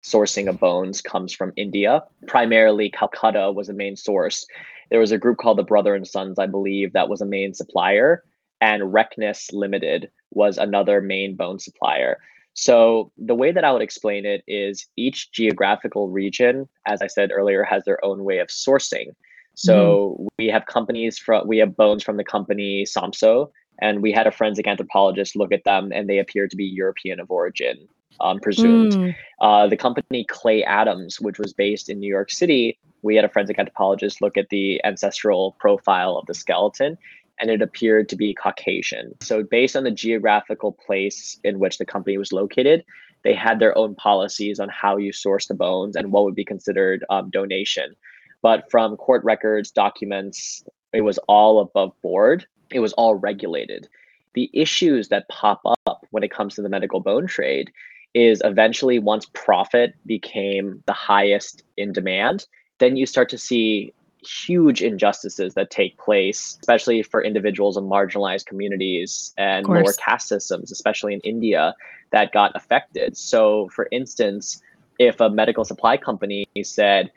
sourcing 0.04 0.48
of 0.48 0.60
bones 0.60 1.02
comes 1.02 1.34
from 1.34 1.52
India. 1.56 2.04
Primarily, 2.28 2.90
Calcutta 2.90 3.52
was 3.52 3.70
a 3.70 3.74
main 3.74 3.96
source. 3.96 4.46
There 4.90 5.00
was 5.00 5.12
a 5.12 5.18
group 5.18 5.38
called 5.38 5.58
the 5.58 5.64
Brother 5.64 5.96
and 5.96 6.08
Sons, 6.08 6.40
I 6.40 6.48
believe, 6.48 6.94
that 6.94 7.10
was 7.10 7.20
a 7.20 7.26
main 7.26 7.54
supplier, 7.54 8.24
and 8.62 8.94
Reckness 8.94 9.52
Limited 9.54 10.10
was 10.32 10.58
another 10.58 11.02
main 11.02 11.36
bone 11.36 11.60
supplier. 11.60 12.20
So, 12.54 13.12
the 13.18 13.36
way 13.36 13.52
that 13.52 13.64
I 13.64 13.72
would 13.72 13.84
explain 13.84 14.26
it 14.26 14.44
is 14.48 14.88
each 14.96 15.32
geographical 15.32 16.10
region, 16.10 16.68
as 16.88 17.04
I 17.04 17.08
said 17.08 17.32
earlier, 17.32 17.64
has 17.64 17.86
their 17.86 18.04
own 18.04 18.24
way 18.24 18.40
of 18.40 18.48
sourcing. 18.48 19.12
So, 19.54 20.18
mm. 20.20 20.28
we 20.40 20.48
have 20.48 20.66
companies 20.66 21.20
from, 21.20 21.48
we 21.48 21.60
have 21.60 21.78
bones 21.78 22.04
from 22.04 22.18
the 22.18 22.24
company 22.24 22.84
Somso, 22.84 23.52
and 23.80 24.02
we 24.02 24.12
had 24.12 24.26
a 24.26 24.32
forensic 24.32 24.68
anthropologist 24.68 25.36
look 25.36 25.52
at 25.52 25.66
them, 25.66 25.92
and 25.94 26.10
they 26.10 26.18
appear 26.18 26.48
to 26.48 26.56
be 26.56 26.66
European 26.66 27.20
of 27.20 27.30
origin 27.30 27.88
um, 28.22 28.40
presumed. 28.40 28.94
Mm. 28.94 29.16
Uh, 29.42 29.68
the 29.68 29.78
company 29.78 30.26
Clay 30.28 30.64
Adams, 30.64 31.22
which 31.22 31.40
was 31.40 31.54
based 31.54 31.90
in 31.90 32.00
New 32.00 32.10
York 32.10 32.32
City, 32.32 32.80
we 33.02 33.16
had 33.16 33.26
a 33.26 33.30
forensic 33.30 33.60
anthropologist 33.60 34.22
look 34.22 34.38
at 34.38 34.50
the 34.50 34.84
ancestral 34.84 35.56
profile 35.60 36.18
of 36.18 36.26
the 36.26 36.34
skeleton, 36.34 36.98
and 37.40 37.50
it 37.50 37.62
appeared 37.62 38.10
to 38.10 38.16
be 38.16 38.34
Caucasian. 38.34 39.14
So, 39.22 39.44
based 39.44 39.76
on 39.76 39.84
the 39.84 39.92
geographical 39.92 40.72
place 40.72 41.40
in 41.44 41.60
which 41.60 41.78
the 41.78 41.86
company 41.86 42.18
was 42.18 42.32
located, 42.32 42.84
they 43.24 43.34
had 43.34 43.60
their 43.60 43.78
own 43.78 43.96
policies 43.96 44.60
on 44.60 44.70
how 44.70 44.98
you 44.98 45.12
source 45.12 45.48
the 45.48 45.54
bones 45.54 45.96
and 45.96 46.12
what 46.12 46.24
would 46.24 46.36
be 46.36 46.46
considered 46.46 47.04
um, 47.10 47.30
donation. 47.30 47.96
But 48.42 48.70
from 48.70 48.98
court 48.98 49.24
records, 49.24 49.72
documents, 49.72 50.64
it 50.94 51.02
was 51.02 51.18
all 51.28 51.60
above 51.60 51.94
board. 52.02 52.46
It 52.72 52.80
was 52.80 52.94
all 52.94 53.16
regulated. 53.16 53.88
The 54.34 54.50
issues 54.54 55.10
that 55.10 55.28
pop 55.30 55.62
up 55.86 56.06
when 56.12 56.24
it 56.24 56.32
comes 56.32 56.56
to 56.56 56.62
the 56.62 56.70
medical 56.70 57.00
bone 57.00 57.28
trade 57.28 57.72
is 58.14 58.42
eventually 58.44 59.00
once 59.00 59.26
profit 59.34 59.94
became 60.06 60.84
the 60.86 60.94
highest 60.94 61.64
in 61.76 61.92
demand, 61.92 62.46
then 62.80 62.96
you 62.96 63.06
start 63.06 63.30
to 63.30 63.38
see 63.38 63.94
huge 64.26 64.82
injustices 64.82 65.54
that 65.54 65.70
take 65.70 65.98
place, 65.98 66.58
especially 66.62 67.04
for 67.04 67.24
individuals 67.24 67.78
in 67.78 67.84
marginalized 67.86 68.46
communities 68.46 69.34
and 69.38 69.66
lower 69.68 69.94
caste 69.94 70.28
systems, 70.28 70.72
especially 70.72 71.14
in 71.14 71.20
India, 71.22 71.74
that 72.12 72.32
got 72.32 72.56
affected. 72.56 73.18
So, 73.18 73.70
for 73.70 73.88
instance, 73.92 74.62
if 75.00 75.20
a 75.20 75.30
medical 75.30 75.64
supply 75.64 75.98
company 75.98 76.48
said, 76.64 77.12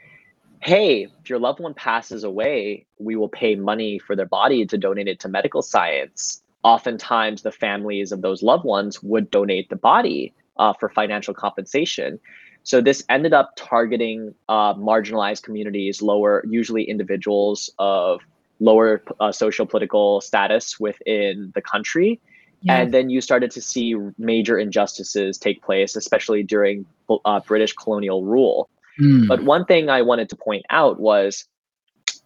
Hey, 0.62 1.08
if 1.22 1.30
your 1.30 1.38
loved 1.38 1.60
one 1.60 1.72
passes 1.72 2.22
away, 2.22 2.84
we 2.98 3.16
will 3.16 3.30
pay 3.30 3.54
money 3.54 3.98
for 3.98 4.14
their 4.14 4.26
body 4.26 4.66
to 4.66 4.76
donate 4.76 5.08
it 5.08 5.18
to 5.20 5.28
medical 5.28 5.62
science. 5.62 6.42
oftentimes 6.62 7.40
the 7.40 7.50
families 7.50 8.12
of 8.12 8.20
those 8.20 8.42
loved 8.42 8.64
ones 8.64 9.02
would 9.02 9.30
donate 9.30 9.70
the 9.70 9.76
body 9.76 10.34
uh, 10.58 10.74
for 10.74 10.90
financial 10.90 11.32
compensation. 11.32 12.20
So 12.62 12.80
this 12.80 13.02
ended 13.08 13.32
up 13.32 13.52
targeting 13.56 14.34
uh, 14.48 14.74
marginalized 14.74 15.42
communities, 15.42 16.02
lower, 16.02 16.44
usually 16.48 16.84
individuals 16.84 17.70
of 17.78 18.20
lower 18.60 19.02
uh, 19.18 19.32
social 19.32 19.66
political 19.66 20.20
status 20.20 20.78
within 20.78 21.52
the 21.54 21.62
country. 21.62 22.20
And 22.68 22.92
then 22.92 23.08
you 23.08 23.22
started 23.22 23.50
to 23.52 23.62
see 23.62 23.96
major 24.18 24.58
injustices 24.58 25.38
take 25.38 25.62
place, 25.62 25.96
especially 25.96 26.42
during 26.42 26.84
uh, 27.24 27.40
British 27.40 27.72
colonial 27.72 28.24
rule. 28.24 28.68
Mm. 29.00 29.28
But 29.28 29.42
one 29.44 29.64
thing 29.64 29.88
I 29.88 30.02
wanted 30.02 30.28
to 30.28 30.36
point 30.36 30.66
out 30.68 31.00
was 31.00 31.46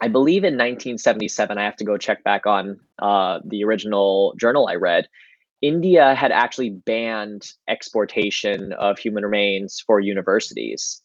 I 0.01 0.09
believe 0.09 0.43
in 0.43 0.55
1977, 0.55 1.57
I 1.57 1.65
have 1.65 1.77
to 1.77 1.85
go 1.85 1.97
check 1.97 2.25
back 2.25 2.47
on 2.47 2.81
uh, 2.99 3.41
the 3.45 3.65
original 3.65 4.35
journal 4.37 4.67
I 4.69 4.75
read. 4.75 5.09
India 5.65 6.15
had 6.15 6.31
actually 6.31 6.69
banned 6.69 7.53
exportation 7.69 8.75
of 8.75 8.99
human 8.99 9.25
remains 9.25 9.83
for 9.87 9.99
universities. 9.99 11.03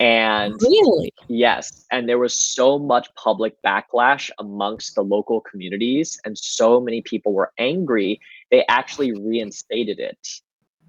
And 0.00 0.60
really, 0.60 1.12
yes, 1.28 1.86
and 1.92 2.08
there 2.08 2.18
was 2.18 2.34
so 2.34 2.80
much 2.80 3.06
public 3.14 3.54
backlash 3.62 4.30
amongst 4.40 4.96
the 4.96 5.02
local 5.02 5.40
communities, 5.40 6.18
and 6.24 6.36
so 6.36 6.80
many 6.80 7.02
people 7.02 7.32
were 7.32 7.52
angry, 7.58 8.20
they 8.50 8.64
actually 8.68 9.12
reinstated 9.12 10.00
it. 10.00 10.18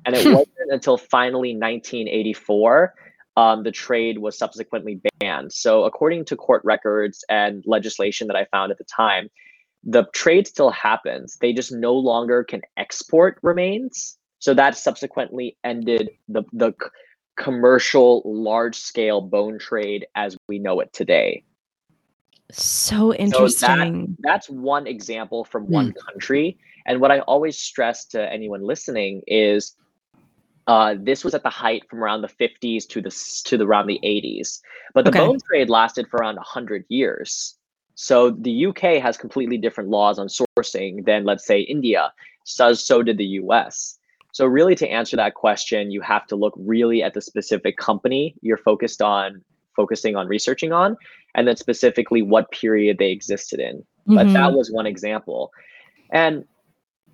And 0.07 0.15
it 0.15 0.23
hmm. 0.23 0.33
wasn't 0.33 0.71
until 0.71 0.97
finally 0.97 1.49
1984 1.49 2.95
um, 3.37 3.63
the 3.63 3.71
trade 3.71 4.17
was 4.17 4.37
subsequently 4.37 4.99
banned. 5.19 5.51
So, 5.53 5.83
according 5.83 6.25
to 6.25 6.35
court 6.35 6.61
records 6.63 7.23
and 7.29 7.63
legislation 7.67 8.27
that 8.27 8.35
I 8.35 8.45
found 8.45 8.71
at 8.71 8.77
the 8.77 8.85
time, 8.85 9.29
the 9.86 10.06
trade 10.13 10.48
still 10.48 10.71
happens. 10.71 11.38
They 11.39 11.54
just 11.54 11.71
no 11.71 11.93
longer 11.93 12.43
can 12.43 12.62
export 12.76 13.39
remains. 13.43 14.17
So 14.39 14.54
that 14.54 14.78
subsequently 14.78 15.58
ended 15.63 16.10
the 16.28 16.43
the 16.54 16.74
commercial 17.38 18.21
large 18.26 18.76
scale 18.76 19.21
bone 19.21 19.60
trade 19.60 20.08
as 20.15 20.38
we 20.48 20.60
know 20.60 20.80
it 20.80 20.91
today. 20.93 21.43
So 22.52 23.13
interesting. 23.13 23.67
So 23.67 23.76
that, 23.76 24.15
that's 24.19 24.50
one 24.50 24.88
example 24.88 25.43
from 25.43 25.63
one 25.67 25.91
mm. 25.91 25.95
country. 26.06 26.58
And 26.86 27.02
what 27.02 27.12
I 27.12 27.19
always 27.21 27.58
stress 27.58 28.06
to 28.08 28.32
anyone 28.32 28.62
listening 28.62 29.21
is 29.28 29.76
uh, 30.67 30.95
this 31.00 31.24
was 31.24 31.34
at 31.34 31.43
the 31.43 31.50
height 31.50 31.84
from 31.89 32.04
around 32.04 32.21
the 32.21 32.28
50s 32.28 32.88
to 32.89 33.02
the 33.02 33.10
to 33.45 33.58
the 33.58 33.65
around 33.65 33.88
the 33.88 34.00
80s. 34.04 34.62
But 34.93 35.06
the 35.06 35.10
okay. 35.10 35.19
bone 35.19 35.39
trade 35.48 35.69
lasted 35.69 36.08
for 36.10 36.17
around 36.17 36.36
100 36.36 36.86
years. 36.89 37.58
So 37.95 38.31
the 38.31 38.67
UK 38.67 39.01
has 39.01 39.17
completely 39.17 39.58
different 39.58 39.89
laws 39.89 40.19
on 40.19 40.27
sourcing 40.27 41.05
than 41.05 41.23
let's 41.23 41.45
say 41.45 41.62
India. 41.62 42.13
So 42.43 42.73
so 42.73 43.01
did 43.01 43.17
the 43.17 43.25
US. 43.41 43.97
So 44.34 44.45
really 44.45 44.75
to 44.75 44.88
answer 44.88 45.15
that 45.15 45.34
question, 45.34 45.91
you 45.91 46.01
have 46.01 46.27
to 46.27 46.36
look 46.36 46.53
really 46.58 47.01
at 47.01 47.13
the 47.13 47.21
specific 47.21 47.77
company 47.77 48.36
you're 48.41 48.58
focused 48.58 49.01
on 49.01 49.41
focusing 49.75 50.15
on 50.15 50.27
researching 50.27 50.71
on 50.71 50.95
and 51.36 51.47
then 51.47 51.55
specifically 51.58 52.21
what 52.21 52.51
period 52.51 52.97
they 52.97 53.12
existed 53.12 53.60
in. 53.60 53.77
Mm-hmm. 53.77 54.15
But 54.15 54.27
that 54.27 54.34
mm-hmm. 54.34 54.55
was 54.55 54.71
one 54.71 54.86
example. 54.86 55.51
And 56.12 56.45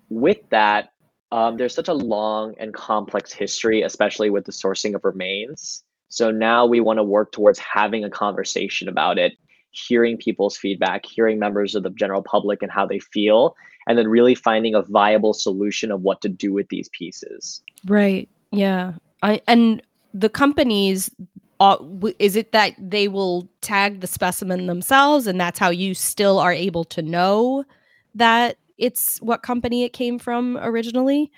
with 0.08 0.38
that, 0.50 0.90
um, 1.32 1.56
there's 1.56 1.74
such 1.74 1.88
a 1.88 1.94
long 1.94 2.54
and 2.58 2.74
complex 2.74 3.32
history, 3.32 3.82
especially 3.82 4.30
with 4.30 4.44
the 4.44 4.52
sourcing 4.52 4.94
of 4.94 5.04
remains. 5.04 5.82
So 6.08 6.30
now 6.30 6.66
we 6.66 6.80
want 6.80 6.98
to 6.98 7.02
work 7.02 7.32
towards 7.32 7.58
having 7.58 8.04
a 8.04 8.10
conversation 8.10 8.86
about 8.86 9.18
it, 9.18 9.32
hearing 9.72 10.16
people's 10.16 10.56
feedback, 10.56 11.04
hearing 11.04 11.38
members 11.38 11.74
of 11.74 11.82
the 11.82 11.90
general 11.90 12.22
public 12.22 12.62
and 12.62 12.70
how 12.70 12.86
they 12.86 12.98
feel, 12.98 13.56
and 13.86 13.98
then 13.98 14.08
really 14.08 14.34
finding 14.34 14.74
a 14.74 14.82
viable 14.82 15.34
solution 15.34 15.90
of 15.90 16.02
what 16.02 16.20
to 16.20 16.28
do 16.28 16.52
with 16.52 16.68
these 16.68 16.88
pieces. 16.90 17.62
Right. 17.86 18.28
Yeah. 18.50 18.92
I 19.22 19.40
and 19.46 19.82
the 20.14 20.28
companies 20.28 21.10
uh, 21.60 21.76
is 22.18 22.36
it 22.36 22.52
that 22.52 22.74
they 22.78 23.08
will 23.08 23.48
tag 23.60 24.00
the 24.00 24.06
specimen 24.06 24.66
themselves 24.66 25.26
and 25.26 25.40
that's 25.40 25.60
how 25.60 25.70
you 25.70 25.94
still 25.94 26.38
are 26.38 26.52
able 26.52 26.84
to 26.84 27.02
know 27.02 27.64
that 28.14 28.56
it's 28.78 29.18
what 29.18 29.42
company 29.42 29.84
it 29.84 29.92
came 29.92 30.18
from 30.18 30.58
originally? 30.60 31.30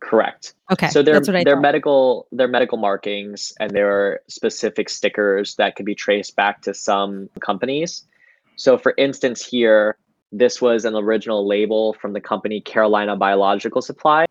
Correct. 0.00 0.54
Okay. 0.70 0.88
So 0.88 1.02
they're 1.02 1.20
they're 1.20 1.44
thought. 1.44 1.60
medical 1.60 2.28
they're 2.32 2.48
medical 2.48 2.78
markings 2.78 3.52
and 3.58 3.70
there 3.72 3.90
are 3.90 4.20
specific 4.28 4.88
stickers 4.88 5.56
that 5.56 5.76
can 5.76 5.84
be 5.84 5.94
traced 5.94 6.36
back 6.36 6.62
to 6.62 6.74
some 6.74 7.28
companies. 7.40 8.04
So 8.56 8.78
for 8.78 8.94
instance 8.96 9.44
here, 9.44 9.96
this 10.30 10.60
was 10.60 10.84
an 10.84 10.94
original 10.94 11.46
label 11.46 11.94
from 11.94 12.12
the 12.12 12.20
company 12.20 12.60
Carolina 12.60 13.16
Biological 13.16 13.82
Supply. 13.82 14.26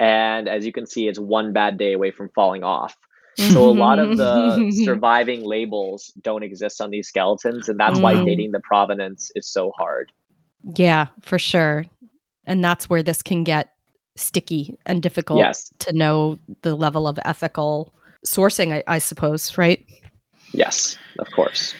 And 0.00 0.48
as 0.48 0.66
you 0.66 0.72
can 0.72 0.86
see, 0.86 1.08
it's 1.08 1.18
one 1.18 1.52
bad 1.52 1.78
day 1.78 1.92
away 1.92 2.10
from 2.10 2.28
falling 2.30 2.64
off. 2.64 2.96
So 3.36 3.68
a 3.68 3.72
lot 3.72 3.98
of 3.98 4.16
the 4.16 4.70
surviving 4.84 5.44
labels 5.44 6.12
don't 6.22 6.44
exist 6.44 6.80
on 6.80 6.90
these 6.90 7.08
skeletons, 7.08 7.68
and 7.68 7.78
that's 7.80 7.98
why 7.98 8.14
mm. 8.14 8.24
dating 8.24 8.52
the 8.52 8.60
provenance 8.60 9.32
is 9.34 9.48
so 9.48 9.72
hard. 9.76 10.12
Yeah, 10.76 11.08
for 11.20 11.38
sure. 11.38 11.84
And 12.46 12.62
that's 12.62 12.88
where 12.88 13.02
this 13.02 13.22
can 13.22 13.42
get 13.42 13.73
sticky 14.16 14.76
and 14.86 15.02
difficult 15.02 15.38
yes. 15.38 15.70
to 15.80 15.92
know 15.92 16.38
the 16.62 16.74
level 16.74 17.08
of 17.08 17.18
ethical 17.24 17.92
sourcing, 18.24 18.72
I, 18.72 18.84
I 18.86 18.98
suppose, 18.98 19.56
right? 19.58 19.84
Yes, 20.52 20.96
of 21.18 21.30
course. 21.32 21.74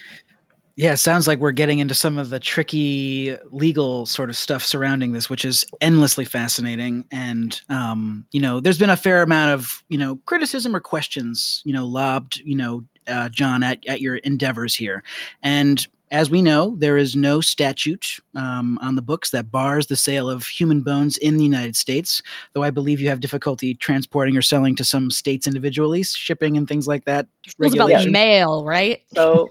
Yeah, 0.77 0.95
it 0.95 0.97
sounds 0.97 1.29
like 1.29 1.39
we're 1.39 1.53
getting 1.53 1.79
into 1.79 1.95
some 1.95 2.19
of 2.19 2.31
the 2.31 2.41
tricky 2.41 3.37
legal 3.53 4.07
sort 4.07 4.29
of 4.29 4.37
stuff 4.37 4.65
surrounding 4.65 5.13
this, 5.13 5.31
which 5.31 5.45
is 5.45 5.65
endlessly 5.81 6.25
fascinating. 6.25 7.05
And 7.13 7.61
um, 7.69 8.27
you 8.33 8.41
know, 8.41 8.59
there's 8.59 8.79
been 8.79 8.91
a 8.91 8.97
fair 8.97 9.23
amount 9.23 9.53
of 9.53 9.85
you 9.89 9.97
know 9.97 10.17
criticism 10.27 10.75
or 10.75 10.81
questions, 10.81 11.63
you 11.65 11.73
know, 11.73 11.87
lobbed, 11.87 12.39
you 12.39 12.57
know, 12.57 12.85
uh, 13.07 13.29
Jon, 13.29 13.63
at 13.63 13.87
at 13.87 14.01
your 14.01 14.17
endeavors 14.17 14.75
here. 14.75 15.05
And 15.45 15.87
as 16.15 16.31
we 16.31 16.41
know, 16.41 16.77
there 16.79 16.97
is 16.97 17.17
no 17.17 17.41
statute 17.41 18.21
um, 18.37 18.79
on 18.81 18.95
the 18.95 19.03
books 19.03 19.31
that 19.31 19.51
bars 19.51 19.89
the 19.89 19.97
sale 19.97 20.31
of 20.31 20.47
human 20.47 20.81
bones 20.81 21.19
in 21.19 21.39
the 21.39 21.43
United 21.43 21.75
States, 21.75 22.23
though 22.53 22.63
I 22.63 22.71
believe 22.71 23.01
you 23.01 23.09
have 23.09 23.19
difficulty 23.19 23.75
transporting 23.75 24.37
or 24.37 24.43
selling 24.43 24.77
to 24.77 24.85
some 24.85 25.11
states 25.11 25.49
individually, 25.49 26.05
shipping 26.05 26.57
and 26.57 26.69
things 26.69 26.87
like 26.87 27.05
that. 27.07 27.27
It's 27.45 27.75
about 27.75 28.09
mail, 28.09 28.65
right? 28.65 29.03
So 29.13 29.51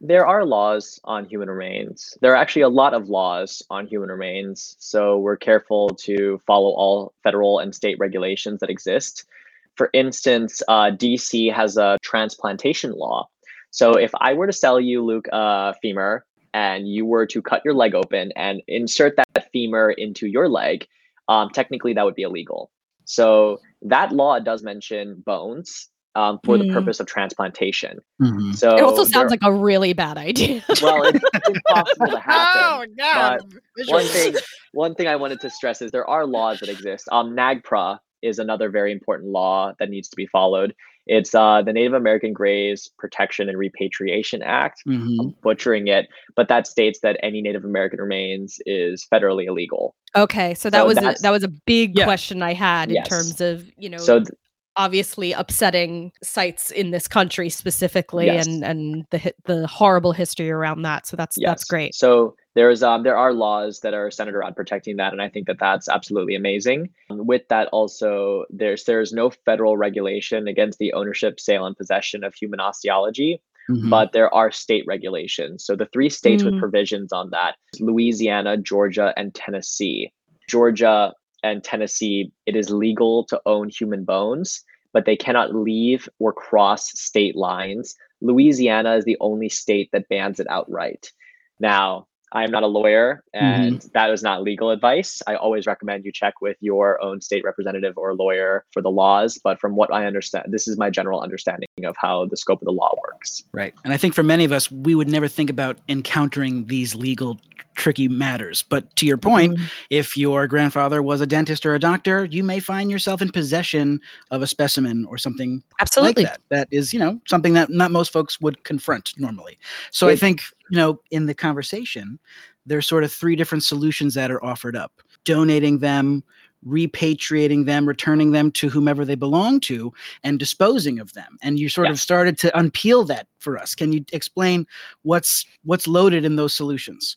there 0.00 0.26
are 0.26 0.46
laws 0.46 0.98
on 1.04 1.26
human 1.26 1.50
remains. 1.50 2.16
There 2.22 2.32
are 2.32 2.36
actually 2.36 2.62
a 2.62 2.70
lot 2.70 2.94
of 2.94 3.10
laws 3.10 3.62
on 3.68 3.86
human 3.86 4.08
remains. 4.08 4.76
So 4.78 5.18
we're 5.18 5.36
careful 5.36 5.90
to 5.90 6.40
follow 6.46 6.70
all 6.70 7.12
federal 7.22 7.58
and 7.58 7.74
state 7.74 7.98
regulations 7.98 8.60
that 8.60 8.70
exist. 8.70 9.26
For 9.74 9.90
instance, 9.92 10.62
uh, 10.68 10.90
DC 10.90 11.52
has 11.52 11.76
a 11.76 11.98
transplantation 12.02 12.92
law 12.92 13.28
so 13.70 13.92
if 13.92 14.10
I 14.20 14.34
were 14.34 14.46
to 14.46 14.52
sell 14.52 14.80
you, 14.80 15.04
Luke, 15.04 15.28
a 15.32 15.36
uh, 15.36 15.72
femur, 15.82 16.24
and 16.54 16.88
you 16.88 17.04
were 17.04 17.26
to 17.26 17.42
cut 17.42 17.62
your 17.64 17.74
leg 17.74 17.94
open 17.94 18.32
and 18.36 18.62
insert 18.66 19.16
that 19.16 19.50
femur 19.52 19.90
into 19.90 20.26
your 20.26 20.48
leg, 20.48 20.86
um, 21.28 21.50
technically 21.50 21.92
that 21.94 22.04
would 22.04 22.14
be 22.14 22.22
illegal. 22.22 22.70
So 23.04 23.60
that 23.82 24.12
law 24.12 24.38
does 24.38 24.62
mention 24.62 25.22
bones 25.24 25.88
um, 26.14 26.40
for 26.44 26.56
mm. 26.56 26.66
the 26.66 26.72
purpose 26.72 27.00
of 27.00 27.06
transplantation. 27.06 27.98
Mm-hmm. 28.20 28.52
So 28.52 28.76
it 28.76 28.82
also 28.82 29.04
sounds 29.04 29.30
like 29.30 29.40
a 29.42 29.52
really 29.52 29.92
bad 29.92 30.18
idea. 30.18 30.64
well, 30.82 31.04
it's, 31.04 31.20
it's 31.34 31.48
impossible 31.48 32.06
to 32.08 32.20
happen. 32.20 32.62
Oh 32.68 32.84
God! 32.96 33.40
one 33.86 34.04
thing, 34.04 34.34
one 34.72 34.94
thing 34.94 35.06
I 35.06 35.16
wanted 35.16 35.40
to 35.40 35.50
stress 35.50 35.82
is 35.82 35.90
there 35.90 36.08
are 36.08 36.26
laws 36.26 36.60
that 36.60 36.68
exist. 36.68 37.08
Um, 37.10 37.34
NAGPRA 37.34 37.98
is 38.22 38.38
another 38.38 38.68
very 38.68 38.92
important 38.92 39.30
law 39.30 39.72
that 39.78 39.90
needs 39.90 40.08
to 40.08 40.16
be 40.16 40.26
followed. 40.26 40.74
It's 41.08 41.34
uh, 41.34 41.62
the 41.62 41.72
Native 41.72 41.94
American 41.94 42.32
Graves 42.32 42.88
Protection 42.98 43.48
and 43.48 43.58
Repatriation 43.58 44.42
Act. 44.42 44.82
Mm-hmm. 44.86 45.20
I'm 45.20 45.34
butchering 45.42 45.88
it, 45.88 46.08
but 46.36 46.48
that 46.48 46.66
states 46.66 47.00
that 47.00 47.18
any 47.22 47.40
Native 47.42 47.64
American 47.64 48.00
remains 48.00 48.58
is 48.66 49.06
federally 49.12 49.46
illegal. 49.46 49.94
Okay, 50.14 50.54
so 50.54 50.70
that 50.70 50.80
so 50.80 50.86
was 50.86 50.98
a, 50.98 51.14
that 51.22 51.30
was 51.30 51.42
a 51.42 51.48
big 51.48 51.96
yeah. 51.96 52.04
question 52.04 52.42
I 52.42 52.52
had 52.52 52.90
yes. 52.90 53.06
in 53.06 53.10
terms 53.10 53.40
of 53.40 53.70
you 53.76 53.88
know. 53.88 53.98
So 53.98 54.20
th- 54.20 54.28
obviously 54.76 55.32
upsetting 55.32 56.12
sites 56.22 56.70
in 56.70 56.92
this 56.92 57.08
country 57.08 57.48
specifically 57.48 58.26
yes. 58.26 58.46
and 58.46 58.64
and 58.64 59.04
the 59.10 59.34
the 59.44 59.66
horrible 59.66 60.12
history 60.12 60.50
around 60.50 60.82
that 60.82 61.04
so 61.04 61.16
that's 61.16 61.36
yes. 61.36 61.50
that's 61.50 61.64
great 61.64 61.92
so 61.96 62.34
there's 62.58 62.82
um 62.82 63.04
there 63.04 63.16
are 63.16 63.32
laws 63.32 63.80
that 63.80 63.94
are 63.94 64.10
centered 64.10 64.34
around 64.34 64.56
protecting 64.56 64.96
that 64.96 65.12
and 65.12 65.22
i 65.22 65.28
think 65.28 65.46
that 65.46 65.58
that's 65.60 65.88
absolutely 65.88 66.34
amazing 66.34 66.88
with 67.08 67.46
that 67.48 67.68
also 67.68 68.44
there's 68.50 68.82
there's 68.84 69.12
no 69.12 69.30
federal 69.30 69.76
regulation 69.76 70.48
against 70.48 70.78
the 70.78 70.92
ownership 70.92 71.38
sale 71.38 71.64
and 71.66 71.76
possession 71.76 72.24
of 72.24 72.34
human 72.34 72.58
osteology 72.58 73.40
mm-hmm. 73.70 73.88
but 73.88 74.12
there 74.12 74.32
are 74.34 74.50
state 74.50 74.84
regulations 74.88 75.64
so 75.64 75.76
the 75.76 75.86
three 75.92 76.10
states 76.10 76.42
mm-hmm. 76.42 76.52
with 76.52 76.58
mm. 76.58 76.60
provisions 76.60 77.12
on 77.12 77.30
that 77.30 77.54
louisiana 77.78 78.56
georgia 78.56 79.14
and 79.16 79.34
tennessee 79.34 80.12
georgia 80.48 81.12
and 81.42 81.62
Tennessee, 81.62 82.32
it 82.46 82.56
is 82.56 82.70
legal 82.70 83.24
to 83.24 83.40
own 83.46 83.68
human 83.68 84.04
bones, 84.04 84.64
but 84.92 85.04
they 85.04 85.16
cannot 85.16 85.54
leave 85.54 86.08
or 86.18 86.32
cross 86.32 86.90
state 86.98 87.36
lines. 87.36 87.94
Louisiana 88.20 88.96
is 88.96 89.04
the 89.04 89.16
only 89.20 89.48
state 89.48 89.90
that 89.92 90.08
bans 90.08 90.40
it 90.40 90.48
outright. 90.50 91.12
Now, 91.60 92.08
I 92.32 92.44
am 92.44 92.50
not 92.50 92.62
a 92.62 92.66
lawyer, 92.66 93.22
Mm-hmm. 93.34 93.44
and 93.62 93.90
that 93.94 94.10
is 94.10 94.22
not 94.22 94.42
legal 94.42 94.70
advice. 94.70 95.22
I 95.26 95.36
always 95.36 95.66
recommend 95.66 96.04
you 96.04 96.12
check 96.12 96.40
with 96.40 96.56
your 96.60 97.00
own 97.02 97.20
state 97.20 97.44
representative 97.44 97.94
or 97.96 98.14
lawyer 98.14 98.64
for 98.72 98.82
the 98.82 98.90
laws. 98.90 99.38
But 99.42 99.60
from 99.60 99.76
what 99.76 99.92
I 99.92 100.06
understand, 100.06 100.46
this 100.48 100.66
is 100.66 100.76
my 100.76 100.90
general 100.90 101.20
understanding 101.20 101.68
of 101.84 101.94
how 101.98 102.26
the 102.26 102.36
scope 102.36 102.60
of 102.60 102.66
the 102.66 102.72
law 102.72 102.94
works. 103.06 103.44
Right. 103.52 103.74
And 103.84 103.92
I 103.92 103.96
think 103.96 104.14
for 104.14 104.22
many 104.24 104.44
of 104.44 104.50
us, 104.52 104.70
we 104.70 104.94
would 104.94 105.08
never 105.08 105.28
think 105.28 105.50
about 105.50 105.78
encountering 105.88 106.66
these 106.66 106.94
legal 106.94 107.38
tricky 107.78 108.08
matters. 108.08 108.62
But 108.62 108.94
to 108.96 109.06
your 109.06 109.16
point, 109.16 109.56
Mhm. 109.56 109.70
if 109.88 110.16
your 110.16 110.46
grandfather 110.46 111.02
was 111.02 111.20
a 111.20 111.26
dentist 111.26 111.64
or 111.64 111.74
a 111.74 111.78
doctor, 111.78 112.26
you 112.26 112.44
may 112.44 112.60
find 112.60 112.90
yourself 112.90 113.22
in 113.22 113.30
possession 113.30 114.00
of 114.30 114.42
a 114.42 114.46
specimen 114.46 115.06
or 115.06 115.16
something 115.16 115.62
absolutely. 115.80 116.24
like 116.24 116.32
that. 116.32 116.40
That 116.50 116.68
is, 116.70 116.92
you 116.92 116.98
know, 116.98 117.20
something 117.26 117.54
that 117.54 117.70
not 117.70 117.90
most 117.90 118.12
folks 118.12 118.40
would 118.40 118.62
confront 118.64 119.14
normally. 119.16 119.58
So 119.90 120.08
I 120.08 120.16
think, 120.16 120.42
you 120.70 120.76
know, 120.76 121.00
in 121.10 121.26
the 121.26 121.34
conversation, 121.34 122.18
there's 122.66 122.86
sort 122.86 123.04
of 123.04 123.12
three 123.12 123.36
different 123.36 123.64
solutions 123.64 124.12
that 124.14 124.30
are 124.30 124.44
offered 124.44 124.76
up 124.76 124.92
donating 125.24 125.78
them, 125.78 126.22
repatriating 126.66 127.66
them, 127.66 127.86
returning 127.86 128.32
them 128.32 128.50
to 128.50 128.68
whomever 128.68 129.04
they 129.04 129.14
belong 129.14 129.60
to, 129.60 129.92
and 130.24 130.38
disposing 130.38 130.98
of 130.98 131.12
them. 131.12 131.38
And 131.42 131.58
you 131.58 131.68
sort 131.68 131.88
of 131.88 132.00
started 132.00 132.36
to 132.38 132.50
unpeel 132.50 133.06
that 133.06 133.28
for 133.38 133.56
us. 133.56 133.74
Can 133.74 133.92
you 133.92 134.04
explain 134.12 134.66
what's 135.02 135.44
what's 135.64 135.86
loaded 135.86 136.24
in 136.24 136.36
those 136.36 136.54
solutions? 136.54 137.16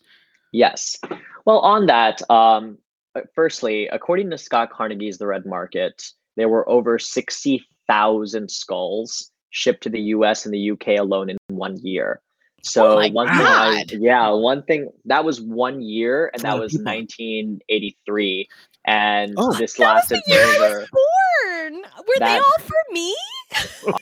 Yes. 0.52 0.98
Well, 1.46 1.60
on 1.60 1.86
that, 1.88 2.22
um, 2.30 2.78
uh, 3.16 3.22
firstly, 3.36 3.88
according 3.88 4.30
to 4.32 4.38
Scott 4.38 4.72
Carney's 4.72 5.18
The 5.18 5.28
Red 5.28 5.46
Market, 5.46 6.04
there 6.38 6.50
were 6.50 6.68
over 6.70 7.00
60,000 7.00 8.52
skulls 8.52 9.32
shipped 9.50 9.84
to 9.84 9.90
the 9.90 10.02
US 10.02 10.46
and 10.46 10.54
the 10.54 10.72
UK 10.72 11.00
alone 11.00 11.30
in 11.30 11.38
one 11.50 11.78
year. 11.78 12.22
Oh 12.64 12.70
so 12.70 12.92
Oh 12.92 12.96
my 12.96 13.10
one 13.10 13.28
thing 13.28 13.38
I, 13.40 13.86
yeah, 13.90 14.30
one 14.30 14.64
thing 14.64 14.90
that 15.06 15.24
was 15.26 15.42
one 15.42 15.82
year 15.82 16.30
and 16.34 16.42
That's 16.42 16.44
a 16.44 16.48
lot 16.48 16.58
that 16.58 16.64
was 16.64 16.72
people. 16.74 16.86
1983 16.86 18.48
and 18.86 19.34
Oh. 19.38 19.54
this 19.54 19.74
That 19.76 19.96
was 19.96 20.12
lasted 20.12 20.22
the 20.26 20.32
year 20.32 20.42
I 20.44 20.56
over 20.68 20.80
was 20.80 20.90
born. 20.92 21.84
Were 22.08 22.20
they 22.20 22.38
all 22.38 22.60
for 22.60 22.94
me? 22.94 23.16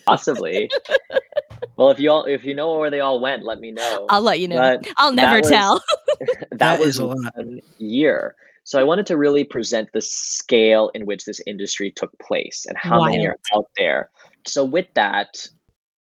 possibly. 0.05 0.69
well, 1.77 1.89
if 1.89 1.99
you 1.99 2.11
all 2.11 2.25
if 2.25 2.43
you 2.43 2.53
know 2.53 2.77
where 2.77 2.89
they 2.91 2.99
all 2.99 3.19
went, 3.19 3.43
let 3.43 3.59
me 3.59 3.71
know. 3.71 4.05
I'll 4.09 4.21
let 4.21 4.39
you 4.39 4.47
know. 4.47 4.57
But 4.57 4.87
I'll 4.97 5.11
that 5.11 5.15
never 5.15 5.39
was- 5.39 5.49
tell. 5.49 5.83
that, 6.19 6.47
That 6.59 6.79
was 6.79 6.89
is 6.95 6.99
a 6.99 7.07
one 7.07 7.61
year. 7.77 8.35
So 8.65 8.79
I 8.79 8.83
wanted 8.83 9.05
to 9.07 9.17
really 9.17 9.43
present 9.45 9.89
the 9.93 10.01
scale 10.01 10.91
in 10.93 11.05
which 11.05 11.25
this 11.25 11.41
industry 11.47 11.91
took 11.91 12.11
place 12.19 12.65
and 12.67 12.77
how 12.77 13.03
many 13.05 13.25
are 13.25 13.37
out 13.55 13.65
there. 13.77 14.11
So 14.45 14.63
with 14.63 14.85
that, 14.93 15.47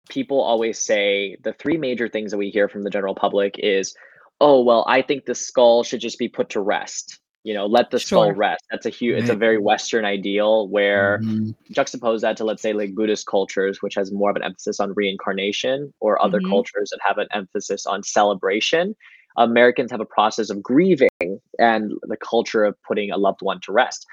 people 0.08 0.40
always 0.40 0.78
say 0.78 1.36
the 1.42 1.52
three 1.54 1.76
major 1.76 2.08
things 2.08 2.30
that 2.30 2.38
we 2.38 2.50
hear 2.50 2.68
from 2.68 2.82
the 2.82 2.90
general 2.90 3.14
public 3.14 3.58
is, 3.58 3.94
oh 4.40 4.62
well, 4.62 4.84
I 4.88 5.02
think 5.02 5.24
the 5.24 5.34
skull 5.34 5.82
should 5.82 6.00
just 6.00 6.18
be 6.18 6.28
put 6.28 6.50
to 6.50 6.60
rest. 6.60 7.20
You 7.44 7.52
know, 7.54 7.66
let 7.66 7.90
the 7.90 7.98
skull 7.98 8.32
rest. 8.32 8.64
That's 8.70 8.86
a 8.86 8.90
huge. 8.90 9.18
It's 9.18 9.28
a 9.28 9.36
very 9.36 9.58
Western 9.58 10.04
ideal 10.06 10.66
where 10.68 11.20
Mhm. 11.22 11.54
juxtapose 11.72 12.22
that 12.22 12.36
to 12.38 12.44
let's 12.44 12.62
say 12.62 12.72
like 12.72 12.94
Buddhist 12.94 13.26
cultures, 13.26 13.82
which 13.82 13.94
has 13.96 14.12
more 14.12 14.30
of 14.30 14.36
an 14.36 14.42
emphasis 14.42 14.80
on 14.80 14.94
reincarnation, 14.94 15.92
or 16.00 16.22
other 16.22 16.40
Mhm. 16.40 16.48
cultures 16.48 16.90
that 16.90 17.00
have 17.06 17.18
an 17.18 17.28
emphasis 17.32 17.84
on 17.84 18.02
celebration. 18.02 18.96
Americans 19.36 19.90
have 19.90 20.00
a 20.00 20.06
process 20.06 20.48
of 20.48 20.62
grieving 20.62 21.40
and 21.58 21.92
the 22.02 22.16
culture 22.16 22.64
of 22.64 22.80
putting 22.82 23.10
a 23.10 23.18
loved 23.18 23.42
one 23.42 23.60
to 23.62 23.72
rest. 23.72 24.06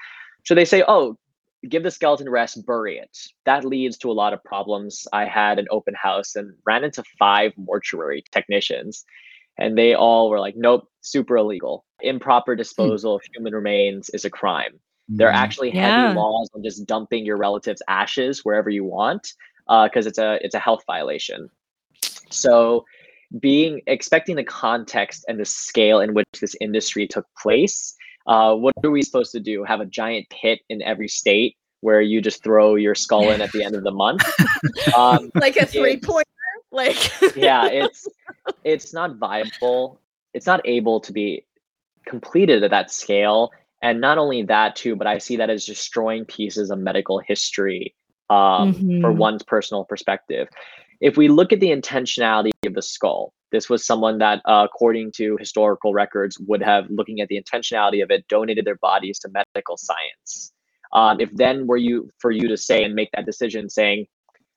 So 0.44 0.54
they 0.54 0.64
say, 0.64 0.82
oh, 0.88 1.16
give 1.68 1.82
the 1.82 1.90
skeleton 1.90 2.28
rest, 2.28 2.64
bury 2.66 2.98
it. 2.98 3.16
That 3.44 3.64
leads 3.64 3.96
to 3.98 4.10
a 4.10 4.12
lot 4.12 4.32
of 4.32 4.42
problems. 4.44 5.06
I 5.12 5.24
had 5.24 5.58
an 5.58 5.66
open 5.70 5.94
house 5.94 6.36
and 6.36 6.54
ran 6.66 6.84
into 6.84 7.04
five 7.18 7.52
mortuary 7.56 8.24
technicians, 8.32 9.04
and 9.58 9.76
they 9.76 9.94
all 9.94 10.30
were 10.30 10.40
like, 10.40 10.56
nope, 10.56 10.88
super 11.02 11.36
illegal. 11.36 11.84
Improper 12.00 12.56
disposal 12.56 13.16
of 13.16 13.22
human 13.34 13.54
remains 13.54 14.08
is 14.10 14.24
a 14.24 14.30
crime. 14.30 14.80
There 15.08 15.28
are 15.28 15.32
Mhm. 15.32 15.36
actually 15.36 15.70
Yeah. 15.72 15.82
heavy 15.82 16.14
laws 16.14 16.50
on 16.54 16.62
just 16.62 16.86
dumping 16.86 17.24
your 17.24 17.36
relatives' 17.36 17.82
ashes 17.86 18.44
wherever 18.44 18.70
you 18.70 18.84
want, 18.84 19.34
because 19.84 20.06
it's 20.06 20.18
a 20.18 20.38
it's 20.44 20.54
a 20.54 20.58
health 20.58 20.84
violation. 20.86 21.48
So, 22.30 22.84
being 23.40 23.80
expecting 23.86 24.36
the 24.36 24.44
context 24.44 25.24
and 25.28 25.38
the 25.38 25.44
scale 25.44 26.00
in 26.00 26.12
which 26.14 26.26
this 26.40 26.54
industry 26.60 27.06
took 27.06 27.26
place, 27.40 27.94
uh, 28.26 28.54
what 28.54 28.74
are 28.84 28.90
we 28.90 29.02
supposed 29.02 29.32
to 29.32 29.40
do? 29.40 29.64
Have 29.64 29.80
a 29.80 29.86
giant 29.86 30.28
pit 30.30 30.60
in 30.68 30.82
every 30.82 31.08
state 31.08 31.56
where 31.80 32.00
you 32.00 32.20
just 32.20 32.42
throw 32.42 32.76
your 32.76 32.94
skull 32.94 33.30
in 33.30 33.40
at 33.40 33.50
the 33.52 33.62
end 33.62 33.74
of 33.74 33.82
the 33.82 33.90
month? 33.90 34.22
um, 34.96 35.30
like 35.34 35.56
a 35.56 35.66
three 35.66 35.98
pointer. 35.98 36.28
Like 36.70 37.12
yeah, 37.36 37.68
it's 37.68 38.08
it's 38.64 38.92
not 38.92 39.16
viable. 39.16 40.00
It's 40.34 40.46
not 40.46 40.60
able 40.64 41.00
to 41.00 41.12
be 41.12 41.44
completed 42.06 42.62
at 42.62 42.70
that 42.70 42.90
scale. 42.90 43.50
And 43.82 44.00
not 44.00 44.16
only 44.16 44.42
that 44.44 44.76
too, 44.76 44.96
but 44.96 45.06
I 45.06 45.18
see 45.18 45.36
that 45.36 45.50
as 45.50 45.66
destroying 45.66 46.24
pieces 46.24 46.70
of 46.70 46.78
medical 46.78 47.18
history 47.18 47.94
um, 48.30 48.72
for 49.02 49.12
Mhm. 49.12 49.16
one's 49.16 49.42
personal 49.42 49.84
perspective. 49.84 50.48
If 51.00 51.16
we 51.16 51.28
look 51.28 51.52
at 51.52 51.60
the 51.60 51.70
intentionality 51.70 52.52
of 52.64 52.74
the 52.74 52.82
skull, 52.82 53.34
this 53.52 53.68
was 53.70 53.86
someone 53.86 54.18
that, 54.18 54.40
uh, 54.46 54.66
according 54.68 55.12
to 55.16 55.36
historical 55.38 55.92
records, 55.92 56.38
would 56.48 56.62
have, 56.62 56.86
looking 56.90 57.20
at 57.20 57.28
the 57.28 57.40
intentionality 57.40 58.02
of 58.02 58.10
it, 58.10 58.26
donated 58.28 58.64
their 58.64 58.76
bodies 58.76 59.18
to 59.20 59.28
medical 59.28 59.76
science. 59.76 60.52
Um, 60.92 61.20
if 61.20 61.30
then 61.34 61.66
were 61.66 61.76
you 61.76 62.10
for 62.18 62.30
you 62.30 62.48
to 62.48 62.56
say 62.56 62.82
and 62.84 62.94
make 62.94 63.10
that 63.14 63.24
decision, 63.26 63.68
saying, 63.68 64.06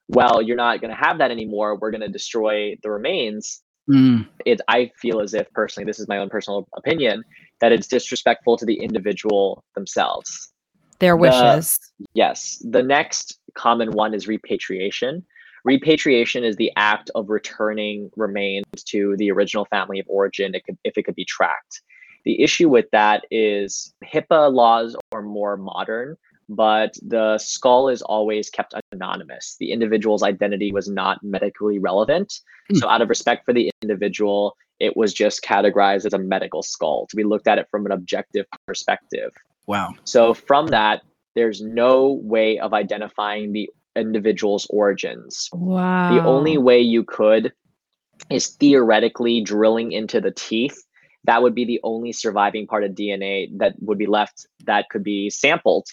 "Well, 0.07 0.41
you're 0.41 0.57
not 0.57 0.81
going 0.81 0.91
to 0.91 0.97
have 0.97 1.17
that 1.19 1.31
anymore. 1.31 1.77
We're 1.79 1.91
going 1.91 2.01
to 2.01 2.07
destroy 2.09 2.75
the 2.83 2.89
remains," 2.89 3.61
Mm. 3.89 4.27
it 4.47 4.61
I 4.67 4.89
feel 4.99 5.21
as 5.21 5.35
if 5.35 5.47
personally, 5.51 5.85
this 5.85 5.99
is 5.99 6.07
my 6.07 6.17
own 6.17 6.27
personal 6.27 6.67
opinion, 6.75 7.23
that 7.61 7.71
it's 7.71 7.87
disrespectful 7.87 8.57
to 8.57 8.65
the 8.65 8.79
individual 8.79 9.63
themselves. 9.75 10.51
their 10.99 11.11
The- 11.17 11.17
wishes. 11.17 11.77
Yes. 12.13 12.57
The 12.71 12.81
next 12.81 13.37
common 13.53 13.91
one 13.91 14.13
is 14.13 14.27
repatriation. 14.29 15.25
Repatriation 15.65 16.43
is 16.43 16.55
the 16.55 16.71
act 16.77 17.09
of 17.15 17.29
returning 17.29 18.11
remains 18.15 18.65
to 18.85 19.17
the 19.17 19.31
original 19.31 19.65
family 19.65 19.99
of 19.99 20.05
origin 20.07 20.53
if 20.83 20.97
it 20.97 21.03
could 21.03 21.15
be 21.15 21.25
tracked. 21.25 21.81
The 22.23 22.41
issue 22.41 22.69
with 22.69 22.85
that 22.91 23.25
is 23.31 23.93
HIPAA 24.03 24.53
laws 24.53 24.95
are 25.11 25.21
more 25.21 25.57
modern, 25.57 26.17
but 26.49 26.95
the 27.01 27.37
skull 27.39 27.89
is 27.89 28.01
always 28.03 28.49
kept 28.49 28.73
anonymous. 28.91 29.57
The 29.59 29.71
individual's 29.71 30.23
identity 30.23 30.71
was 30.71 30.87
not 30.87 31.23
medically 31.23 31.79
relevant. 31.79 32.41
Hmm. 32.69 32.77
So, 32.77 32.87
out 32.87 33.01
of 33.01 33.09
respect 33.09 33.45
for 33.45 33.53
the 33.53 33.71
individual, 33.81 34.55
it 34.79 34.95
was 34.95 35.13
just 35.13 35.43
categorized 35.43 36.05
as 36.05 36.13
a 36.13 36.19
medical 36.19 36.61
skull 36.61 37.07
to 37.09 37.15
be 37.15 37.23
looked 37.23 37.47
at 37.47 37.57
it 37.57 37.67
from 37.71 37.85
an 37.85 37.91
objective 37.91 38.45
perspective. 38.67 39.31
Wow. 39.67 39.95
So 40.03 40.33
from 40.33 40.67
that, 40.67 41.01
there's 41.33 41.61
no 41.61 42.19
way 42.23 42.59
of 42.59 42.73
identifying 42.73 43.51
the 43.51 43.69
individual's 43.95 44.67
origins. 44.69 45.49
Wow. 45.53 46.13
The 46.13 46.23
only 46.23 46.57
way 46.57 46.79
you 46.79 47.03
could 47.03 47.53
is 48.29 48.47
theoretically 48.47 49.41
drilling 49.41 49.91
into 49.91 50.21
the 50.21 50.31
teeth. 50.31 50.83
That 51.25 51.41
would 51.41 51.55
be 51.55 51.65
the 51.65 51.79
only 51.83 52.11
surviving 52.11 52.67
part 52.67 52.83
of 52.83 52.91
DNA 52.91 53.49
that 53.57 53.75
would 53.81 53.97
be 53.97 54.05
left 54.05 54.47
that 54.65 54.89
could 54.89 55.03
be 55.03 55.29
sampled. 55.29 55.87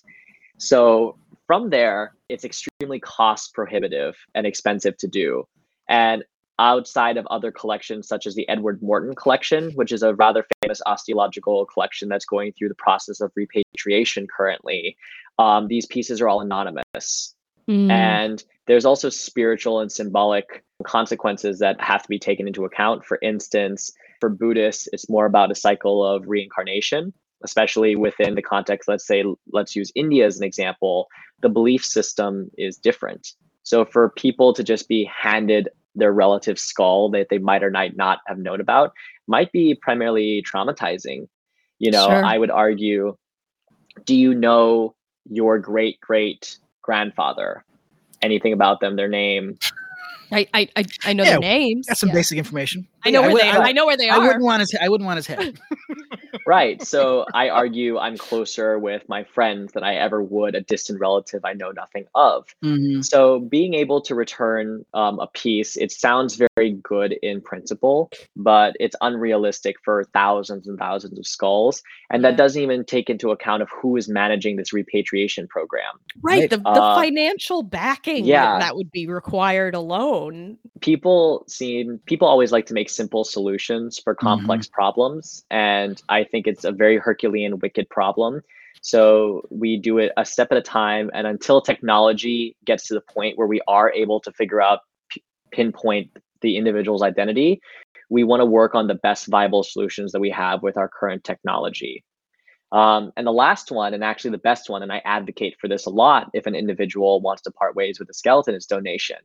So 0.59 1.19
from 1.47 1.71
there, 1.71 2.15
it's 2.29 2.45
extremely 2.45 3.01
cost 3.01 3.55
prohibitive 3.55 4.15
and 4.35 4.47
expensive 4.47 4.97
to 4.99 5.09
do. 5.09 5.45
And 5.89 6.25
outside 6.59 7.17
of 7.17 7.27
other 7.27 7.51
collections, 7.51 8.07
such 8.07 8.27
as 8.27 8.35
the 8.35 8.49
Edward 8.49 8.81
Morton 8.83 9.15
collection, 9.15 9.73
which 9.73 9.91
is 9.91 10.03
a 10.03 10.15
rather 10.15 10.47
famous 10.63 10.81
osteological 10.87 11.67
collection 11.67 12.09
that's 12.09 12.25
going 12.25 12.53
through 12.53 12.69
the 12.69 12.75
process 12.77 13.21
of 13.21 13.33
repatriation 13.35 14.27
currently, 14.35 14.97
um, 15.39 15.67
these 15.67 15.87
pieces 15.87 16.21
are 16.21 16.29
all 16.29 16.41
anonymous. 16.41 17.35
Mm. 17.69 17.91
And 17.91 18.45
there's 18.67 18.85
also 18.85 19.09
spiritual 19.09 19.81
and 19.81 19.91
symbolic 19.91 20.65
consequences 20.85 21.59
that 21.61 21.81
have 21.81 22.03
to 22.03 22.09
be 22.09 22.19
taken 22.19 22.47
into 22.47 22.65
account. 22.65 23.05
For 23.05 23.19
instance, 23.23 23.93
for 24.21 24.29
Buddhists, 24.29 24.89
it's 24.93 25.09
more 25.09 25.27
about 25.27 25.51
a 25.51 25.55
cycle 25.55 26.05
of 26.05 26.25
reincarnation, 26.27 27.13
especially 27.45 27.97
within 27.97 28.35
the 28.35 28.43
context, 28.43 28.89
let's 28.89 29.07
say, 29.07 29.25
let's 29.53 29.75
use 29.75 29.91
India 29.95 30.27
as 30.27 30.39
an 30.39 30.45
example. 30.45 31.09
The 31.41 31.49
belief 31.49 31.85
system 31.85 32.51
is 32.57 32.77
different. 32.77 33.33
So 33.65 33.85
for 33.85 34.11
people 34.11 34.53
to 34.55 34.65
just 34.65 34.89
be 34.89 35.05
handed 35.05 35.69
their 35.95 36.13
relative 36.13 36.59
skull 36.59 37.11
that 37.11 37.29
they 37.31 37.39
might 37.39 37.63
or 37.63 37.71
might 37.71 37.97
not 37.97 38.21
have 38.27 38.39
known 38.39 38.61
about 38.61 38.93
might 39.27 39.53
be 39.53 39.75
primarily 39.75 40.43
traumatizing. 40.43 41.29
You 41.79 41.91
know, 41.91 42.07
Sure. 42.07 42.25
I 42.25 42.39
would 42.39 42.51
argue, 42.51 43.17
do 44.05 44.15
you 44.15 44.35
know 44.35 44.95
your 45.29 45.59
great 45.59 46.01
great 46.01 46.59
grandfather? 46.83 47.65
Anything 48.21 48.53
about 48.53 48.81
them, 48.81 48.97
their 48.97 49.09
name? 49.09 49.59
I, 50.31 50.47
I 50.55 50.69
I 50.77 50.85
I 51.05 51.13
know 51.13 51.25
Yeah, 51.25 51.31
their 51.33 51.41
names. 51.41 51.87
Got 51.87 51.99
some 51.99 52.09
yeah. 52.09 52.15
basic 52.15 52.39
information. 52.39 52.87
I 53.05 53.11
know 53.11 53.21
Yeah, 53.21 53.27
I 53.27 53.29
where 53.29 53.33
would, 53.35 53.43
they. 53.43 53.49
I, 53.51 53.69
I, 53.69 53.73
know 53.73 53.87
where 53.87 53.97
they 53.97 54.09
are. 54.09 54.17
I 54.17 54.19
wouldn't 54.19 54.45
want 54.45 54.61
his. 54.61 54.75
I 54.81 54.89
wouldn't 54.89 55.07
want 55.07 55.17
his 55.17 55.27
head. 55.27 55.59
right. 56.47 56.83
So 56.83 57.25
I 57.35 57.49
argue 57.49 57.99
I'm 57.99 58.17
closer 58.17 58.79
with 58.79 59.09
my 59.09 59.25
friends 59.25 59.73
than 59.73 59.85
I 59.85 59.95
ever 59.95 60.23
would 60.23 60.55
a 60.55 60.61
distant 60.61 61.01
relative 61.01 61.45
I 61.45 61.53
know 61.53 61.71
nothing 61.71 62.05
of. 62.15 62.47
Mhm. 62.65 63.05
So 63.05 63.41
being 63.41 63.75
able 63.75 64.01
to 64.03 64.15
return 64.15 64.85
um, 64.95 65.19
a 65.21 65.27
piece, 65.27 65.77
it 65.77 65.93
sounds 65.93 66.37
very 66.37 66.73
good 66.83 67.13
in 67.23 67.41
principle, 67.41 68.11
but 68.37 68.75
it's 68.81 68.97
unrealistic 69.01 69.77
for 69.85 70.05
thousands 70.13 70.67
and 70.67 70.79
thousands 70.79 71.19
of 71.19 71.27
skulls, 71.27 71.83
and 72.11 72.25
that 72.25 72.37
doesn't 72.37 72.61
even 72.63 72.85
take 72.85 73.09
into 73.09 73.31
account 73.31 73.63
of 73.63 73.69
who 73.71 73.97
is 73.97 74.09
managing 74.09 74.57
this 74.57 74.73
repatriation 74.73 75.47
program. 75.49 75.83
right. 76.23 76.33
Right. 76.33 76.51
The, 76.51 76.57
the 76.59 76.83
Uh, 76.83 76.95
financial 77.01 77.63
backing 77.63 78.25
yeah. 78.25 78.59
that 78.59 78.75
would 78.75 78.91
be 78.91 79.07
required 79.07 79.75
alone. 79.75 80.57
People 80.81 81.45
seem 81.47 82.01
people 82.07 82.27
always 82.27 82.51
like 82.53 82.67
to 82.67 82.75
make 82.75 82.89
simple 82.89 83.23
solutions 83.23 83.99
for 84.03 84.15
complex 84.15 84.67
problems, 84.67 85.45
and 85.51 86.03
I 86.09 86.22
think 86.25 86.47
it's 86.47 86.65
a 86.65 86.73
very 86.73 86.99
Herculean, 86.99 87.59
wicked 87.59 87.89
problem. 87.89 88.43
So 88.81 89.47
we 89.51 89.77
do 89.77 89.99
it 89.99 90.13
a 90.17 90.25
step 90.25 90.49
at 90.51 90.59
a 90.59 90.63
time, 90.63 91.11
and 91.15 91.27
until 91.27 91.61
technology 91.61 92.57
gets 92.65 92.89
to 92.89 92.95
the 92.95 93.01
point 93.01 93.39
where 93.39 93.47
we 93.47 93.61
are 93.69 93.93
able 93.93 94.21
to 94.21 94.33
figure 94.33 94.61
out 94.61 94.81
pinpoint 95.53 96.11
the 96.41 96.57
individual's 96.57 97.03
identity, 97.03 97.61
we 98.11 98.25
want 98.25 98.41
to 98.41 98.47
work 98.47 98.75
on 98.75 98.89
the 98.89 98.95
best 98.95 99.27
viable 99.29 99.63
solutions 99.63 100.13
that 100.13 100.21
we 100.21 100.31
have 100.31 100.63
with 100.63 100.77
our 100.77 100.89
current 100.89 101.25
technology. 101.25 102.05
Um, 102.73 103.13
and 103.17 103.27
the 103.27 103.33
last 103.33 103.71
one, 103.71 103.95
and 103.95 104.03
actually 104.03 104.31
the 104.31 104.39
best 104.39 104.71
one, 104.71 104.83
and 104.83 104.93
I 104.93 105.03
advocate 105.05 105.57
for 105.61 105.69
this 105.69 105.87
a 105.87 105.91
lot 105.91 106.31
if 106.33 106.47
an 106.47 106.55
individual 106.55 107.21
wants 107.21 107.43
to 107.43 107.51
part 107.51 107.77
ways 107.77 107.99
with 107.99 108.09
a 108.09 108.15
skeleton, 108.15 108.55
is 108.55 108.67
donation. 108.67 109.19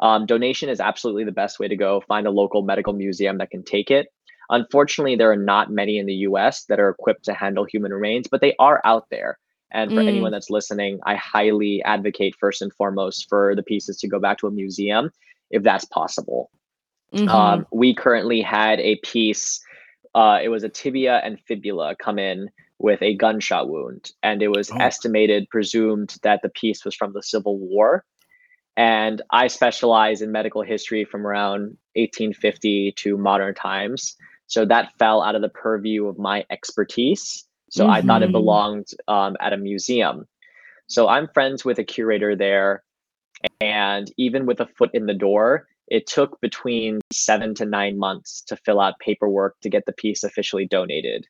Um, 0.00 0.26
donation 0.26 0.68
is 0.68 0.80
absolutely 0.80 1.24
the 1.24 1.32
best 1.32 1.60
way 1.60 1.68
to 1.68 1.76
go. 1.76 2.02
Find 2.08 2.26
a 2.26 2.30
local 2.30 2.62
medical 2.62 2.92
museum 2.92 3.38
that 3.38 3.50
can 3.50 3.62
take 3.62 3.90
it. 3.90 4.08
Unfortunately, 4.52 5.16
there 5.16 5.30
are 5.32 5.36
not 5.36 5.70
many 5.70 5.98
in 5.98 6.06
the 6.06 6.26
US 6.28 6.64
that 6.66 6.78
are 6.78 6.90
equipped 6.90 7.24
to 7.24 7.34
handle 7.34 7.64
human 7.64 7.92
remains, 7.92 8.28
but 8.28 8.40
they 8.40 8.54
are 8.58 8.80
out 8.84 9.06
there. 9.10 9.38
And 9.72 9.92
for 9.94 10.02
Mm. 10.02 10.08
anyone 10.08 10.32
that's 10.32 10.50
listening, 10.50 11.00
I 11.06 11.14
highly 11.16 11.82
advocate 11.84 12.36
first 12.38 12.60
and 12.60 12.72
foremost 12.74 13.28
for 13.30 13.54
the 13.56 13.62
pieces 13.62 13.96
to 13.98 14.08
go 14.08 14.20
back 14.20 14.38
to 14.38 14.46
a 14.46 14.50
museum 14.50 15.10
if 15.50 15.62
that's 15.62 15.86
possible. 15.86 16.50
Mhm. 17.14 17.28
Um, 17.28 17.66
we 17.72 17.94
currently 17.94 18.42
had 18.42 18.78
a 18.80 18.96
piece, 18.96 19.62
uh, 20.14 20.38
it 20.42 20.50
was 20.50 20.64
a 20.64 20.68
tibia 20.68 21.20
and 21.24 21.40
fibula 21.40 21.96
come 21.96 22.18
in 22.18 22.50
with 22.78 23.00
a 23.00 23.14
gunshot 23.14 23.68
wound, 23.70 24.12
and 24.22 24.42
it 24.42 24.48
was 24.48 24.70
Oh. 24.70 24.76
estimated, 24.80 25.48
presumed 25.48 26.16
that 26.22 26.42
the 26.42 26.50
piece 26.50 26.84
was 26.84 26.94
from 26.94 27.12
the 27.14 27.22
Civil 27.22 27.58
War. 27.58 28.04
And 28.76 29.22
I 29.30 29.46
specialize 29.46 30.20
in 30.22 30.32
medical 30.32 30.62
history 30.62 31.04
from 31.04 31.26
around 31.26 31.76
1850 31.94 32.92
to 32.92 33.16
modern 33.16 33.54
times. 33.54 34.16
So 34.52 34.66
that 34.66 34.92
fell 34.98 35.22
out 35.22 35.34
of 35.34 35.40
the 35.40 35.48
purview 35.48 36.06
of 36.08 36.18
my 36.18 36.44
expertise. 36.50 37.48
So 37.70 37.88
I 37.88 38.02
thought 38.02 38.22
it 38.22 38.28
Mhm. 38.28 38.32
belonged 38.32 38.88
um, 39.08 39.34
at 39.40 39.54
a 39.54 39.56
museum. 39.56 40.28
So 40.88 41.08
I'm 41.08 41.26
friends 41.28 41.64
with 41.64 41.78
a 41.78 41.84
curator 41.84 42.36
there. 42.36 42.84
And 43.62 44.12
even 44.18 44.44
with 44.44 44.60
a 44.60 44.66
foot 44.66 44.90
in 44.92 45.06
the 45.06 45.14
door, 45.14 45.68
it 45.88 46.06
took 46.06 46.38
between 46.42 47.00
seven 47.10 47.54
to 47.54 47.64
nine 47.64 47.96
months 47.96 48.42
to 48.42 48.56
fill 48.56 48.78
out 48.78 48.98
paperwork 48.98 49.58
to 49.62 49.70
get 49.70 49.86
the 49.86 49.94
piece 49.94 50.22
officially 50.22 50.66
donated. 50.66 51.26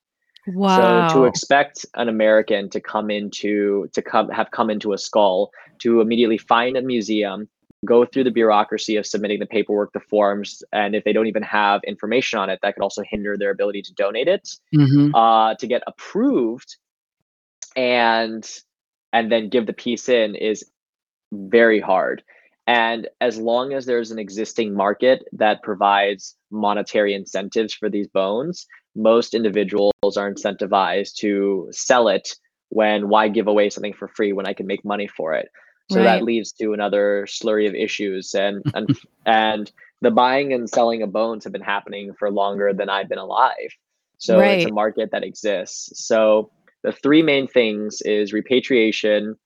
wow. 0.48 0.76
So 0.76 1.14
to 1.14 1.24
expect 1.26 1.86
an 1.94 2.08
American 2.08 2.70
to 2.70 2.80
come 2.80 3.08
into 3.08 3.86
to 3.92 4.02
come 4.02 4.30
have 4.30 4.50
come 4.50 4.68
into 4.68 4.94
a 4.94 4.98
skull 4.98 5.52
to 5.82 6.00
immediately 6.00 6.38
find 6.38 6.76
a 6.76 6.82
museum, 6.82 7.48
go 7.84 8.04
through 8.04 8.24
the 8.24 8.30
bureaucracy 8.30 8.96
of 8.96 9.06
submitting 9.06 9.40
the 9.40 9.46
paperwork, 9.46 9.92
the 9.92 10.00
forms, 10.00 10.62
and 10.72 10.94
if 10.94 11.04
they 11.04 11.12
don't 11.12 11.26
even 11.26 11.42
have 11.42 11.80
information 11.84 12.38
on 12.38 12.48
it, 12.48 12.60
that 12.62 12.74
could 12.74 12.82
also 12.82 13.02
hinder 13.08 13.36
their 13.36 13.50
ability 13.50 13.82
to 13.82 13.92
donate 13.94 14.28
it. 14.28 14.48
Mhm. 14.74 15.10
Uh, 15.14 15.54
to 15.56 15.66
get 15.66 15.82
approved 15.86 16.76
and 17.76 18.48
and 19.14 19.30
then 19.30 19.50
give 19.50 19.66
the 19.66 19.72
piece 19.72 20.08
in 20.08 20.34
is 20.34 20.64
very 21.32 21.80
hard. 21.80 22.22
And 22.66 23.08
as 23.20 23.36
long 23.38 23.72
as 23.72 23.86
there's 23.86 24.10
an 24.10 24.18
existing 24.18 24.74
market 24.74 25.26
that 25.32 25.62
provides 25.62 26.36
monetary 26.50 27.12
incentives 27.14 27.74
for 27.74 27.90
these 27.90 28.06
bones, 28.08 28.66
most 28.94 29.34
individuals 29.34 29.92
are 30.16 30.32
incentivized 30.32 31.14
to 31.16 31.68
sell 31.72 32.08
it 32.08 32.34
when 32.68 33.08
why 33.08 33.28
give 33.28 33.48
away 33.48 33.68
something 33.68 33.92
for 33.92 34.08
free 34.08 34.32
when 34.32 34.46
I 34.46 34.54
can 34.54 34.66
make 34.66 34.84
money 34.84 35.08
for 35.08 35.34
it. 35.34 35.48
So 35.92 35.98
Right. 35.98 36.04
that 36.04 36.24
leads 36.24 36.52
to 36.52 36.72
another 36.72 37.26
slurry 37.28 37.68
of 37.68 37.74
issues 37.74 38.34
and 38.34 38.62
and 38.74 38.88
and 39.26 39.70
the 40.00 40.10
buying 40.10 40.52
and 40.52 40.68
selling 40.68 41.02
of 41.02 41.12
bones 41.12 41.44
have 41.44 41.52
been 41.52 41.60
happening 41.62 42.14
for 42.18 42.30
longer 42.30 42.72
than 42.72 42.88
I've 42.88 43.08
been 43.08 43.18
alive. 43.18 43.70
So 44.18 44.38
it's 44.38 44.70
a 44.70 44.72
market 44.72 45.10
that 45.12 45.24
exists. 45.24 46.04
So 46.06 46.50
the 46.82 46.92
three 46.92 47.22
main 47.22 47.46
things 47.46 48.00
is 48.02 48.32
repatriation, 48.32 49.36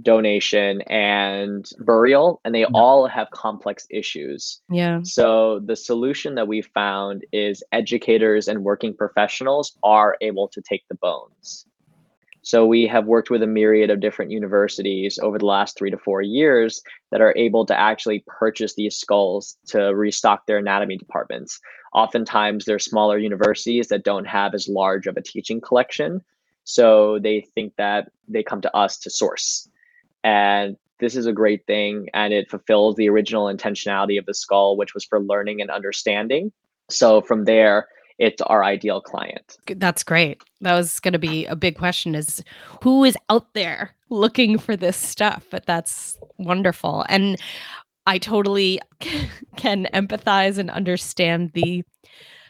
donation, 0.00 0.82
and 0.82 1.68
burial, 1.80 2.40
and 2.44 2.54
they 2.54 2.64
all 2.64 3.06
have 3.06 3.30
complex 3.30 3.86
issues. 3.90 4.60
yeah. 4.70 5.00
So 5.02 5.60
the 5.60 5.76
solution 5.76 6.34
that 6.36 6.48
we 6.48 6.62
found 6.62 7.24
is 7.32 7.62
educators 7.72 8.48
and 8.48 8.64
working 8.64 8.94
professionals 8.94 9.76
are 9.82 10.16
able 10.20 10.48
to 10.48 10.62
take 10.62 10.84
the 10.88 10.96
bones. 10.96 11.66
So 12.44 12.66
we 12.66 12.86
have 12.86 13.06
worked 13.06 13.30
with 13.30 13.42
a 13.42 13.46
myriad 13.46 13.88
of 13.88 14.00
different 14.00 14.30
universities 14.30 15.18
over 15.22 15.38
the 15.38 15.46
last 15.46 15.78
three 15.78 15.90
to 15.90 15.96
four 15.96 16.20
years 16.20 16.82
that 17.10 17.22
are 17.22 17.34
able 17.38 17.64
to 17.64 17.78
actually 17.78 18.22
purchase 18.26 18.74
these 18.74 18.98
skulls 18.98 19.56
to 19.68 19.94
restock 19.94 20.46
their 20.46 20.58
anatomy 20.58 20.98
departments. 20.98 21.58
Oftentimes, 21.94 22.66
they're 22.66 22.78
smaller 22.78 23.16
universities 23.16 23.88
that 23.88 24.04
don't 24.04 24.26
have 24.26 24.52
as 24.52 24.68
large 24.68 25.06
of 25.06 25.16
a 25.16 25.22
teaching 25.22 25.58
collection. 25.58 26.20
So 26.64 27.18
they 27.18 27.46
think 27.54 27.72
that 27.76 28.12
they 28.28 28.42
come 28.42 28.60
to 28.60 28.76
us 28.76 28.98
to 28.98 29.10
source. 29.10 29.66
And 30.22 30.76
this 31.00 31.16
is 31.16 31.24
a 31.24 31.32
great 31.32 31.66
thing. 31.66 32.10
And 32.12 32.34
it 32.34 32.50
fulfills 32.50 32.96
the 32.96 33.08
original 33.08 33.46
intentionality 33.46 34.18
of 34.18 34.26
the 34.26 34.34
skull, 34.34 34.76
which 34.76 34.92
was 34.92 35.04
for 35.04 35.18
learning 35.18 35.62
and 35.62 35.70
understanding. 35.70 36.52
So 36.90 37.22
from 37.22 37.46
there, 37.46 37.88
it's 38.18 38.40
our 38.42 38.64
ideal 38.64 39.00
client. 39.00 39.56
That's 39.66 40.02
great. 40.04 40.40
That 40.60 40.74
was 40.74 41.00
going 41.00 41.12
to 41.12 41.18
be 41.18 41.46
a 41.46 41.56
big 41.56 41.76
question 41.76 42.14
is 42.14 42.42
who 42.82 43.04
is 43.04 43.16
out 43.28 43.52
there 43.54 43.94
looking 44.10 44.58
for 44.58 44.76
this 44.76 44.96
stuff? 44.96 45.44
But 45.50 45.66
that's 45.66 46.16
wonderful. 46.38 47.04
And 47.08 47.38
I 48.06 48.18
totally 48.18 48.80
can 49.56 49.88
empathize 49.94 50.58
and 50.58 50.70
understand 50.70 51.52
the 51.54 51.82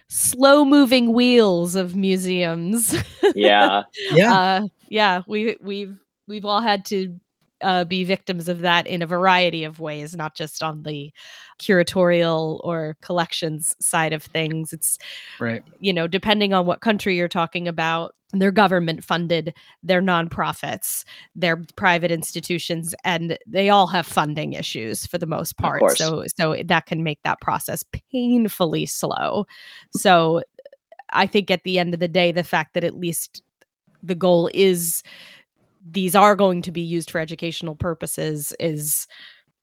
slow 0.09 0.65
moving 0.65 1.13
wheels 1.13 1.75
of 1.75 1.97
museums. 1.97 2.95
Yeah. 3.35 3.83
Yeah. 4.13 4.33
uh 4.33 4.67
yeah, 4.91 5.23
we 5.27 5.57
we've 5.61 5.97
we've 6.29 6.45
all 6.45 6.61
had 6.61 6.85
to 6.87 7.19
uh, 7.65 7.85
be 7.85 8.05
victims 8.05 8.49
of 8.49 8.61
that 8.61 8.87
in 8.87 9.03
a 9.03 9.07
variety 9.07 9.65
of 9.65 9.81
ways, 9.81 10.15
not 10.15 10.37
just 10.37 10.63
on 10.63 10.83
the 10.83 11.11
curatorial 11.59 12.61
or 12.63 12.97
collections 13.01 13.75
side 13.81 14.13
of 14.13 14.23
things. 14.23 14.73
It's 14.73 14.99
right. 15.41 15.65
you 15.81 15.93
know, 15.93 16.07
depending 16.07 16.53
on 16.53 16.67
what 16.67 16.81
country 16.81 17.17
you're 17.17 17.29
talking 17.29 17.67
about, 17.67 18.15
they're 18.33 18.51
government 18.51 19.03
funded, 19.03 19.55
they're 19.83 20.03
nonprofits, 20.03 21.05
they're 21.35 21.63
private 21.77 22.11
institutions, 22.11 22.95
and 23.05 23.39
they 23.47 23.71
all 23.71 23.87
have 23.87 24.07
funding 24.07 24.53
issues 24.53 25.07
for 25.07 25.19
the 25.19 25.27
most 25.27 25.57
part. 25.57 25.83
So, 25.97 26.25
so 26.37 26.57
that 26.65 26.87
can 26.87 27.03
make 27.03 27.23
that 27.23 27.41
process 27.41 27.85
painfully 28.13 28.87
slow. 28.87 29.47
So, 29.93 30.43
I 31.11 31.27
think 31.29 31.51
at 31.51 31.63
the 31.63 31.79
end 31.79 31.95
of 31.95 32.01
the 32.01 32.09
day, 32.09 32.33
the 32.33 32.43
fact 32.43 32.75
that 32.75 32.83
at 32.83 32.99
least 32.99 33.43
the 34.03 34.17
goal 34.17 34.51
is 34.53 35.03
these 35.89 36.15
are 36.15 36.35
going 36.35 36.63
to 36.63 36.73
be 36.73 36.81
used 36.81 37.11
for 37.11 37.21
educational 37.21 37.75
purposes 37.77 38.55
is 38.59 39.07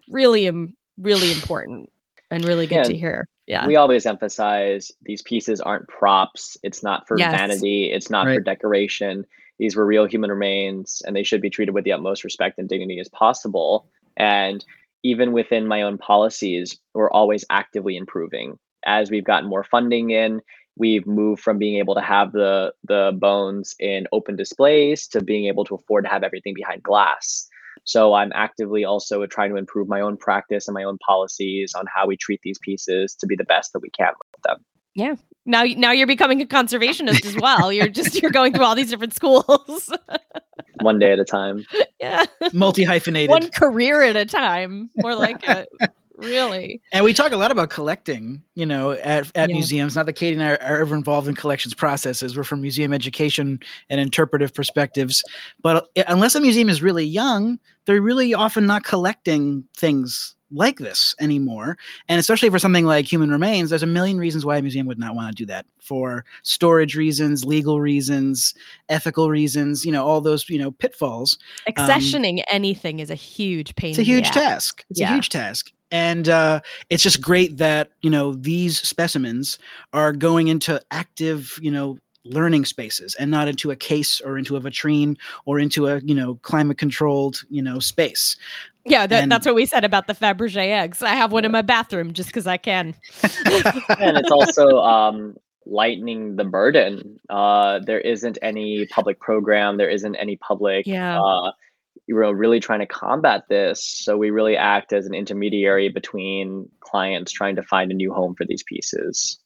really, 0.10 0.48
im- 0.48 0.76
really 0.98 1.32
important 1.32 1.90
and 2.30 2.46
really 2.46 2.68
good 2.68 2.76
Yeah, 2.76 2.84
to 2.84 2.98
hear. 2.98 3.28
Yeah. 3.48 3.68
We 3.68 3.76
always 3.76 4.06
emphasize 4.06 4.92
these 5.02 5.22
pieces 5.24 5.60
aren't 5.60 5.88
props. 5.88 6.58
It's 6.64 6.84
not 6.84 7.08
for 7.08 7.18
Yes. 7.18 7.32
vanity. 7.32 7.92
It's 7.92 8.10
not 8.10 8.28
for 8.28 8.40
decoration. 8.40 9.26
These 9.60 9.76
were 9.76 9.86
real 9.86 10.06
human 10.06 10.30
remains 10.30 11.02
and 11.06 11.16
they 11.16 11.24
should 11.24 11.42
be 11.42 11.50
treated 11.50 11.74
with 11.74 11.84
the 11.84 11.92
utmost 11.92 12.24
respect 12.24 12.58
and 12.58 12.70
dignity 12.70 13.00
as 13.00 13.10
possible. 13.10 13.88
And 14.16 14.64
even 15.04 15.34
within 15.34 15.68
my 15.68 15.82
own 15.82 15.98
policies, 15.98 16.78
we're 16.94 17.12
always 17.12 17.44
actively 17.50 17.98
improving. 17.98 18.58
As 18.86 19.12
we've 19.12 19.24
gotten 19.26 19.50
more 19.50 19.64
funding 19.64 20.12
in, 20.12 20.42
we've 20.82 21.06
moved 21.06 21.42
from 21.46 21.58
being 21.60 21.78
able 21.78 21.96
to 21.96 22.02
have 22.02 22.32
the 22.34 22.74
the 22.94 23.04
bones 23.28 23.76
in 23.80 24.08
open 24.12 24.36
displays 24.36 25.08
to 25.14 25.18
being 25.32 25.46
able 25.52 25.64
to 25.66 25.76
afford 25.76 26.04
to 26.06 26.10
have 26.10 26.24
everything 26.24 26.54
behind 26.62 26.82
glass. 26.84 27.48
So 27.84 28.14
I'm 28.14 28.32
actively 28.46 28.84
also 28.84 29.26
trying 29.26 29.52
to 29.52 29.58
improve 29.58 29.88
my 29.88 30.02
own 30.02 30.18
practice 30.18 30.68
and 30.68 30.76
my 30.76 30.84
own 30.84 30.98
policies 31.12 31.74
on 31.80 31.86
how 31.96 32.06
we 32.08 32.16
treat 32.18 32.42
these 32.44 32.60
pieces 32.60 33.16
to 33.20 33.26
be 33.28 33.36
the 33.36 33.44
best 33.54 33.74
that 33.74 33.80
we 33.80 33.90
can 33.92 34.14
with 34.20 34.42
them. 34.44 34.58
Yeah. 34.94 35.16
Now 35.46 35.64
now 35.86 35.92
you're 35.92 36.08
becoming 36.16 36.42
a 36.42 36.46
conservationist 36.46 37.26
as 37.26 37.36
well 37.38 37.72
you're 37.74 37.88
just 38.00 38.22
you're 38.22 38.32
going 38.40 38.54
through 38.54 38.66
all 38.66 38.76
these 38.76 38.90
different 38.92 39.14
schools 39.16 39.92
One 40.82 41.00
day 41.00 41.12
at 41.12 41.20
a 41.20 41.26
time. 41.26 41.66
yeah 42.00 42.26
Multi 42.54 42.84
hyphenated. 42.84 43.30
one 43.30 43.50
career 43.50 44.04
at 44.04 44.16
a 44.16 44.26
time 44.26 44.90
more 44.98 45.16
like 45.16 45.42
it 45.48 45.68
really. 46.22 46.82
And 46.94 47.04
we 47.06 47.14
talk 47.14 47.32
a 47.32 47.38
lot 47.38 47.52
about 47.52 47.70
collecting, 47.70 48.42
you 48.56 48.66
know, 48.66 48.92
at, 48.92 49.32
at 49.36 49.50
Yeah. 49.50 49.56
museums. 49.56 49.96
Not 49.96 50.06
that 50.06 50.14
Katie 50.14 50.36
and 50.36 50.44
I 50.44 50.52
are, 50.54 50.62
are 50.62 50.82
ever 50.82 50.96
involved 50.96 51.28
in 51.28 51.36
collections 51.36 51.74
processes. 51.74 52.36
We're 52.38 52.44
from 52.44 52.62
museum 52.62 52.94
education 52.94 53.60
and 53.90 54.00
interpretive 54.00 54.54
perspectives. 54.54 55.24
But 55.62 55.90
unless 56.08 56.36
a 56.36 56.42
museum 56.42 56.70
is 56.70 56.82
really 56.82 57.06
young, 57.06 57.60
they're 57.86 58.02
really 58.02 58.34
often 58.34 58.66
not 58.66 58.84
collecting 58.84 59.64
things 59.76 60.36
like 60.54 60.80
this 60.80 61.16
anymore. 61.22 61.78
And 62.10 62.20
especially 62.20 62.50
for 62.50 62.60
something 62.60 62.86
like 62.86 63.06
human 63.10 63.32
remains, 63.32 63.70
there's 63.70 63.84
a 63.84 63.88
million 63.88 64.18
reasons 64.18 64.46
why 64.46 64.58
a 64.58 64.62
museum 64.62 64.86
would 64.86 65.00
not 65.00 65.16
want 65.16 65.30
to 65.34 65.42
do 65.42 65.46
that 65.46 65.66
for 65.80 66.26
storage 66.44 66.94
reasons, 66.94 67.46
legal 67.46 67.80
reasons, 67.80 68.54
ethical 68.90 69.30
reasons, 69.30 69.86
you 69.86 69.94
know, 69.94 70.06
all 70.06 70.20
those, 70.20 70.50
you 70.50 70.60
know, 70.60 70.70
pitfalls. 70.70 71.38
Um, 71.68 71.74
Accessioning 71.88 72.44
anything 72.52 73.00
is 73.00 73.10
a 73.10 73.16
huge 73.16 73.74
pain. 73.76 73.92
It's 73.92 74.00
a 74.00 74.04
huge 74.04 74.30
task. 74.32 74.84
It's 74.90 75.00
Yeah. 75.00 75.12
a 75.12 75.14
huge 75.14 75.30
task. 75.30 75.72
And 75.92 76.30
uh, 76.30 76.62
it's 76.90 77.04
just 77.04 77.22
great 77.22 77.58
that, 77.58 77.92
you 78.02 78.10
know, 78.10 78.34
these 78.34 78.80
specimens 78.80 79.60
are 79.94 80.14
going 80.14 80.48
into 80.48 80.82
active, 80.92 81.60
you 81.62 81.72
know, 81.72 81.98
learning 82.24 82.66
spaces 82.66 83.16
and 83.16 83.32
not 83.32 83.48
into 83.48 83.72
a 83.72 83.76
case 83.76 84.22
or 84.22 84.38
into 84.38 84.56
a 84.56 84.62
vitrine 84.62 85.18
or 85.46 85.60
into 85.60 85.88
a, 85.88 86.00
you 86.00 86.14
know, 86.16 86.36
climate 86.44 86.78
controlled, 86.78 87.42
you 87.50 87.62
know, 87.62 87.80
space. 87.80 88.38
Yeah, 88.86 89.06
that, 89.08 89.24
And- 89.24 89.32
that's 89.32 89.46
what 89.46 89.56
we 89.56 89.66
said 89.66 89.84
about 89.84 90.08
the 90.08 90.14
Fabergé 90.14 90.70
eggs. 90.72 91.02
I 91.02 91.10
have 91.16 91.32
one 91.32 91.46
in 91.46 91.52
my 91.52 91.62
bathroom 91.62 92.14
just 92.14 92.30
because 92.30 92.48
I 92.48 92.58
can. 92.58 92.96
and 93.24 94.18
it's 94.18 94.32
also 94.32 94.78
um, 94.80 95.36
lightening 95.66 96.36
the 96.36 96.46
burden. 96.46 97.20
Uh, 97.30 97.80
there 97.80 98.00
isn't 98.00 98.38
any 98.42 98.86
public 98.88 99.20
program. 99.20 99.78
There 99.78 99.90
isn't 99.90 100.16
any 100.16 100.38
public. 100.38 100.88
Yeah. 100.88 101.22
Uh, 101.22 101.52
we're 102.12 102.34
really 102.34 102.60
trying 102.60 102.80
to 102.80 102.86
combat 102.86 103.44
this. 103.50 103.84
So 103.84 104.18
we 104.18 104.30
really 104.30 104.58
act 104.58 104.94
as 104.94 105.06
an 105.06 105.14
intermediary 105.14 105.90
between 105.90 106.70
clients 106.80 107.32
trying 107.32 107.56
to 107.56 107.64
find 107.64 107.92
a 107.92 107.96
new 107.96 108.14
home 108.14 108.36
for 108.36 108.46
these 108.46 108.64
pieces. 108.64 109.40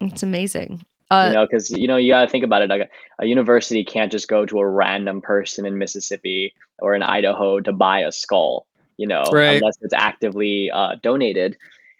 It's 0.00 0.22
amazing. 0.22 0.84
Uh, 1.10 1.26
you 1.28 1.34
know, 1.34 1.44
because 1.44 1.70
you 1.70 1.88
know 1.88 1.96
you 1.96 2.12
gotta 2.12 2.28
think 2.28 2.44
about 2.44 2.62
it. 2.62 2.70
Like 2.70 2.82
a, 2.82 3.24
a 3.24 3.26
university 3.26 3.84
can't 3.84 4.12
just 4.12 4.28
go 4.28 4.46
to 4.46 4.60
a 4.60 4.68
random 4.68 5.20
person 5.20 5.66
in 5.66 5.76
Mississippi 5.76 6.54
or 6.78 6.94
in 6.94 7.02
Idaho 7.02 7.58
to 7.60 7.72
buy 7.72 8.00
a 8.00 8.12
skull. 8.12 8.66
You 8.96 9.08
know, 9.08 9.24
Right. 9.32 9.56
unless 9.56 9.76
it's 9.80 9.94
actively 9.94 10.70
uh, 10.70 10.96
donated. 11.02 11.56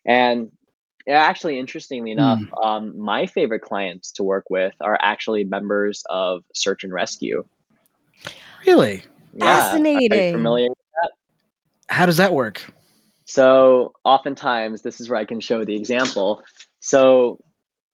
And 0.06 0.52
actually, 1.08 1.58
interestingly 1.58 2.12
enough, 2.12 2.40
um, 2.62 2.98
my 2.98 3.26
favorite 3.26 3.62
clients 3.62 4.12
to 4.12 4.22
work 4.22 4.44
with 4.50 4.74
are 4.80 4.98
actually 5.00 5.44
members 5.44 6.04
of 6.10 6.44
search 6.54 6.84
and 6.84 6.92
rescue. 6.92 7.44
Really? 8.66 9.02
Yeah, 9.34 9.46
are 9.46 9.52
you 9.54 9.60
Fascinating. 9.62 10.32
familiar? 10.32 10.68
How 11.88 12.06
does 12.06 12.18
that 12.18 12.32
work? 12.32 12.62
So 13.24 13.92
oftentimes, 14.04 14.82
this 14.82 15.00
is 15.00 15.08
where 15.08 15.18
I 15.18 15.24
can 15.24 15.40
show 15.40 15.64
the 15.64 15.76
example. 15.76 16.42
So 16.80 17.38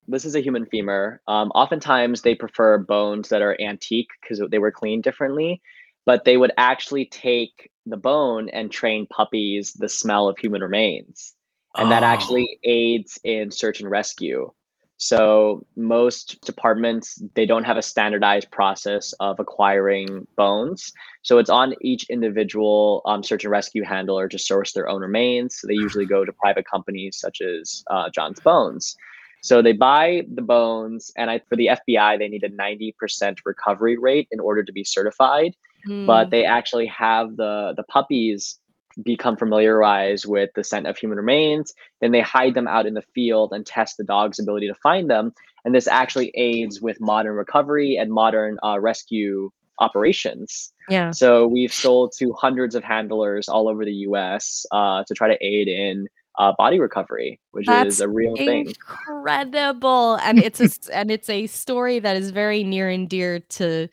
this 0.09 0.25
is 0.25 0.35
a 0.35 0.41
human 0.41 0.67
femur. 0.67 1.21
Um, 1.29 1.51
oftentimes, 1.51 2.23
they 2.23 2.35
prefer 2.35 2.79
bones 2.79 3.29
that 3.29 3.43
are 3.43 3.61
antique 3.61 4.09
because 4.21 4.43
they 4.51 4.59
were 4.59 4.71
cleaned 4.71 5.03
differently, 5.03 5.61
but 6.05 6.25
they 6.25 6.37
would 6.37 6.53
actually 6.57 7.07
take 7.07 7.71
the 7.85 7.97
bone 7.97 8.49
and 8.51 8.71
train 8.71 9.07
puppies 9.07 9.73
the 9.75 9.89
smell 9.89 10.29
of 10.29 10.39
human 10.39 10.63
remains. 10.63 11.35
And 11.77 11.91
that 11.91 12.03
Oh. 12.03 12.07
actually 12.07 12.59
aids 12.65 13.19
in 13.25 13.51
search 13.51 13.81
and 13.81 13.91
rescue. 13.91 14.51
So 14.99 15.65
most 15.77 16.41
departments 16.47 17.23
they 17.35 17.45
don't 17.45 17.65
have 17.65 17.77
a 17.77 17.83
standardized 17.83 18.51
process 18.51 19.13
of 19.21 19.39
acquiring 19.39 20.27
bones. 20.37 20.93
So 21.23 21.39
it's 21.39 21.51
on 21.51 21.75
each 21.83 22.09
individual 22.09 23.03
um, 23.05 23.23
search 23.23 23.45
and 23.45 23.53
rescue 23.53 23.85
handler 23.85 24.29
to 24.29 24.39
source 24.39 24.73
their 24.73 24.89
own 24.89 25.03
remains. 25.03 25.61
So 25.61 25.67
they 25.67 25.75
usually 25.75 26.07
go 26.07 26.25
to 26.25 26.33
private 26.33 26.65
companies 26.71 27.19
such 27.19 27.41
as 27.43 27.85
uh, 27.91 28.09
Jon's 28.11 28.41
Bones. 28.41 28.97
So 29.43 29.63
they 29.63 29.75
buy 29.75 30.23
the 30.35 30.43
bones, 30.43 31.13
and 31.17 31.31
I, 31.31 31.41
for 31.49 31.55
the 31.57 31.69
FBI, 31.69 32.19
they 32.19 32.27
need 32.27 32.43
a 32.43 32.49
90% 32.49 33.37
recovery 33.45 33.97
rate 33.97 34.27
in 34.33 34.41
order 34.41 34.65
to 34.65 34.73
be 34.73 34.83
certified. 34.83 35.55
But 35.85 36.27
Mm. 36.27 36.31
they 36.31 36.45
actually 36.45 36.87
have 36.87 37.37
the 37.37 37.73
the 37.77 37.85
puppies 37.85 38.59
become 39.03 39.37
familiarized 39.37 40.27
with 40.27 40.51
the 40.55 40.65
scent 40.65 40.87
of 40.87 40.97
human 40.97 41.19
remains. 41.19 41.75
Then 42.01 42.13
they 42.13 42.21
hide 42.21 42.55
them 42.55 42.69
out 42.69 42.87
in 42.87 42.95
the 42.95 43.05
field 43.15 43.53
and 43.53 43.67
test 43.67 43.97
the 43.97 44.05
dog's 44.05 44.39
ability 44.39 44.69
to 44.69 44.75
find 44.75 45.11
them. 45.11 45.33
And 45.65 45.75
this 45.75 45.87
actually 45.87 46.33
aids 46.35 46.81
with 46.81 47.01
modern 47.01 47.35
recovery 47.35 47.97
and 47.97 48.11
modern 48.11 48.59
uh, 48.65 48.79
rescue 48.81 49.51
operations. 49.81 50.73
yeah. 50.89 51.11
So 51.11 51.47
we've 51.47 51.73
sold 51.73 52.13
to 52.19 52.33
hundreds 52.33 52.75
of 52.75 52.85
handlers 52.85 53.49
all 53.49 53.69
over 53.69 53.85
the 53.85 53.93
U.S. 53.93 54.65
Uh, 54.71 55.05
to 55.07 55.15
try 55.15 55.29
to 55.29 55.45
aid 55.45 55.69
in 55.69 56.07
uh, 56.39 56.53
body 56.57 56.79
recovery, 56.79 57.41
which 57.51 57.67
That's 57.67 57.95
is 57.95 58.01
a 58.01 58.09
real 58.09 58.37
thing. 58.37 58.67
incredible 58.69 60.17
and 60.17 60.39
it's 60.39 60.61
a 60.61 60.95
and 60.95 61.11
it's 61.11 61.29
a 61.29 61.47
story 61.47 61.99
that 61.99 62.17
is 62.17 62.31
very 62.31 62.63
near 62.63 62.89
and 62.89 63.09
dear 63.09 63.41
to 63.41 63.89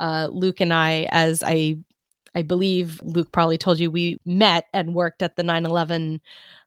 uh 0.00 0.28
luke 0.30 0.60
and 0.60 0.72
i 0.72 1.06
as 1.10 1.42
i 1.42 1.76
i 2.34 2.42
believe 2.42 3.00
luke 3.02 3.30
probably 3.32 3.58
told 3.58 3.78
you 3.78 3.90
we 3.90 4.18
met 4.24 4.66
and 4.72 4.94
worked 4.94 5.22
at 5.22 5.36
the 5.36 5.42
9-11 5.42 6.20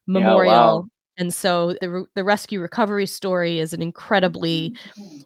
memorial 0.06 0.52
wow. 0.52 0.88
and 1.18 1.32
so 1.34 1.74
the, 1.80 1.90
re- 1.90 2.06
the 2.14 2.24
rescue 2.24 2.60
recovery 2.60 3.06
story 3.06 3.58
is 3.58 3.72
an 3.72 3.82
incredibly 3.82 4.74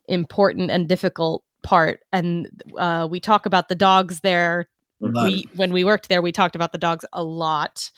important 0.08 0.70
and 0.70 0.88
difficult 0.88 1.44
part. 1.62 2.00
And 2.12 2.48
uh, 2.78 3.08
we 3.10 3.20
talk 3.20 3.46
about 3.46 3.68
the 3.68 3.74
dogs 3.74 4.20
there. 4.20 4.68
We 5.02 5.48
when 5.54 5.72
we 5.72 5.82
worked 5.82 6.10
there 6.10 6.20
we 6.20 6.30
talked 6.30 6.54
about 6.54 6.72
the 6.72 6.78
dogs 6.78 7.06
a 7.14 7.24
lot. 7.24 7.90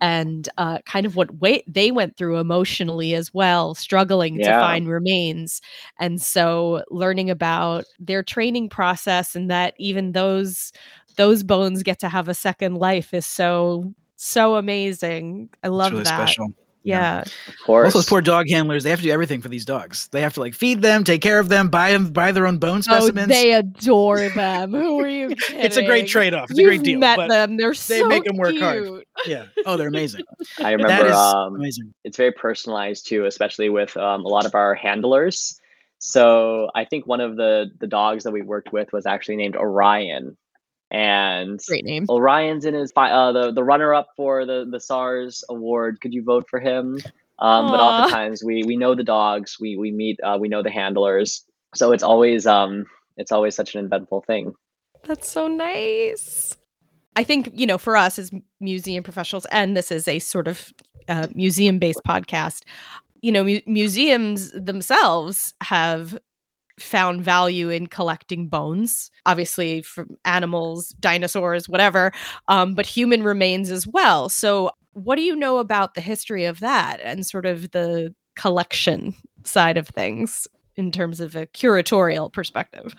And 0.00 0.48
uh, 0.58 0.80
kind 0.86 1.06
of 1.06 1.14
what 1.14 1.36
way 1.36 1.62
they 1.68 1.92
went 1.92 2.16
through 2.16 2.38
emotionally 2.38 3.14
as 3.14 3.32
well 3.32 3.76
struggling 3.76 4.38
to 4.38 4.50
find 4.50 4.88
remains. 4.88 5.60
And 6.00 6.20
so 6.20 6.82
learning 6.90 7.30
about 7.30 7.84
their 8.00 8.24
training 8.24 8.70
process 8.70 9.36
and 9.36 9.48
that 9.52 9.74
even 9.78 10.12
those 10.12 10.72
those 11.18 11.42
bones 11.42 11.82
get 11.82 11.98
to 12.00 12.08
have 12.08 12.28
a 12.28 12.34
second 12.34 12.76
life 12.76 13.12
is 13.12 13.26
so 13.26 13.92
so 14.16 14.56
amazing 14.56 15.48
i 15.62 15.68
love 15.68 15.88
it's 15.88 15.92
really 15.92 16.04
that 16.04 16.16
special. 16.16 16.48
yeah 16.84 17.20
Of 17.20 17.54
course. 17.66 17.84
Also, 17.86 17.98
those 17.98 18.08
poor 18.08 18.22
dog 18.22 18.48
handlers, 18.48 18.82
they 18.84 18.90
have 18.90 19.00
to 19.00 19.04
do 19.04 19.10
everything 19.12 19.42
for 19.42 19.48
these 19.48 19.64
dogs. 19.66 20.08
They 20.10 20.22
have 20.22 20.32
to 20.34 20.40
like 20.40 20.54
feed 20.54 20.80
them, 20.80 21.04
take 21.04 21.20
care 21.20 21.38
of 21.38 21.48
them, 21.50 21.68
buy 21.68 21.92
them, 21.92 22.10
buy 22.12 22.32
their 22.32 22.46
own 22.46 22.56
bone 22.58 22.78
oh 22.78 22.80
specimens. 22.80 23.28
they 23.28 23.52
adore 23.52 24.28
them 24.30 24.70
who 24.72 24.98
are 25.00 25.08
you 25.08 25.28
kidding? 25.36 25.60
it's 25.66 25.76
a 25.76 25.84
great 25.84 26.06
trade-off. 26.08 26.50
It's 26.50 26.58
You've 26.58 26.72
a 26.72 26.76
great 26.76 26.84
deal. 26.84 26.98
met 26.98 27.28
them 27.28 27.56
they're 27.58 27.72
they 27.72 28.00
so 28.00 28.08
make 28.08 28.26
'em 28.28 28.36
work 28.38 28.56
hard. 28.56 28.84
cute. 28.84 29.06
yeah. 29.26 29.44
Oh, 29.66 29.76
they're 29.76 29.88
amazing. 29.88 30.24
I 30.60 30.72
remember 30.72 31.08
is 31.08 31.14
um, 31.16 31.56
amazing. 31.56 31.92
it's 32.04 32.16
very 32.16 32.32
personalized 32.32 33.06
too, 33.06 33.26
especially 33.26 33.68
with 33.68 33.94
um, 33.96 34.24
a 34.24 34.28
lot 34.28 34.46
of 34.46 34.54
our 34.54 34.74
handlers. 34.74 35.60
So 35.98 36.70
I 36.76 36.84
think 36.84 37.06
one 37.06 37.20
of 37.20 37.36
the 37.36 37.70
the 37.80 37.86
dogs 37.88 38.22
that 38.24 38.30
we 38.32 38.40
worked 38.42 38.72
with 38.72 38.92
was 38.92 39.04
actually 39.04 39.36
named 39.36 39.56
Orion, 39.56 40.36
and 40.90 41.60
great 41.68 41.84
name 41.84 42.06
Orion's 42.08 42.64
in 42.64 42.74
his 42.74 42.92
uh, 42.96 43.32
the 43.32 43.52
the 43.52 43.64
runner 43.64 43.94
up 43.94 44.08
for 44.16 44.46
the 44.46 44.66
the 44.70 44.80
SARS 44.80 45.44
award. 45.48 46.00
Could 46.00 46.14
you 46.14 46.22
vote 46.22 46.46
for 46.48 46.60
him? 46.60 46.98
Um, 47.40 47.68
but 47.68 47.78
oftentimes 47.78 48.42
we 48.42 48.64
we 48.64 48.76
know 48.76 48.94
the 48.94 49.04
dogs, 49.04 49.58
we 49.60 49.76
we 49.76 49.92
meet, 49.92 50.18
uh, 50.24 50.38
we 50.40 50.48
know 50.48 50.62
the 50.62 50.70
handlers, 50.70 51.44
so 51.74 51.92
it's 51.92 52.02
always 52.02 52.46
um 52.46 52.86
it's 53.16 53.32
always 53.32 53.54
such 53.54 53.74
an 53.74 53.84
eventful 53.84 54.22
thing. 54.22 54.54
That's 55.04 55.30
so 55.30 55.46
nice. 55.46 56.56
I 57.16 57.24
think, 57.24 57.50
you 57.52 57.66
know, 57.66 57.78
for 57.78 57.96
us 57.96 58.18
as 58.18 58.30
museum 58.60 59.02
professionals, 59.02 59.44
and 59.46 59.76
this 59.76 59.90
is 59.90 60.06
a 60.06 60.20
sort 60.20 60.46
of 60.46 60.72
uh, 61.08 61.26
museum 61.34 61.78
based 61.78 62.00
podcast, 62.06 62.62
you 63.22 63.32
know, 63.32 63.42
mu- 63.42 63.60
museums 63.66 64.52
themselves 64.52 65.52
have 65.60 66.16
found 66.78 67.22
value 67.22 67.70
in 67.70 67.86
collecting 67.86 68.48
bones, 68.48 69.10
obviously 69.26 69.82
from 69.82 70.16
animals, 70.24 70.90
dinosaurs, 71.00 71.68
whatever, 71.68 72.12
um, 72.48 72.74
but 72.74 72.86
human 72.86 73.22
remains 73.22 73.70
as 73.70 73.86
well. 73.86 74.28
So, 74.28 74.70
what 74.92 75.16
do 75.16 75.22
you 75.22 75.36
know 75.36 75.58
about 75.58 75.94
the 75.94 76.00
history 76.00 76.44
of 76.44 76.60
that 76.60 77.00
and 77.02 77.24
sort 77.24 77.46
of 77.46 77.70
the 77.70 78.14
collection 78.34 79.14
side 79.44 79.76
of 79.76 79.88
things 79.88 80.48
in 80.76 80.90
terms 80.90 81.20
of 81.20 81.36
a 81.36 81.46
curatorial 81.46 82.32
perspective? 82.32 82.94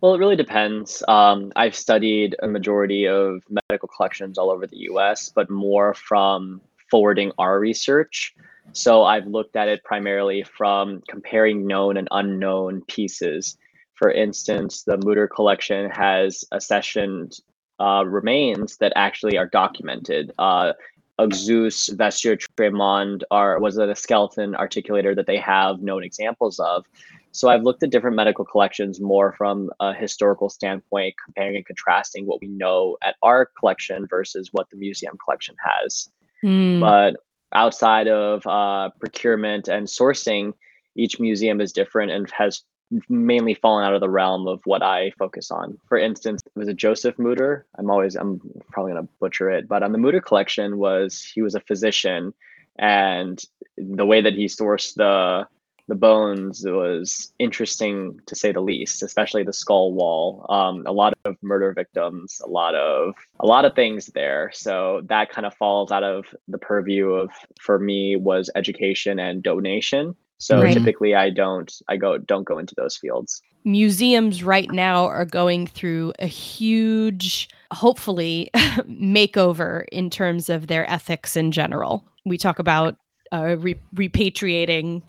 Well, 0.00 0.14
it 0.14 0.18
really 0.18 0.36
depends. 0.36 1.02
Um, 1.08 1.50
I've 1.56 1.74
studied 1.74 2.36
a 2.42 2.46
majority 2.46 3.08
of 3.08 3.42
medical 3.70 3.88
collections 3.88 4.36
all 4.36 4.50
over 4.50 4.66
the 4.66 4.76
US, 4.90 5.30
but 5.34 5.48
more 5.48 5.94
from 5.94 6.60
forwarding 6.90 7.32
our 7.38 7.58
research. 7.58 8.34
So 8.72 9.04
I've 9.04 9.26
looked 9.26 9.56
at 9.56 9.68
it 9.68 9.84
primarily 9.84 10.42
from 10.42 11.02
comparing 11.08 11.66
known 11.66 11.96
and 11.96 12.08
unknown 12.10 12.82
pieces. 12.88 13.56
For 13.94 14.10
instance, 14.10 14.82
the 14.82 14.96
Mutter 14.96 15.28
collection 15.28 15.90
has 15.90 16.44
accessioned 16.52 17.40
uh, 17.80 18.04
remains 18.06 18.76
that 18.78 18.92
actually 18.96 19.36
are 19.38 19.46
documented. 19.46 20.32
Uh, 20.38 20.72
Auzoux, 21.18 21.96
Vasseur, 21.96 22.36
Tramond 22.36 23.22
are 23.30 23.60
was 23.60 23.78
it 23.78 23.88
a 23.88 23.94
skeleton 23.94 24.54
articulator 24.54 25.14
that 25.14 25.26
they 25.26 25.36
have 25.36 25.80
known 25.80 26.02
examples 26.02 26.58
of. 26.58 26.84
So 27.30 27.48
I've 27.48 27.62
looked 27.62 27.82
at 27.82 27.90
different 27.90 28.16
medical 28.16 28.44
collections 28.44 29.00
more 29.00 29.32
from 29.32 29.70
a 29.80 29.92
historical 29.92 30.48
standpoint, 30.48 31.14
comparing 31.24 31.56
and 31.56 31.66
contrasting 31.66 32.26
what 32.26 32.40
we 32.40 32.48
know 32.48 32.96
at 33.02 33.16
our 33.22 33.46
collection 33.58 34.06
versus 34.08 34.50
what 34.52 34.70
the 34.70 34.76
museum 34.76 35.16
collection 35.24 35.56
has. 35.64 36.08
Mm. 36.44 36.80
But 36.80 37.16
outside 37.54 38.08
of 38.08 38.46
uh, 38.46 38.90
procurement 38.98 39.68
and 39.68 39.86
sourcing, 39.86 40.52
each 40.96 41.20
museum 41.20 41.60
is 41.60 41.72
different 41.72 42.12
and 42.12 42.30
has 42.30 42.62
mainly 43.08 43.54
fallen 43.54 43.84
out 43.84 43.94
of 43.94 44.00
the 44.00 44.10
realm 44.10 44.46
of 44.46 44.60
what 44.64 44.82
I 44.82 45.10
focus 45.18 45.50
on. 45.50 45.78
For 45.88 45.98
instance, 45.98 46.42
it 46.44 46.58
was 46.58 46.68
a 46.68 46.74
Joseph 46.74 47.18
Mutter. 47.18 47.66
I'm 47.78 47.90
always 47.90 48.14
I'm 48.14 48.40
probably 48.70 48.92
gonna 48.92 49.08
butcher 49.20 49.50
it, 49.50 49.68
but 49.68 49.82
on 49.82 49.92
the 49.92 49.98
Mutter 49.98 50.20
collection 50.20 50.78
was 50.78 51.22
he 51.22 51.42
was 51.42 51.54
a 51.54 51.60
physician, 51.60 52.34
and 52.78 53.42
the 53.76 54.06
way 54.06 54.20
that 54.20 54.34
he 54.34 54.46
sourced 54.46 54.94
the 54.94 55.46
the 55.88 55.94
bones 55.94 56.62
was 56.64 57.32
interesting 57.38 58.18
to 58.26 58.34
say 58.34 58.52
the 58.52 58.60
least, 58.60 59.02
especially 59.02 59.42
the 59.42 59.52
skull 59.52 59.92
wall. 59.92 60.46
Um, 60.48 60.84
a 60.86 60.92
lot 60.92 61.12
of 61.24 61.36
murder 61.42 61.72
victims, 61.74 62.40
a 62.44 62.48
lot 62.48 62.74
of 62.74 63.14
a 63.40 63.46
lot 63.46 63.64
of 63.64 63.74
things 63.74 64.06
there. 64.06 64.50
So 64.54 65.02
that 65.06 65.30
kind 65.30 65.46
of 65.46 65.54
falls 65.54 65.92
out 65.92 66.02
of 66.04 66.24
the 66.48 66.58
purview 66.58 67.10
of 67.10 67.30
for 67.60 67.78
me 67.78 68.16
was 68.16 68.50
education 68.54 69.18
and 69.18 69.42
donation. 69.42 70.14
So 70.38 70.60
Right. 70.60 70.72
typically 70.74 71.14
I 71.14 71.30
don't 71.30 71.72
I 71.88 71.96
go 71.96 72.18
don't 72.18 72.44
go 72.44 72.58
into 72.58 72.74
those 72.76 72.96
fields. 72.96 73.42
museums 73.64 74.42
right 74.42 74.70
now 74.70 75.04
are 75.06 75.24
going 75.24 75.66
through 75.66 76.12
a 76.18 76.26
huge, 76.26 77.48
hopefully, 77.72 78.50
makeover 78.88 79.84
in 79.92 80.10
terms 80.10 80.48
of 80.48 80.66
their 80.66 80.88
ethics 80.90 81.36
in 81.36 81.52
general. 81.52 82.04
We 82.24 82.38
talk 82.38 82.58
about 82.58 82.96
uh, 83.32 83.56
re- 83.58 83.80
repatriating 83.94 85.02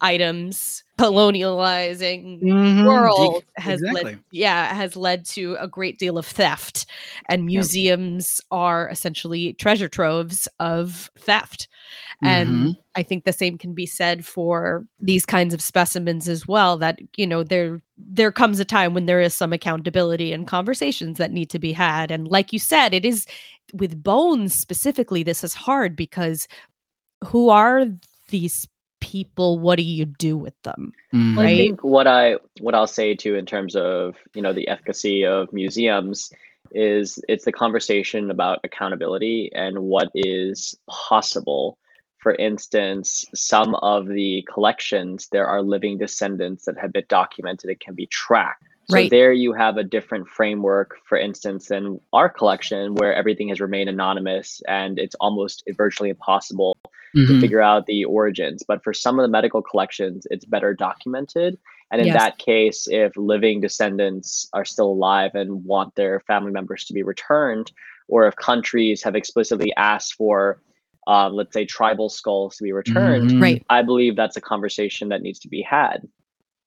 items, 0.00 0.84
colonializing 0.98 2.40
Mhm. 2.42 2.84
world 2.86 3.44
has 3.56 3.80
exactly. 3.80 4.04
led 4.14 4.20
yeah 4.32 4.74
has 4.74 4.96
led 4.96 5.24
to 5.24 5.56
a 5.60 5.68
great 5.68 5.98
deal 5.98 6.18
of 6.18 6.26
theft 6.26 6.86
and 7.28 7.44
museums 7.46 8.40
are 8.50 8.88
essentially 8.88 9.52
treasure 9.54 9.88
troves 9.88 10.48
of 10.60 11.10
theft 11.18 11.68
and 12.22 12.48
Mhm. 12.48 12.76
i 12.96 13.02
think 13.02 13.24
the 13.24 13.32
same 13.32 13.58
can 13.58 13.74
be 13.74 13.86
said 13.86 14.24
for 14.26 14.84
these 15.00 15.26
kinds 15.26 15.54
of 15.54 15.60
specimens 15.62 16.28
as 16.28 16.48
well 16.48 16.78
that 16.78 16.98
you 17.16 17.26
know 17.26 17.42
there 17.44 17.80
there 17.98 18.32
comes 18.32 18.60
a 18.60 18.64
time 18.64 18.94
when 18.94 19.06
there 19.06 19.20
is 19.20 19.34
some 19.34 19.52
accountability 19.52 20.32
and 20.32 20.46
conversations 20.48 21.18
that 21.18 21.32
need 21.32 21.50
to 21.50 21.58
be 21.58 21.72
had 21.72 22.10
and 22.10 22.28
like 22.28 22.52
you 22.52 22.58
said 22.58 22.94
it 22.94 23.04
is 23.04 23.26
with 23.74 24.02
bones 24.02 24.54
specifically 24.54 25.22
this 25.22 25.44
is 25.44 25.54
hard 25.54 25.96
because 25.96 26.48
who 27.24 27.50
are 27.50 27.86
these 28.30 28.68
people 29.00 29.58
what 29.58 29.76
do 29.76 29.82
you 29.82 30.04
do 30.04 30.36
with 30.36 30.54
them 30.62 30.92
Mhm. 31.12 31.36
Well, 31.36 31.46
I 31.46 31.56
think 31.56 31.84
what 31.84 32.06
I 32.06 32.36
what 32.60 32.74
I'll 32.74 32.86
say 32.86 33.14
too 33.14 33.34
in 33.34 33.46
terms 33.46 33.74
of 33.74 34.16
you 34.34 34.42
know 34.42 34.52
the 34.52 34.68
efficacy 34.68 35.24
of 35.24 35.52
museums 35.52 36.30
is 36.70 37.18
it's 37.28 37.46
the 37.46 37.52
conversation 37.52 38.30
about 38.30 38.60
accountability 38.62 39.50
and 39.54 39.78
what 39.78 40.10
is 40.14 40.74
possible. 40.88 41.78
For 42.18 42.34
instance, 42.34 43.24
some 43.34 43.74
of 43.76 44.06
the 44.06 44.46
collections 44.52 45.28
there 45.32 45.46
are 45.46 45.62
living 45.62 45.96
descendants 45.96 46.66
that 46.66 46.76
have 46.76 46.92
been 46.92 47.06
documented 47.08 47.70
and 47.70 47.80
can 47.80 47.94
be 47.94 48.06
tracked. 48.06 48.64
So 48.90 48.96
Right. 48.96 49.10
there 49.10 49.32
you 49.32 49.52
have 49.52 49.76
a 49.76 49.84
different 49.84 50.28
framework, 50.28 50.96
for 51.06 51.18
instance, 51.18 51.68
than 51.68 52.00
our 52.14 52.28
collection 52.28 52.94
where 52.94 53.14
everything 53.14 53.48
has 53.48 53.60
remained 53.60 53.90
anonymous 53.90 54.62
and 54.66 54.98
it's 54.98 55.14
almost 55.20 55.62
virtually 55.76 56.08
impossible 56.10 56.74
to 57.14 57.20
Mhm. 57.34 57.40
figure 57.40 57.60
out 57.60 57.86
the 57.86 58.04
origins. 58.04 58.62
But 58.66 58.82
for 58.84 58.92
some 58.94 59.18
of 59.18 59.22
the 59.24 59.28
medical 59.28 59.62
collections, 59.62 60.26
it's 60.30 60.44
better 60.44 60.74
documented. 60.74 61.58
And 61.90 62.00
in 62.00 62.08
Yes. 62.08 62.16
that 62.16 62.38
case, 62.38 62.86
if 62.88 63.16
living 63.16 63.60
descendants 63.60 64.48
are 64.52 64.64
still 64.64 64.90
alive 64.90 65.34
and 65.34 65.64
want 65.64 65.94
their 65.94 66.20
family 66.20 66.52
members 66.52 66.84
to 66.86 66.92
be 66.92 67.02
returned, 67.02 67.72
or 68.08 68.26
if 68.26 68.36
countries 68.36 69.02
have 69.02 69.14
explicitly 69.16 69.74
asked 69.76 70.14
for, 70.14 70.60
um, 71.06 71.32
let's 71.32 71.52
say, 71.54 71.64
tribal 71.64 72.08
skulls 72.10 72.56
to 72.56 72.62
be 72.64 72.72
returned, 72.72 73.30
Mhm. 73.30 73.40
right 73.40 73.64
I 73.70 73.82
believe 73.82 74.16
that's 74.16 74.36
a 74.36 74.40
conversation 74.42 75.08
that 75.08 75.22
needs 75.22 75.38
to 75.40 75.48
be 75.48 75.62
had. 75.62 76.06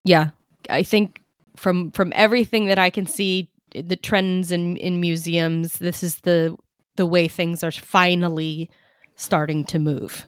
yeah 0.03 0.29
i 0.69 0.81
think 0.81 1.21
from 1.55 1.91
from 1.91 2.11
everything 2.15 2.65
that 2.65 2.79
i 2.79 2.89
can 2.89 3.05
see 3.05 3.47
the 3.75 3.95
trends 3.95 4.51
in 4.51 4.77
in 4.77 4.99
museums 4.99 5.77
this 5.77 6.01
is 6.01 6.21
the 6.21 6.55
the 6.95 7.05
way 7.05 7.27
things 7.27 7.63
are 7.63 7.71
finally 7.71 8.67
starting 9.15 9.63
to 9.63 9.77
move 9.77 10.27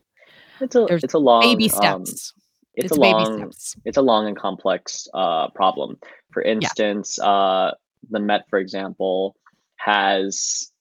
It's 0.63 0.75
a 0.75 0.85
There's 0.85 1.03
it's 1.03 1.13
a 1.13 1.19
long 1.19 1.41
baby 1.41 1.69
um, 1.69 2.05
steps 2.05 2.33
it's, 2.75 2.85
it's 2.85 2.97
a 2.97 2.99
long 2.99 3.51
it's 3.85 3.97
a 3.97 4.01
long 4.01 4.27
and 4.27 4.37
complex 4.37 5.07
uh, 5.13 5.49
problem. 5.49 5.99
For 6.31 6.41
instance, 6.41 7.19
uh, 7.19 7.71
the 8.09 8.19
Met, 8.19 8.49
for 8.49 8.57
example, 8.57 9.35
has 9.75 10.71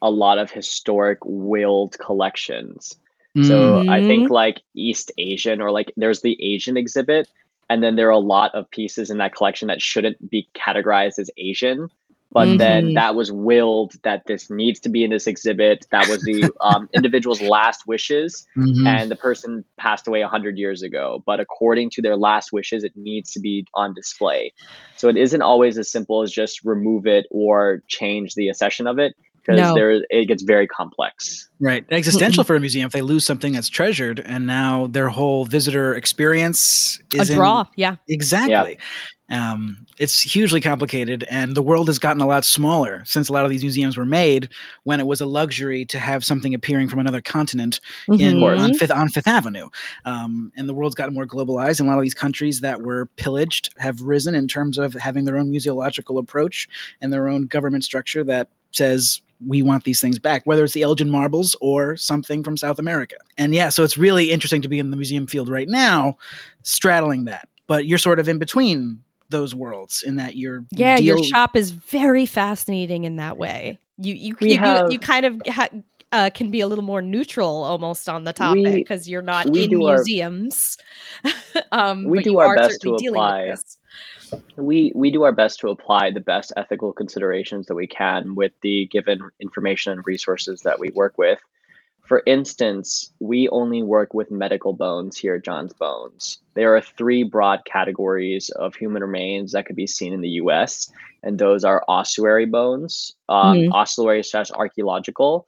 a 0.00 0.10
lot 0.10 0.38
of 0.38 0.50
historic 0.50 1.18
willed 1.24 1.98
collections. 1.98 2.96
So 3.42 3.84
I 3.88 4.00
think 4.00 4.30
like 4.30 4.60
East 4.76 5.10
Asian 5.18 5.60
or 5.60 5.72
like 5.72 5.92
there's 5.96 6.20
the 6.20 6.38
Asian 6.40 6.76
exhibit, 6.76 7.28
and 7.68 7.82
then 7.82 7.96
there 7.96 8.06
are 8.06 8.12
a 8.12 8.18
lot 8.18 8.54
of 8.54 8.70
pieces 8.70 9.10
in 9.10 9.18
that 9.18 9.34
collection 9.34 9.66
that 9.68 9.82
shouldn't 9.82 10.30
be 10.30 10.48
categorized 10.54 11.18
as 11.18 11.30
Asian. 11.36 11.88
But 12.34 12.58
then 12.58 12.88
Mhm. 12.90 12.94
that 12.96 13.14
was 13.14 13.30
willed 13.32 13.92
that 14.02 14.26
this 14.26 14.50
needs 14.50 14.80
to 14.80 14.88
be 14.88 15.04
in 15.04 15.10
this 15.10 15.26
exhibit. 15.28 15.86
That 15.92 16.08
was 16.08 16.20
the 16.24 16.50
um, 16.60 16.88
individual's 16.94 17.40
last 17.40 17.86
wishes 17.86 18.44
Mhm. 18.56 18.86
and 18.86 19.10
the 19.10 19.16
person 19.16 19.64
passed 19.78 20.06
away 20.08 20.20
100 20.22 20.58
years 20.58 20.82
ago 20.82 21.22
but 21.26 21.38
according 21.40 21.90
to 21.90 22.02
their 22.02 22.16
last 22.16 22.52
wishes 22.52 22.82
it 22.84 22.92
needs 22.96 23.30
to 23.32 23.40
be 23.40 23.64
on 23.74 23.94
display 23.94 24.52
so 24.96 25.08
it 25.08 25.16
isn't 25.16 25.42
always 25.42 25.78
as 25.78 25.90
simple 25.90 26.22
as 26.22 26.32
just 26.32 26.64
remove 26.64 27.06
it 27.06 27.26
or 27.30 27.82
change 27.88 28.34
the 28.34 28.48
accession 28.48 28.86
of 28.86 28.98
it 28.98 29.14
because 29.36 29.60
No. 29.60 29.74
there 29.74 29.90
it 30.10 30.26
gets 30.26 30.42
very 30.42 30.66
complex 30.66 31.48
Right. 31.60 31.84
Existential 31.90 32.44
for 32.44 32.56
a 32.56 32.60
museum 32.60 32.86
if 32.86 32.92
they 32.92 33.02
lose 33.02 33.24
something 33.24 33.52
that's 33.52 33.68
treasured 33.68 34.20
and 34.24 34.46
now 34.46 34.86
their 34.88 35.08
whole 35.08 35.44
visitor 35.44 35.94
experience 35.94 36.98
a 37.16 37.20
is 37.20 37.30
in- 37.30 37.36
draw 37.36 37.64
yeah 37.76 37.96
Exactly. 38.08 38.78
Um, 39.30 39.86
it's 39.98 40.20
hugely 40.20 40.60
complicated, 40.60 41.24
and 41.30 41.54
the 41.54 41.62
world 41.62 41.88
has 41.88 41.98
gotten 41.98 42.20
a 42.20 42.26
lot 42.26 42.44
smaller 42.44 43.02
since 43.06 43.28
a 43.28 43.32
lot 43.32 43.44
of 43.44 43.50
these 43.50 43.62
museums 43.62 43.96
were 43.96 44.04
made. 44.04 44.50
When 44.82 45.00
it 45.00 45.06
was 45.06 45.20
a 45.20 45.26
luxury 45.26 45.84
to 45.86 45.98
have 45.98 46.24
something 46.24 46.52
appearing 46.52 46.88
from 46.88 46.98
another 46.98 47.22
continent 47.22 47.80
in 48.08 48.42
on 48.42 48.74
Fifth 48.74 48.90
on 48.90 49.08
Fifth 49.08 49.26
Avenue, 49.26 49.68
um, 50.04 50.52
and 50.56 50.68
the 50.68 50.74
world's 50.74 50.94
gotten 50.94 51.14
more 51.14 51.26
globalized, 51.26 51.80
and 51.80 51.88
a 51.88 51.92
lot 51.92 51.98
of 51.98 52.02
these 52.02 52.14
countries 52.14 52.60
that 52.60 52.82
were 52.82 53.06
pillaged 53.16 53.70
have 53.78 54.02
risen 54.02 54.34
in 54.34 54.46
terms 54.46 54.76
of 54.76 54.92
having 54.92 55.24
their 55.24 55.38
own 55.38 55.50
museological 55.50 56.18
approach 56.18 56.68
and 57.00 57.12
their 57.12 57.28
own 57.28 57.46
government 57.46 57.84
structure 57.84 58.24
that 58.24 58.48
says 58.72 59.22
we 59.46 59.62
want 59.62 59.84
these 59.84 60.00
things 60.00 60.18
back, 60.18 60.42
whether 60.44 60.64
it's 60.64 60.74
the 60.74 60.82
Elgin 60.82 61.10
marbles 61.10 61.56
or 61.60 61.96
something 61.96 62.42
from 62.42 62.56
South 62.56 62.78
America. 62.78 63.16
And 63.38 63.54
yeah, 63.54 63.68
so 63.68 63.84
it's 63.84 63.98
really 63.98 64.30
interesting 64.30 64.62
to 64.62 64.68
be 64.68 64.78
in 64.78 64.90
the 64.90 64.96
museum 64.96 65.26
field 65.26 65.48
right 65.48 65.68
now, 65.68 66.16
straddling 66.62 67.24
that. 67.24 67.48
But 67.66 67.86
you're 67.86 67.98
sort 67.98 68.18
of 68.18 68.28
in 68.28 68.38
between 68.38 69.02
those 69.34 69.54
worlds 69.54 70.02
in 70.06 70.14
that 70.16 70.36
you're 70.36 70.60
you 70.70 70.84
yeah 70.84 70.96
your 70.96 71.22
shop 71.22 71.56
is 71.56 71.70
very 71.72 72.24
fascinating 72.26 73.04
in 73.04 73.16
that 73.16 73.36
way. 73.36 73.78
You 73.98 74.14
you 74.14 74.36
you, 74.40 74.48
you, 74.48 74.58
have- 74.58 74.92
you 74.92 74.98
kind 74.98 75.26
of 75.26 75.42
ha- 75.48 75.68
uh, 76.12 76.30
can 76.32 76.50
be 76.50 76.60
a 76.60 76.68
little 76.68 76.84
more 76.84 77.02
neutral 77.02 77.64
almost 77.64 78.08
on 78.08 78.22
the 78.22 78.32
topic 78.32 78.72
because 78.74 79.08
you're 79.08 79.22
not 79.34 79.46
in 79.46 79.68
do 79.70 79.84
our- 79.86 79.96
museums. 79.96 80.78
Um 81.72 82.04
We 82.04 82.22
do 82.22 82.32
you 82.32 82.38
our 82.38 82.56
best 82.56 82.80
to 82.82 82.96
certainly 82.96 82.98
dealing 82.98 83.48
with 83.50 83.58
apply 83.58 84.42
we 84.56 84.92
we 84.94 85.10
do 85.10 85.22
our 85.22 85.32
best 85.32 85.60
to 85.60 85.68
apply 85.68 86.10
the 86.10 86.20
best 86.20 86.52
ethical 86.56 86.92
considerations 86.92 87.66
that 87.66 87.74
we 87.74 87.86
can 87.86 88.34
with 88.34 88.52
the 88.62 88.86
given 88.86 89.18
information 89.40 89.92
and 89.92 90.02
resources 90.06 90.60
that 90.62 90.78
we 90.78 90.90
work 90.90 91.18
with 91.18 91.38
for 92.04 92.22
instance 92.26 93.12
we 93.20 93.48
only 93.48 93.82
work 93.82 94.14
with 94.14 94.30
medical 94.30 94.72
bones 94.72 95.16
here 95.16 95.36
at 95.36 95.44
jon's 95.44 95.72
bones 95.72 96.38
there 96.54 96.74
are 96.76 96.80
three 96.80 97.22
broad 97.22 97.60
categories 97.64 98.50
of 98.50 98.74
human 98.74 99.02
remains 99.02 99.52
that 99.52 99.66
could 99.66 99.76
be 99.76 99.86
seen 99.86 100.12
in 100.12 100.20
the 100.20 100.28
us 100.28 100.90
and 101.22 101.38
those 101.38 101.64
are 101.64 101.84
ossuary 101.88 102.46
bones 102.46 103.14
um, 103.28 103.58
Mhm. 103.58 103.68
ossuary 103.72 104.22
slash 104.22 104.50
archaeological 104.52 105.46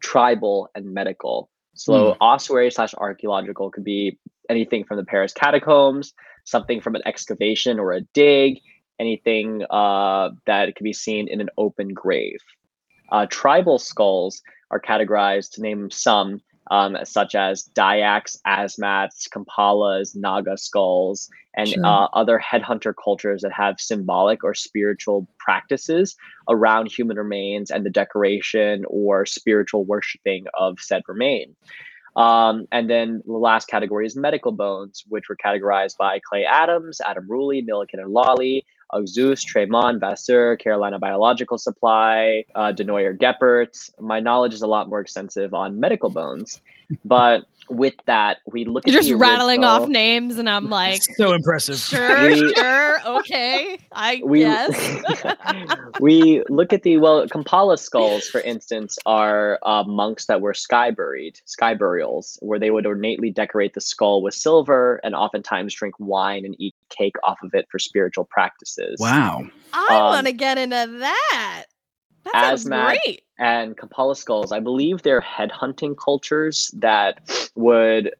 tribal 0.00 0.68
and 0.74 0.92
medical 0.92 1.50
so 1.74 2.16
ossuary 2.20 2.70
slash 2.70 2.94
archaeological 2.94 3.70
could 3.70 3.84
be 3.84 4.18
anything 4.48 4.84
from 4.84 4.96
the 4.96 5.04
paris 5.04 5.32
catacombs 5.32 6.14
something 6.46 6.80
from 6.80 6.94
an 6.94 7.02
excavation 7.04 7.78
or 7.78 7.92
a 7.92 8.00
dig, 8.14 8.60
anything 8.98 9.64
uh, 9.68 10.30
that 10.46 10.74
could 10.74 10.84
be 10.84 10.92
seen 10.92 11.28
in 11.28 11.40
an 11.40 11.50
open 11.58 11.88
grave. 11.88 12.38
Uh, 13.12 13.26
tribal 13.26 13.78
skulls 13.78 14.42
are 14.70 14.80
categorized, 14.80 15.52
to 15.52 15.62
name 15.62 15.90
some, 15.90 16.40
um, 16.70 16.96
such 17.04 17.34
as 17.34 17.64
Dayaks, 17.74 18.38
Asmats, 18.46 19.28
Kapalas, 19.28 20.16
Naga 20.16 20.56
skulls, 20.56 21.30
and 21.56 21.68
Sure. 21.68 21.86
uh, 21.86 22.08
other 22.12 22.38
headhunter 22.40 22.92
cultures 23.02 23.42
that 23.42 23.52
have 23.52 23.80
symbolic 23.80 24.44
or 24.44 24.54
spiritual 24.54 25.26
practices 25.38 26.16
around 26.48 26.90
human 26.90 27.16
remains 27.16 27.70
and 27.70 27.86
the 27.86 27.90
decoration 27.90 28.84
or 28.88 29.24
spiritual 29.24 29.84
worshiping 29.84 30.44
of 30.54 30.78
said 30.80 31.02
remain. 31.08 31.54
Um, 32.16 32.66
and 32.72 32.88
then 32.88 33.22
the 33.26 33.32
last 33.32 33.68
category 33.68 34.06
is 34.06 34.16
medical 34.16 34.52
bones, 34.52 35.04
which 35.08 35.28
were 35.28 35.36
categorized 35.36 35.96
by 35.98 36.18
Clay 36.26 36.44
Adams, 36.44 37.00
Adam 37.00 37.26
Rouilly, 37.28 37.62
Milliken, 37.62 38.00
and 38.00 38.10
Lawley 38.10 38.64
Zeus, 39.06 39.44
Tramond, 39.44 40.00
Vasseur, 40.00 40.56
Carolina 40.56 40.98
Biological 40.98 41.58
Supply, 41.58 42.44
uh, 42.54 42.72
Denoyer 42.72 43.16
Geppert. 43.16 43.90
My 44.00 44.20
knowledge 44.20 44.54
is 44.54 44.62
a 44.62 44.66
lot 44.66 44.88
more 44.88 45.00
extensive 45.00 45.54
on 45.54 45.80
medical 45.80 46.10
bones. 46.10 46.60
But 47.04 47.46
with 47.68 47.94
that, 48.06 48.38
we 48.50 48.64
look 48.64 48.86
You're 48.86 48.96
at 48.96 48.98
just 49.00 49.08
the 49.08 49.16
rattling 49.16 49.64
off 49.64 49.88
names, 49.88 50.38
and 50.38 50.48
I'm 50.48 50.68
like, 50.70 51.02
so 51.16 51.32
impressive. 51.32 51.78
sure, 51.78 52.22
We- 52.30 52.54
sure, 52.54 53.00
okay, 53.06 53.78
I 53.92 54.22
we 54.24 54.40
guess. 54.40 55.02
we 56.00 56.42
look 56.48 56.72
at 56.72 56.82
the 56.82 56.98
well 56.98 57.26
Kapala 57.28 57.78
skulls, 57.78 58.26
for 58.28 58.40
instance, 58.40 58.98
are 59.06 59.58
uh, 59.62 59.84
monks 59.84 60.26
that 60.26 60.40
were 60.40 60.54
sky 60.54 60.90
buried, 60.90 61.40
sky 61.44 61.74
burials, 61.74 62.38
where 62.42 62.58
they 62.58 62.70
would 62.70 62.86
ornately 62.86 63.30
decorate 63.30 63.74
the 63.74 63.80
skull 63.80 64.22
with 64.22 64.34
silver 64.34 65.00
and 65.04 65.14
oftentimes 65.14 65.74
drink 65.74 65.94
wine 65.98 66.44
and 66.44 66.54
eat 66.58 66.74
cake 66.90 67.16
off 67.24 67.38
of 67.42 67.54
it 67.54 67.66
for 67.70 67.78
spiritual 67.78 68.24
practices. 68.24 68.96
Wow. 69.00 69.46
I 69.72 69.96
um, 69.96 70.02
want 70.04 70.26
to 70.26 70.32
get 70.32 70.58
into 70.58 70.98
that. 71.00 71.64
That 72.32 72.58
sounds 72.58 72.64
Asmat- 72.66 72.98
great. 73.04 73.22
And 73.38 73.76
Kapala 73.76 74.16
skulls, 74.16 74.52
I 74.52 74.60
believe 74.60 75.02
they're 75.02 75.20
headhunting 75.20 75.96
cultures 76.02 76.70
that 76.78 77.20
would 77.54 78.14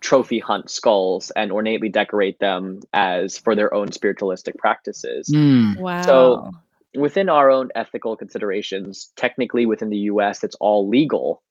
trophy 0.00 0.38
hunt 0.40 0.68
skulls 0.70 1.30
and 1.36 1.52
ornately 1.52 1.88
decorate 1.88 2.38
them 2.40 2.80
as 2.92 3.38
for 3.38 3.54
their 3.54 3.72
own 3.72 3.92
spiritualistic 3.92 4.56
practices. 4.58 5.28
Mm. 5.32 5.78
Wow. 5.78 6.02
So 6.02 6.50
within 6.94 7.28
our 7.28 7.50
own 7.50 7.70
ethical 7.74 8.16
considerations, 8.16 9.12
technically 9.16 9.64
within 9.64 9.90
the 9.90 9.98
US, 10.10 10.42
it's 10.44 10.56
all 10.56 10.88
legal 10.88 11.42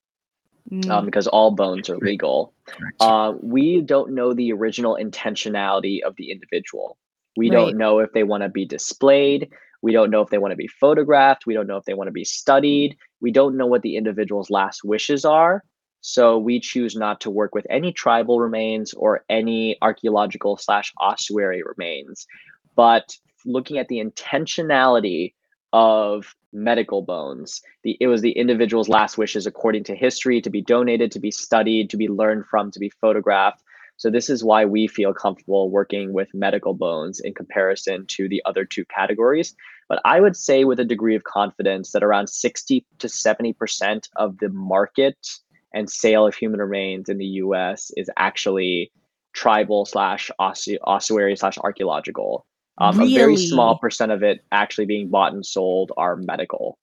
Mm. 0.70 0.88
um, 0.90 1.04
because 1.06 1.26
all 1.26 1.50
bones 1.50 1.90
are 1.90 1.98
legal. 1.98 2.54
Uh, 3.00 3.32
we 3.42 3.80
don't 3.80 4.12
know 4.12 4.32
the 4.32 4.52
original 4.52 4.96
intentionality 4.96 6.02
of 6.02 6.14
the 6.16 6.30
individual. 6.30 6.96
We 7.36 7.50
Right. 7.50 7.56
don't 7.56 7.78
know 7.78 7.98
if 7.98 8.12
they 8.12 8.22
want 8.22 8.44
to 8.44 8.48
be 8.48 8.64
displayed. 8.64 9.50
We 9.82 9.92
don't 9.92 10.10
know 10.10 10.22
if 10.22 10.30
they 10.30 10.38
want 10.38 10.52
to 10.52 10.56
be 10.56 10.68
photographed. 10.68 11.44
We 11.44 11.54
don't 11.54 11.66
know 11.66 11.76
if 11.76 11.84
they 11.84 11.94
want 11.94 12.08
to 12.08 12.12
be 12.12 12.24
studied. 12.24 12.96
We 13.20 13.32
don't 13.32 13.56
know 13.56 13.66
what 13.66 13.82
the 13.82 13.96
individual's 13.96 14.48
last 14.48 14.84
wishes 14.84 15.24
are. 15.24 15.64
So 16.00 16.38
we 16.38 16.58
choose 16.60 16.96
not 16.96 17.20
to 17.20 17.30
work 17.30 17.54
with 17.54 17.66
any 17.70 17.92
tribal 17.92 18.40
remains 18.40 18.92
or 18.92 19.24
any 19.28 19.76
archaeological 19.82 20.56
slash 20.56 20.92
ossuary 20.98 21.62
remains. 21.62 22.26
But 22.74 23.16
looking 23.44 23.78
at 23.78 23.88
the 23.88 24.02
intentionality 24.02 25.34
of 25.72 26.34
medical 26.52 27.02
bones, 27.02 27.62
the 27.82 27.96
it 28.00 28.08
was 28.08 28.20
the 28.20 28.32
individual's 28.32 28.88
last 28.88 29.16
wishes 29.16 29.46
according 29.46 29.84
to 29.84 29.94
history 29.94 30.40
to 30.40 30.50
be 30.50 30.60
donated, 30.60 31.12
to 31.12 31.20
be 31.20 31.30
studied, 31.30 31.90
to 31.90 31.96
be 31.96 32.08
learned 32.08 32.46
from, 32.46 32.70
to 32.72 32.80
be 32.80 32.90
photographed. 32.90 33.62
So 33.96 34.10
this 34.10 34.28
is 34.28 34.42
why 34.42 34.64
we 34.64 34.86
feel 34.88 35.14
comfortable 35.14 35.70
working 35.70 36.12
with 36.12 36.28
medical 36.34 36.74
bones 36.74 37.20
in 37.20 37.34
comparison 37.34 38.04
to 38.08 38.28
the 38.28 38.42
other 38.44 38.64
two 38.64 38.84
categories. 38.86 39.54
But 39.88 40.00
I 40.04 40.20
would 40.20 40.36
say 40.36 40.64
with 40.64 40.80
a 40.80 40.84
degree 40.84 41.14
of 41.14 41.24
confidence 41.24 41.92
that 41.92 42.02
around 42.02 42.28
60 42.28 42.84
to 42.98 43.06
70% 43.06 44.08
of 44.16 44.38
the 44.38 44.48
market 44.48 45.16
and 45.74 45.88
sale 45.88 46.26
of 46.26 46.34
human 46.34 46.60
remains 46.60 47.08
in 47.08 47.18
the 47.18 47.26
US 47.26 47.90
is 47.96 48.10
actually 48.16 48.90
tribal 49.32 49.84
slash 49.86 50.30
ossuary 50.38 51.36
slash 51.36 51.58
archaeological. 51.58 52.46
Um, 52.78 53.00
A 53.00 53.14
very 53.14 53.36
small 53.36 53.78
percent 53.78 54.12
of 54.12 54.22
it 54.22 54.40
actually 54.50 54.86
being 54.86 55.08
bought 55.08 55.32
and 55.32 55.44
sold 55.44 55.92
are 55.96 56.16
medical. 56.16 56.78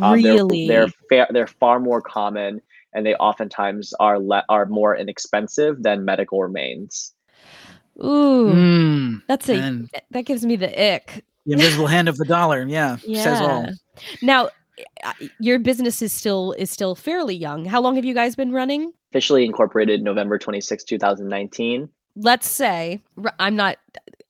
Um, 0.00 0.20
they're- 0.22 0.34
really? 0.34 0.68
they're 0.68 0.88
fa- 1.08 1.28
they're 1.30 1.46
far 1.46 1.80
more 1.80 2.02
common, 2.02 2.60
and 2.92 3.04
they 3.06 3.14
oftentimes 3.14 3.92
are 4.00 4.18
le- 4.18 4.44
are 4.48 4.66
more 4.66 4.96
inexpensive 4.96 5.82
than 5.82 6.04
medical 6.04 6.42
remains. 6.42 7.12
Ooh, 8.02 8.50
Mm. 8.52 9.22
that's 9.28 9.48
a 9.48 9.54
And 9.54 9.90
that 10.10 10.22
gives 10.24 10.44
me 10.44 10.56
the 10.56 10.68
ick. 10.94 11.24
the 11.46 11.52
invisible 11.52 11.86
hand 11.86 12.08
of 12.08 12.16
the 12.16 12.24
dollar. 12.24 12.64
Yeah. 12.66 12.96
Says 13.14 13.40
all. 13.40 13.66
Now, 14.22 14.48
uh, 15.04 15.12
your 15.38 15.58
business 15.58 16.00
is 16.00 16.12
still 16.12 16.52
is 16.52 16.70
still 16.70 16.94
fairly 16.94 17.34
young. 17.34 17.64
How 17.66 17.80
long 17.80 17.96
have 17.96 18.04
you 18.04 18.14
guys 18.14 18.34
been 18.36 18.52
running? 18.52 18.92
Officially 19.12 19.44
incorporated 19.44 20.02
November 20.02 20.38
26, 20.38 20.84
2019. 20.84 21.88
Let's 22.16 22.48
say 22.48 23.00
I'm 23.38 23.56
not 23.56 23.76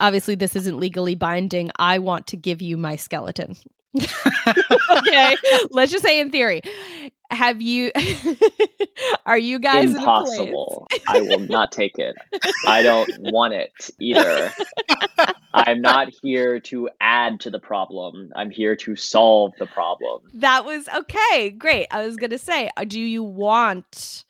obviously 0.00 0.34
this 0.34 0.56
isn't 0.56 0.78
legally 0.78 1.14
binding. 1.14 1.70
I 1.78 1.98
want 1.98 2.26
to 2.28 2.36
give 2.36 2.61
you 2.62 2.76
my 2.76 2.96
skeleton. 2.96 3.56
okay, 4.91 5.36
let's 5.70 5.91
just 5.91 6.05
say 6.05 6.20
in 6.20 6.30
theory. 6.30 6.62
Have 7.30 7.62
you 7.62 7.93
are 9.26 9.38
you 9.38 9.59
guys 9.59 9.95
Impossible. 9.95 10.86
I 11.09 11.20
will 11.20 11.41
not 11.41 11.70
take 11.72 11.99
it. 11.99 12.16
I 12.66 12.82
don't 12.82 13.11
want 13.18 13.55
it 13.55 13.72
either. 14.01 14.53
I'm 15.55 15.80
not 15.80 16.09
here 16.22 16.61
to 16.61 16.88
add 17.01 17.41
to 17.41 17.51
the 17.51 17.59
problem. 17.59 18.32
I'm 18.36 18.51
here 18.51 18.76
to 18.76 18.97
solve 18.97 19.53
the 19.59 19.66
problem. 19.66 20.22
That 20.34 20.64
was 20.64 20.88
okay. 20.95 21.51
Great. 21.51 21.86
I 21.91 22.05
was 22.05 22.16
going 22.16 22.30
to 22.30 22.38
say, 22.38 22.70
uh, 22.76 22.84
do 22.84 23.01
you 23.01 23.22
want 23.22 24.24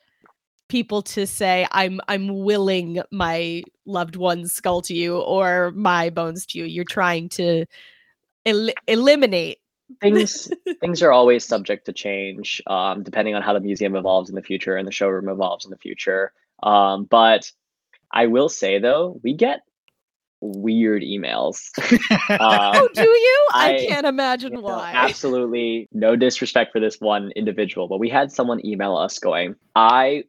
people 0.69 1.01
to 1.01 1.27
say 1.27 1.67
I'm 1.71 1.99
I'm 2.07 2.43
willing 2.43 3.01
my 3.11 3.63
loved 3.85 4.15
one's 4.15 4.53
skull 4.53 4.81
to 4.83 4.93
you 4.93 5.19
or 5.19 5.71
my 5.71 6.09
bones 6.09 6.45
to 6.47 6.59
you? 6.59 6.65
You're 6.65 6.85
trying 6.85 7.29
to 7.29 7.65
el- 8.45 8.69
eliminate. 8.87 9.59
things 10.01 10.51
things 10.81 11.01
are 11.01 11.11
always 11.11 11.45
subject 11.45 11.85
to 11.85 11.93
change 11.93 12.61
um, 12.67 13.03
depending 13.03 13.35
on 13.35 13.41
how 13.41 13.53
the 13.53 13.59
museum 13.59 13.95
evolves 13.95 14.29
in 14.29 14.35
the 14.35 14.41
future 14.41 14.75
and 14.77 14.87
the 14.87 14.91
showroom 14.91 15.27
evolves 15.29 15.65
in 15.65 15.71
the 15.71 15.77
future 15.77 16.31
um, 16.63 17.03
but 17.05 17.51
i 18.11 18.25
will 18.27 18.47
say 18.49 18.79
though 18.79 19.19
we 19.23 19.33
get 19.33 19.61
weird 20.39 21.01
emails 21.03 21.69
Oh, 22.39 22.79
um, 22.83 22.87
do 22.95 23.01
you? 23.03 23.47
I, 23.53 23.73
I- 23.73 23.85
can't 23.87 24.07
imagine 24.07 24.51
you 24.53 24.57
know, 24.61 24.63
why. 24.63 24.91
absolutely 24.95 25.87
no 25.91 26.15
disrespect 26.15 26.71
for 26.71 26.79
this 26.79 26.99
one 26.99 27.31
individual 27.35 27.87
but 27.87 27.99
we 27.99 28.09
had 28.09 28.31
someone 28.31 28.65
email 28.65 28.95
us 28.95 29.19
going 29.19 29.55
i 29.75 30.23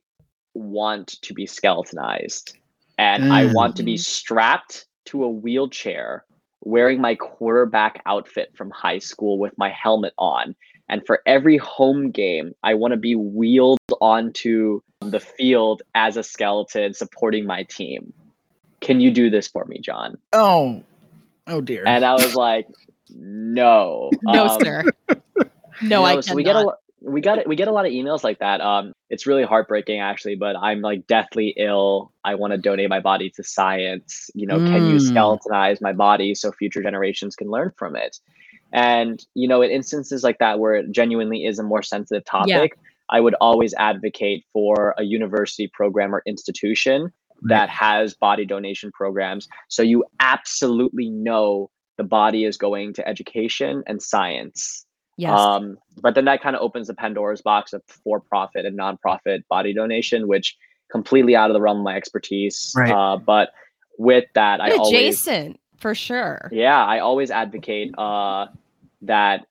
want 0.55 1.09
to 1.23 1.33
be 1.33 1.47
skeletonized 1.47 2.57
and 2.99 3.33
i 3.33 3.45
Mm. 3.45 3.55
want 3.55 3.77
to 3.77 3.83
be 3.83 3.97
strapped 3.97 4.87
to 5.07 5.25
a 5.25 5.29
wheelchair 5.31 6.25
wearing 6.65 7.01
my 7.01 7.15
quarterback 7.15 8.01
outfit 8.07 8.51
from 8.57 8.71
high 8.71 8.99
school 8.99 9.39
with 9.39 9.57
my 9.59 9.71
helmet 9.71 10.13
on 10.19 10.55
and 10.89 11.03
for 11.07 11.21
every 11.27 11.57
home 11.59 12.11
game 12.11 12.53
i 12.63 12.75
want 12.75 12.93
to 12.93 12.97
be 12.97 13.15
wheeled 13.15 13.79
onto 14.01 14.81
the 15.01 15.21
field 15.21 15.83
as 15.95 16.17
a 16.17 16.23
skeleton 16.23 16.93
supporting 16.95 17.45
my 17.47 17.63
team 17.65 18.13
can 18.81 19.01
you 19.01 19.11
do 19.11 19.29
this 19.31 19.49
for 19.49 19.65
me 19.67 19.79
jon 19.81 20.17
Oh. 20.33 20.83
Oh 21.47 21.61
dear. 21.61 21.85
and 21.87 22.05
i 22.05 22.13
was 22.15 22.35
like 22.37 22.67
no 23.15 24.11
no, 24.23 24.47
Um, 24.47 24.61
sir. 24.61 24.85
No, 25.83 26.05
I 26.05 26.15
so 26.17 26.23
cannot. 26.23 26.37
we 26.37 26.45
get 26.45 26.57
a 26.57 26.61
lo- 26.61 26.75
we 27.05 27.21
got 27.21 27.39
it 27.39 27.49
we 27.49 27.57
get 27.57 27.69
a 27.69 27.73
lot 27.73 27.87
of 27.87 27.93
emails 27.93 28.25
like 28.25 28.39
that. 28.39 28.61
Um, 28.61 28.93
it's 29.11 29.27
really 29.27 29.45
heartbreaking 29.45 30.01
actually, 30.01 30.37
but 30.37 30.57
I'm 30.57 30.81
like 30.81 31.07
deathly 31.07 31.55
ill. 31.57 32.13
I 32.25 32.35
want 32.35 32.53
to 32.53 32.59
donate 32.59 32.89
my 32.89 33.01
body 33.01 33.31
to 33.31 33.43
science. 33.43 34.31
You 34.35 34.47
know, 34.47 34.61
can 34.61 34.87
you 34.87 34.97
Mm. 34.97 35.13
skeletonize 35.13 35.81
my 35.81 35.93
body 35.93 36.35
so 36.35 36.53
future 36.53 36.83
generations 36.83 37.37
can 37.37 37.51
learn 37.51 37.73
from 37.77 37.97
it? 37.97 38.19
And 38.73 39.25
you 39.35 39.49
know, 39.49 39.63
in 39.63 39.71
instances 39.71 40.23
like 40.23 40.39
that 40.39 40.59
where 40.61 40.75
it 40.75 40.91
genuinely 40.91 41.45
is 41.45 41.59
a 41.59 41.63
more 41.63 41.83
sensitive 41.83 42.25
topic, 42.25 42.73
I 43.11 43.21
would 43.21 43.35
always 43.41 43.75
advocate 43.75 44.45
for 44.53 44.95
a 44.99 45.03
university 45.03 45.69
program 45.73 46.15
or 46.15 46.23
institution 46.27 47.13
that 47.43 47.69
has 47.69 48.15
body 48.15 48.47
donation 48.47 48.93
programs, 48.93 49.49
so 49.69 49.83
you 49.83 50.05
absolutely 50.21 51.11
know 51.11 51.71
the 51.99 52.05
body 52.05 52.45
is 52.45 52.57
going 52.57 52.95
to 52.95 53.07
education 53.07 53.83
and 53.87 54.01
science. 54.01 54.87
Yes. 55.17 55.39
Um, 55.39 55.79
but 56.01 56.15
then 56.15 56.25
that 56.27 56.43
kind 56.43 56.57
of 56.57 56.63
opens 56.63 56.87
the 56.89 56.95
Pandora's 56.95 57.43
box 57.43 57.73
of 57.73 57.83
for-profit 58.05 58.65
and 58.67 58.79
nonprofit 58.79 59.43
body 59.49 59.73
donation, 59.75 60.29
which 60.29 60.57
completely 60.91 61.35
out 61.37 61.51
of 61.51 61.55
the 61.55 61.61
realm 61.61 61.79
of 61.79 61.85
my 61.85 61.97
expertise. 61.97 62.73
Right. 62.77 62.91
Uh, 62.93 63.17
but 63.17 63.51
with 63.99 64.25
that, 64.35 64.61
I 64.61 64.71
always, 64.73 64.93
adjacent 64.93 65.61
for 65.79 65.95
sure. 65.95 66.49
yeah, 66.53 66.85
I 66.85 66.99
always 67.01 67.31
advocate 67.31 67.95
uh, 67.99 68.47
that 69.03 69.47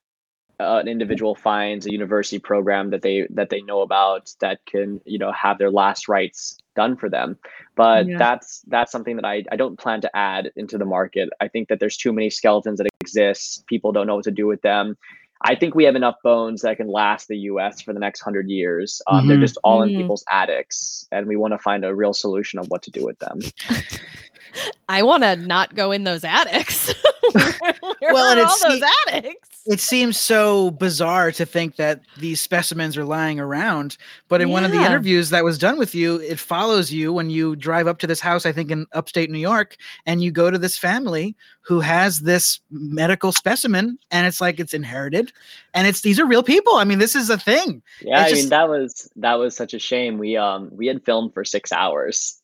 uh, 0.60 0.78
an 0.78 0.86
individual 0.88 1.34
finds 1.34 1.86
a 1.86 1.92
university 1.92 2.38
program 2.38 2.90
that 2.90 3.02
they 3.02 3.26
that 3.30 3.50
they 3.50 3.60
know 3.62 3.80
about 3.80 4.32
that 4.40 4.64
can 4.66 5.00
you 5.04 5.18
know 5.18 5.32
have 5.32 5.58
their 5.58 5.70
last 5.70 6.08
rites 6.08 6.58
done 6.76 6.96
for 6.96 7.08
them. 7.08 7.36
But 7.74 8.06
Yeah. 8.06 8.18
that's 8.18 8.60
that's 8.68 8.92
something 8.92 9.16
that 9.16 9.24
I, 9.24 9.44
I 9.50 9.56
don't 9.56 9.78
plan 9.78 10.00
to 10.02 10.16
add 10.16 10.52
into 10.56 10.78
the 10.78 10.84
market. 10.84 11.30
I 11.40 11.48
think 11.48 11.68
that 11.68 11.80
there's 11.80 11.96
too 11.96 12.12
many 12.12 12.30
skeletons 12.30 12.78
that 12.78 12.88
exist. 13.00 13.66
People 13.66 13.92
don't 13.92 14.06
know 14.06 14.14
what 14.16 14.24
to 14.24 14.30
do 14.30 14.46
with 14.46 14.62
them. 14.62 14.96
I 15.44 15.54
think 15.56 15.74
we 15.74 15.84
have 15.84 15.96
enough 15.96 16.16
bones 16.22 16.62
that 16.62 16.76
can 16.76 16.88
last 16.88 17.28
the 17.28 17.36
U.S. 17.38 17.82
for 17.82 17.92
the 17.92 17.98
next 18.00 18.20
hundred 18.20 18.48
years. 18.48 19.02
Um, 19.06 19.26
They're 19.26 19.36
Mhm. 19.38 19.40
just 19.40 19.58
all 19.64 19.80
Mhm. 19.80 19.90
in 19.90 19.96
people's 20.00 20.24
attics, 20.30 21.06
and 21.10 21.26
we 21.26 21.36
want 21.36 21.52
to 21.52 21.58
find 21.58 21.84
a 21.84 21.94
real 21.94 22.12
solution 22.14 22.58
of 22.58 22.66
what 22.68 22.82
to 22.82 22.90
do 22.90 23.04
with 23.04 23.18
them. 23.18 23.40
I 24.88 25.02
want 25.02 25.22
to 25.22 25.36
not 25.36 25.74
go 25.74 25.92
in 25.92 26.04
those 26.04 26.24
attics. 26.24 26.92
Where 27.32 27.74
Well, 28.12 28.30
and 28.30 28.40
are 28.40 28.42
it's- 28.44 28.62
all 28.64 28.70
those 28.70 28.82
attics? 29.06 29.48
It 29.64 29.80
seems 29.80 30.18
so 30.18 30.72
bizarre 30.72 31.30
to 31.32 31.46
think 31.46 31.76
that 31.76 32.00
these 32.18 32.40
specimens 32.40 32.96
are 32.96 33.04
lying 33.04 33.38
around. 33.38 33.96
But 34.28 34.40
in 34.40 34.50
one 34.50 34.64
of 34.64 34.72
the 34.72 34.84
interviews 34.84 35.30
that 35.30 35.44
was 35.44 35.56
done 35.58 35.78
with 35.78 35.94
you, 35.94 36.16
it 36.16 36.38
follows 36.38 36.92
you 36.92 37.12
when 37.12 37.30
you 37.30 37.54
drive 37.54 37.86
up 37.86 37.98
to 38.00 38.06
this 38.06 38.18
house, 38.20 38.44
I 38.44 38.50
think 38.52 38.70
in 38.70 38.86
upstate 38.92 39.30
New 39.30 39.38
York, 39.38 39.76
and 40.04 40.22
you 40.22 40.32
go 40.32 40.50
to 40.50 40.58
this 40.58 40.76
family 40.76 41.36
who 41.60 41.78
has 41.80 42.20
this 42.20 42.60
medical 42.70 43.30
specimen, 43.30 43.98
and 44.10 44.26
it's 44.26 44.40
like 44.40 44.58
it's 44.58 44.74
inherited, 44.74 45.32
and 45.74 45.86
it's 45.86 46.00
these 46.00 46.18
are 46.18 46.26
real 46.26 46.42
people. 46.42 46.74
I 46.76 46.84
mean, 46.84 46.98
this 46.98 47.14
is 47.14 47.30
a 47.30 47.38
thing. 47.38 47.82
Yeah, 48.00 48.22
It's 48.22 48.26
I 48.26 48.30
just- 48.30 48.42
mean 48.42 48.50
that 48.50 48.68
was 48.68 49.10
that 49.16 49.34
was 49.34 49.54
such 49.56 49.74
a 49.74 49.78
shame. 49.78 50.18
We 50.18 50.36
um 50.36 50.70
we 50.72 50.88
had 50.88 51.04
filmed 51.04 51.34
for 51.34 51.44
six 51.44 51.70
hours, 51.70 52.40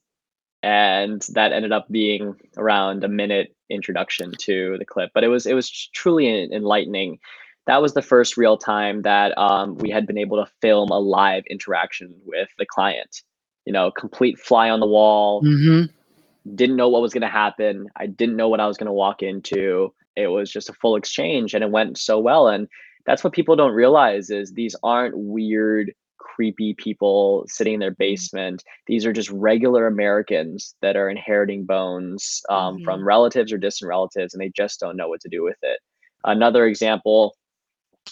and 0.62 1.20
that 1.30 1.52
ended 1.52 1.72
up 1.72 1.88
being 1.90 2.36
around 2.56 3.02
a 3.02 3.08
minute 3.08 3.54
introduction 3.70 4.32
to 4.38 4.76
the 4.78 4.84
clip. 4.84 5.10
But 5.14 5.24
it 5.24 5.28
was 5.28 5.46
it 5.46 5.54
was 5.54 5.70
truly 5.70 6.52
enlightening. 6.52 7.18
That 7.66 7.82
was 7.82 7.92
the 7.92 8.02
first 8.02 8.36
real 8.36 8.56
time 8.56 9.02
that 9.02 9.36
um, 9.36 9.76
we 9.76 9.90
had 9.90 10.06
been 10.06 10.18
able 10.18 10.42
to 10.42 10.50
film 10.62 10.90
a 10.90 10.98
live 10.98 11.44
interaction 11.50 12.14
with 12.24 12.48
the 12.58 12.66
client. 12.66 13.22
You 13.66 13.72
know, 13.72 13.90
complete 13.90 14.38
fly 14.38 14.70
on 14.70 14.80
the 14.80 14.86
wall. 14.86 15.42
Mm-hmm. 15.42 16.54
Didn't 16.54 16.76
know 16.76 16.88
what 16.88 17.02
was 17.02 17.12
going 17.12 17.22
to 17.22 17.28
happen. 17.28 17.88
I 17.96 18.06
didn't 18.06 18.36
know 18.36 18.48
what 18.48 18.60
I 18.60 18.66
was 18.66 18.78
going 18.78 18.86
to 18.86 18.92
walk 18.92 19.22
into. 19.22 19.92
It 20.16 20.28
was 20.28 20.50
just 20.50 20.70
a 20.70 20.72
full 20.72 20.96
exchange, 20.96 21.52
and 21.54 21.62
it 21.62 21.70
went 21.70 21.98
so 21.98 22.18
well. 22.18 22.48
And 22.48 22.68
that's 23.04 23.22
what 23.22 23.34
people 23.34 23.56
don't 23.56 23.74
realize 23.74 24.30
is 24.30 24.52
these 24.52 24.74
aren't 24.82 25.16
weird 25.16 25.92
creepy 26.18 26.74
people 26.74 27.44
sitting 27.48 27.74
in 27.74 27.80
their 27.80 27.94
basement. 27.94 28.62
These 28.86 29.06
are 29.06 29.12
just 29.12 29.30
regular 29.30 29.86
americans 29.86 30.74
that 30.82 30.96
are 30.96 31.08
inheriting 31.08 31.64
bones 31.64 32.42
um, 32.48 32.82
from 32.84 33.06
relatives 33.06 33.52
or 33.52 33.58
distant 33.58 33.88
relatives 33.88 34.34
and 34.34 34.40
they 34.40 34.50
just 34.50 34.80
don't 34.80 34.96
know 34.96 35.08
what 35.08 35.20
to 35.22 35.28
do 35.28 35.42
with 35.42 35.58
it. 35.62 35.80
Another 36.24 36.66
example 36.66 37.36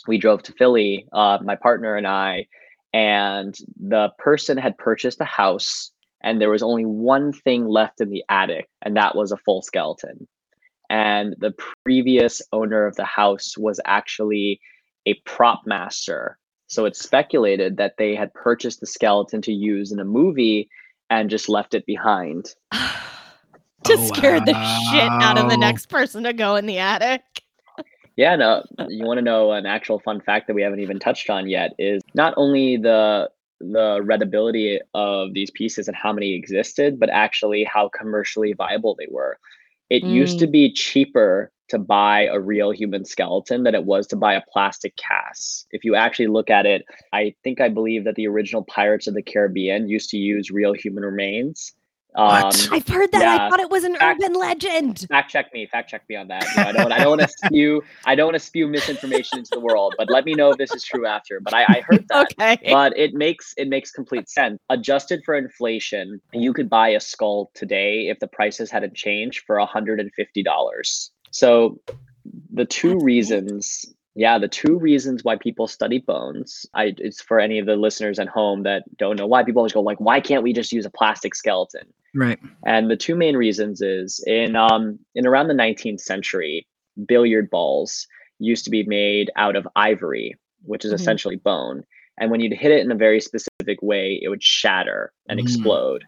we 0.06 0.18
drove 0.18 0.42
to 0.42 0.52
philly 0.52 1.06
uh, 1.12 1.38
my 1.42 1.56
partner 1.56 1.96
and 1.96 2.06
i 2.06 2.46
and 2.92 3.56
the 3.78 4.10
person 4.18 4.58
had 4.58 4.76
purchased 4.78 5.20
a 5.20 5.24
house 5.24 5.90
and 6.22 6.40
there 6.40 6.50
was 6.50 6.62
only 6.62 6.84
one 6.84 7.32
thing 7.32 7.66
left 7.66 8.00
in 8.00 8.10
the 8.10 8.24
attic 8.28 8.68
and 8.82 8.96
that 8.96 9.14
was 9.14 9.32
a 9.32 9.36
full 9.36 9.62
skeleton. 9.62 10.26
And 10.88 11.34
the 11.38 11.54
previous 11.84 12.42
owner 12.52 12.86
of 12.86 12.96
the 12.96 13.04
house 13.04 13.56
was 13.56 13.80
actually 13.84 14.60
a 15.06 15.14
prop 15.24 15.62
master. 15.66 16.38
So 16.68 16.84
it's 16.84 17.00
speculated 17.00 17.76
that 17.76 17.96
they 17.96 18.14
had 18.14 18.34
purchased 18.34 18.80
the 18.80 18.86
skeleton 18.86 19.42
to 19.42 19.52
use 19.52 19.92
in 19.92 20.00
a 20.00 20.04
movie 20.04 20.68
and 21.10 21.30
just 21.30 21.48
left 21.48 21.74
it 21.74 21.86
behind. 21.86 22.54
to 22.72 23.92
Oh, 23.92 24.06
scare 24.12 24.40
the 24.40 24.54
shit 24.90 25.08
out 25.22 25.38
of 25.38 25.48
the 25.48 25.56
next 25.56 25.88
person 25.88 26.24
to 26.24 26.32
go 26.32 26.56
in 26.56 26.66
the 26.66 26.78
attic. 26.78 27.22
Yeah, 28.16 28.34
no, 28.34 28.64
you 28.88 29.04
want 29.04 29.18
to 29.18 29.22
know 29.22 29.52
an 29.52 29.66
actual 29.66 29.98
fun 30.00 30.20
fact 30.20 30.46
that 30.46 30.54
we 30.54 30.62
haven't 30.62 30.80
even 30.80 30.98
touched 30.98 31.28
on 31.28 31.48
yet 31.48 31.72
is 31.78 32.02
not 32.14 32.34
only 32.36 32.76
the 32.78 33.30
the 33.60 34.00
readability 34.02 34.80
of 34.94 35.32
these 35.32 35.50
pieces 35.50 35.88
and 35.88 35.96
how 35.96 36.12
many 36.12 36.34
existed, 36.34 36.98
but 37.00 37.08
actually 37.10 37.64
how 37.64 37.88
commercially 37.88 38.52
viable 38.52 38.94
they 38.98 39.06
were. 39.10 39.38
It 39.88 40.02
used 40.02 40.38
to 40.40 40.46
mm. 40.46 40.52
be 40.52 40.72
cheaper 40.72 41.52
to 41.68 41.78
buy 41.78 42.26
a 42.26 42.38
real 42.38 42.70
human 42.70 43.04
skeleton 43.04 43.64
than 43.64 43.74
it 43.74 43.84
was 43.84 44.06
to 44.08 44.16
buy 44.16 44.34
a 44.34 44.42
plastic 44.52 44.96
cast. 44.96 45.66
If 45.70 45.84
you 45.84 45.94
actually 45.94 46.28
look 46.28 46.50
at 46.50 46.66
it, 46.66 46.84
I 47.12 47.34
think 47.42 47.60
I 47.60 47.68
believe 47.68 48.04
that 48.04 48.14
the 48.14 48.28
original 48.28 48.64
Pirates 48.64 49.06
of 49.06 49.14
the 49.14 49.22
Caribbean 49.22 49.88
used 49.88 50.10
to 50.10 50.16
use 50.16 50.50
real 50.50 50.72
human 50.72 51.04
remains. 51.04 51.72
Um, 52.16 52.50
I've 52.72 52.88
heard 52.88 53.12
that. 53.12 53.22
I 53.40 53.50
thought 53.50 53.60
it 53.60 53.68
was 53.70 53.84
an 53.84 53.94
Fact- 53.96 54.20
urban 54.22 54.34
legend. 54.38 55.00
fact 55.08 55.30
check 55.30 55.52
me 55.52 55.66
fact 55.66 55.90
check 55.90 56.02
me 56.08 56.16
on 56.16 56.28
that. 56.28 56.44
You 56.56 56.62
know, 56.62 56.68
i 56.68 56.72
don't 56.72 56.92
i 56.92 56.98
don't 56.98 57.18
want 57.18 57.20
to 57.22 57.28
spew 57.28 57.82
i 58.06 58.14
don't 58.14 58.26
want 58.28 58.34
to 58.36 58.46
spew 58.46 58.66
misinformation 58.66 59.38
into 59.38 59.50
the 59.52 59.60
world 59.60 59.94
but 59.98 60.08
let 60.10 60.24
me 60.24 60.32
know 60.34 60.50
if 60.50 60.56
this 60.56 60.72
is 60.74 60.82
true 60.82 61.06
after. 61.06 61.40
But 61.40 61.52
i, 61.54 61.62
I 61.68 61.82
heard 61.86 62.06
that. 62.10 62.32
Okay. 62.32 62.58
but 62.72 62.96
it 62.96 63.12
makes 63.14 63.52
it 63.58 63.68
makes 63.68 63.90
complete 63.90 64.28
sense. 64.30 64.58
Adjusted 64.70 65.22
for 65.24 65.34
inflation 65.34 66.20
you 66.32 66.52
could 66.52 66.70
buy 66.70 66.88
a 66.88 67.00
skull 67.00 67.50
today 67.54 68.08
if 68.08 68.18
the 68.20 68.26
prices 68.28 68.70
hadn't 68.70 68.94
changed 68.94 69.40
for 69.46 69.56
$150 69.56 71.10
so 71.30 71.80
the 72.52 72.64
two 72.64 72.92
That's 72.94 73.04
reasons 73.04 73.86
yeah 74.14 74.38
the 74.38 74.48
two 74.48 74.78
reasons 74.78 75.22
why 75.24 75.36
people 75.36 75.66
study 75.66 75.98
bones 75.98 76.64
i 76.74 76.94
it's 76.98 77.20
for 77.20 77.38
any 77.38 77.58
of 77.58 77.66
the 77.66 77.76
listeners 77.76 78.18
at 78.18 78.28
home 78.28 78.62
that 78.62 78.82
don't 78.96 79.16
know 79.16 79.26
why 79.26 79.44
people 79.44 79.60
always 79.60 79.72
go 79.72 79.80
like 79.80 80.00
why 80.00 80.20
can't 80.20 80.42
we 80.42 80.52
just 80.52 80.72
use 80.72 80.86
a 80.86 80.90
plastic 80.90 81.34
skeleton 81.34 81.82
Right. 82.14 82.38
and 82.64 82.90
the 82.90 82.96
two 82.96 83.14
main 83.14 83.36
reasons 83.36 83.80
is 83.82 84.22
in 84.26 84.56
um 84.56 84.98
in 85.14 85.26
around 85.26 85.48
the 85.48 85.54
19th 85.54 86.00
century, 86.00 86.66
billiard 87.06 87.50
balls 87.50 88.06
used 88.38 88.64
to 88.64 88.70
be 88.70 88.84
made 88.84 89.30
out 89.36 89.56
of 89.56 89.66
ivory, 89.76 90.34
which 90.64 90.84
is 90.84 90.92
Mhm. 90.92 90.96
essentially 90.96 91.36
bone. 91.36 91.84
And 92.18 92.30
when 92.30 92.40
you'd 92.40 92.52
hit 92.54 92.70
it 92.72 92.80
in 92.84 92.90
a 92.90 92.94
very 92.96 93.20
specific 93.20 93.82
way, 93.82 94.18
it 94.22 94.28
would 94.28 94.42
shatter 94.42 95.12
and 95.28 95.38
Mm. 95.38 95.42
explode. 95.42 96.04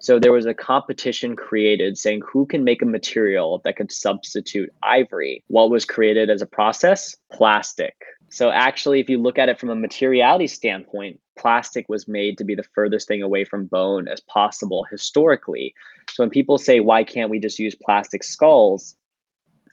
So 0.00 0.18
there 0.20 0.32
was 0.32 0.46
a 0.46 0.54
competition 0.54 1.34
created 1.34 1.98
saying 1.98 2.22
who 2.30 2.46
can 2.46 2.62
make 2.62 2.82
a 2.82 2.86
material 2.86 3.60
that 3.64 3.76
could 3.76 3.90
substitute 3.90 4.70
ivory. 4.82 5.42
What 5.48 5.70
was 5.70 5.84
created 5.84 6.30
as 6.30 6.40
a 6.42 6.46
process? 6.46 7.16
Plastic. 7.32 7.96
So 8.30 8.50
actually, 8.50 9.00
if 9.00 9.08
you 9.08 9.18
look 9.18 9.38
at 9.38 9.48
it 9.48 9.58
from 9.58 9.70
a 9.70 9.74
materiality 9.74 10.48
standpoint, 10.48 11.18
plastic 11.38 11.88
was 11.88 12.06
made 12.06 12.36
to 12.38 12.44
be 12.44 12.54
the 12.54 12.62
furthest 12.74 13.08
thing 13.08 13.22
away 13.22 13.44
from 13.44 13.66
bone 13.66 14.06
as 14.06 14.20
possible 14.20 14.86
historically. 14.90 15.74
So 16.10 16.22
when 16.22 16.30
people 16.30 16.58
say, 16.58 16.80
why 16.80 17.04
can't 17.04 17.30
we 17.30 17.40
just 17.40 17.58
use 17.58 17.74
plastic 17.74 18.22
skulls? 18.22 18.96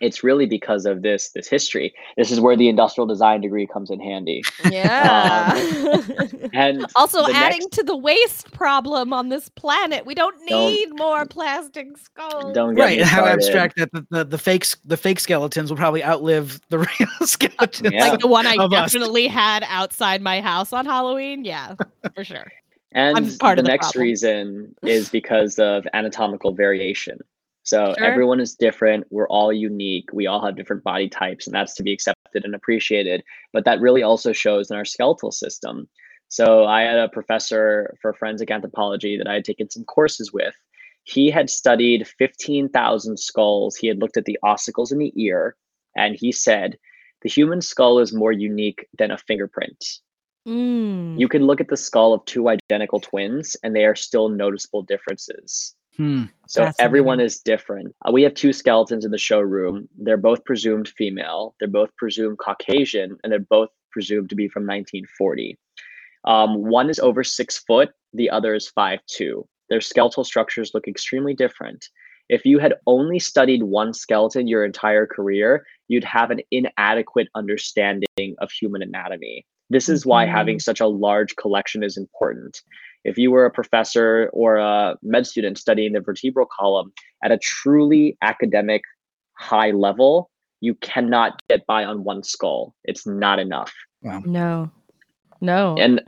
It's 0.01 0.23
really 0.23 0.45
because 0.45 0.85
of 0.85 1.01
this 1.01 1.29
this 1.29 1.47
history. 1.47 1.93
This 2.17 2.31
is 2.31 2.39
where 2.39 2.55
the 2.55 2.69
industrial 2.69 3.05
design 3.07 3.41
degree 3.41 3.65
comes 3.67 3.89
in 3.89 3.99
handy. 3.99 4.41
yeah. 4.71 5.53
Um, 5.93 6.49
and 6.53 6.85
also, 6.95 7.23
adding 7.31 7.59
next- 7.59 7.71
to 7.73 7.83
the 7.83 7.95
waste 7.95 8.51
problem 8.51 9.13
on 9.13 9.29
this 9.29 9.49
planet, 9.49 10.05
we 10.05 10.13
don't 10.15 10.35
Don't- 10.47 10.67
need 10.71 10.89
more 10.97 11.25
plastic 11.25 11.97
skulls. 11.97 12.53
Don't 12.53 12.75
get 12.75 12.81
Right. 12.83 12.95
me 12.97 13.01
And 13.01 13.09
how 13.09 13.25
abstract 13.25 13.77
that 13.77 13.91
the, 13.91 14.05
the, 14.09 14.25
the 14.25 14.37
fakes 14.37 14.75
the 14.85 14.97
fake 14.97 15.19
skeletons 15.19 15.69
will 15.69 15.77
probably 15.77 16.03
outlive 16.03 16.59
the 16.69 16.79
real 16.99 17.09
skeletons. 17.27 17.93
Yeah. 17.93 18.09
like 18.09 18.19
the 18.19 18.27
one 18.27 18.45
I 18.47 18.55
of 18.59 18.71
us. 18.73 18.91
definitely 18.91 19.27
had 19.27 19.63
outside 19.67 20.21
my 20.21 20.41
house 20.41 20.73
on 20.73 20.85
Halloween. 20.85 21.45
Yeah, 21.45 21.75
for 22.13 22.23
sure. 22.23 22.51
And 22.91 23.37
part 23.39 23.57
the, 23.57 23.61
of 23.61 23.65
the 23.65 23.71
next 23.71 23.87
problem. 23.91 24.03
reason 24.03 24.75
is 24.83 25.09
because 25.09 25.59
of 25.59 25.85
anatomical 25.93 26.53
variation. 26.53 27.19
So 27.65 27.95
Sure. 27.97 28.05
everyone 28.05 28.39
is 28.39 28.53
different. 28.53 29.07
We're 29.09 29.27
all 29.27 29.51
unique. 29.51 30.09
We 30.13 30.27
all 30.27 30.43
have 30.45 30.55
different 30.55 30.83
body 30.83 31.09
types, 31.09 31.47
and 31.47 31.53
that's 31.55 31.73
to 31.75 31.83
be 31.83 31.91
accepted 31.91 32.45
and 32.45 32.53
appreciated. 32.53 33.23
But 33.53 33.65
that 33.65 33.81
really 33.81 34.03
also 34.03 34.31
shows 34.31 34.69
in 34.69 34.77
our 34.77 34.85
skeletal 34.85 35.31
system. 35.31 35.89
So 36.29 36.65
I 36.65 36.81
had 36.83 36.97
a 36.97 37.09
professor 37.09 37.95
for 38.01 38.13
forensic 38.13 38.51
anthropology 38.51 39.17
that 39.17 39.27
I 39.27 39.33
had 39.33 39.45
taken 39.45 39.69
some 39.69 39.83
courses 39.83 40.31
with. 40.31 40.55
He 41.05 41.31
had 41.31 41.49
studied 41.49 42.07
15,000 42.07 43.17
skulls. 43.17 43.75
He 43.75 43.87
had 43.87 43.99
looked 43.99 44.17
at 44.17 44.25
the 44.25 44.39
ossicles 44.43 44.91
in 44.91 44.99
the 44.99 45.13
ear, 45.15 45.55
and 45.95 46.15
he 46.15 46.31
said 46.31 46.77
the 47.23 47.29
human 47.29 47.61
skull 47.61 47.97
is 47.97 48.13
more 48.13 48.31
unique 48.31 48.87
than 48.97 49.09
a 49.09 49.17
fingerprint. 49.17 50.01
Mm. 50.47 51.19
You 51.19 51.27
can 51.27 51.47
look 51.47 51.61
at 51.61 51.69
the 51.69 51.77
skull 51.77 52.13
of 52.13 52.23
two 52.25 52.47
identical 52.47 52.99
twins, 52.99 53.55
and 53.63 53.75
they 53.75 53.85
are 53.85 53.95
still 53.95 54.29
noticeable 54.29 54.83
differences. 54.83 55.75
Hmm. 55.97 56.23
So 56.47 56.71
everyone 56.79 57.19
is 57.19 57.39
different. 57.39 57.95
Uh, 58.05 58.11
we 58.11 58.21
have 58.23 58.33
two 58.33 58.51
skeletons 58.51 59.05
in 59.05 59.11
the 59.11 59.17
showroom. 59.17 59.87
They're 59.97 60.17
both 60.17 60.43
presumed 60.43 60.89
female. 60.89 61.55
They're 61.59 61.69
both 61.69 61.95
presumed 61.97 62.37
Caucasian, 62.37 63.17
and 63.23 63.31
they're 63.31 63.39
both 63.39 63.69
presumed 63.91 64.29
to 64.29 64.35
be 64.35 64.47
from 64.49 64.63
1940. 64.63 65.57
Um, 66.25 66.63
one 66.63 66.89
is 66.89 66.99
over 66.99 67.23
six 67.23 67.59
foot. 67.59 67.91
The 68.13 68.29
other 68.29 68.55
is 68.55 68.67
five 68.67 68.99
two. 69.07 69.47
Their 69.69 69.81
skeletal 69.81 70.23
structures 70.23 70.71
look 70.73 70.87
extremely 70.87 71.33
different. 71.33 71.87
If 72.27 72.45
you 72.45 72.59
had 72.59 72.75
only 72.87 73.19
studied 73.19 73.63
one 73.63 73.93
skeleton 73.93 74.47
your 74.47 74.65
entire 74.65 75.05
career, 75.05 75.65
you'd 75.87 76.03
have 76.03 76.31
an 76.31 76.41
inadequate 76.51 77.27
understanding 77.35 78.35
of 78.39 78.51
human 78.51 78.81
anatomy. 78.81 79.45
This 79.69 79.89
is 79.89 80.05
why 80.05 80.25
having 80.25 80.59
such 80.59 80.79
a 80.79 80.87
large 80.87 81.35
collection 81.35 81.83
is 81.83 81.97
important. 81.97 82.61
If 83.03 83.17
you 83.17 83.31
were 83.31 83.45
a 83.45 83.51
professor 83.51 84.29
or 84.33 84.57
a 84.57 84.95
med 85.03 85.27
student 85.27 85.57
studying 85.57 85.93
the 85.93 86.01
vertebral 86.01 86.47
column 86.57 86.91
at 87.23 87.31
a 87.31 87.37
truly 87.37 88.17
academic 88.21 88.81
high 89.37 89.71
level, 89.71 90.29
you 90.61 90.75
cannot 90.75 91.41
get 91.49 91.65
by 91.67 91.83
on 91.83 92.03
one 92.03 92.23
skull. 92.23 92.73
It's 92.83 93.05
not 93.05 93.39
enough. 93.39 93.73
No, 94.25 94.71
no. 95.41 95.75
And 95.77 96.01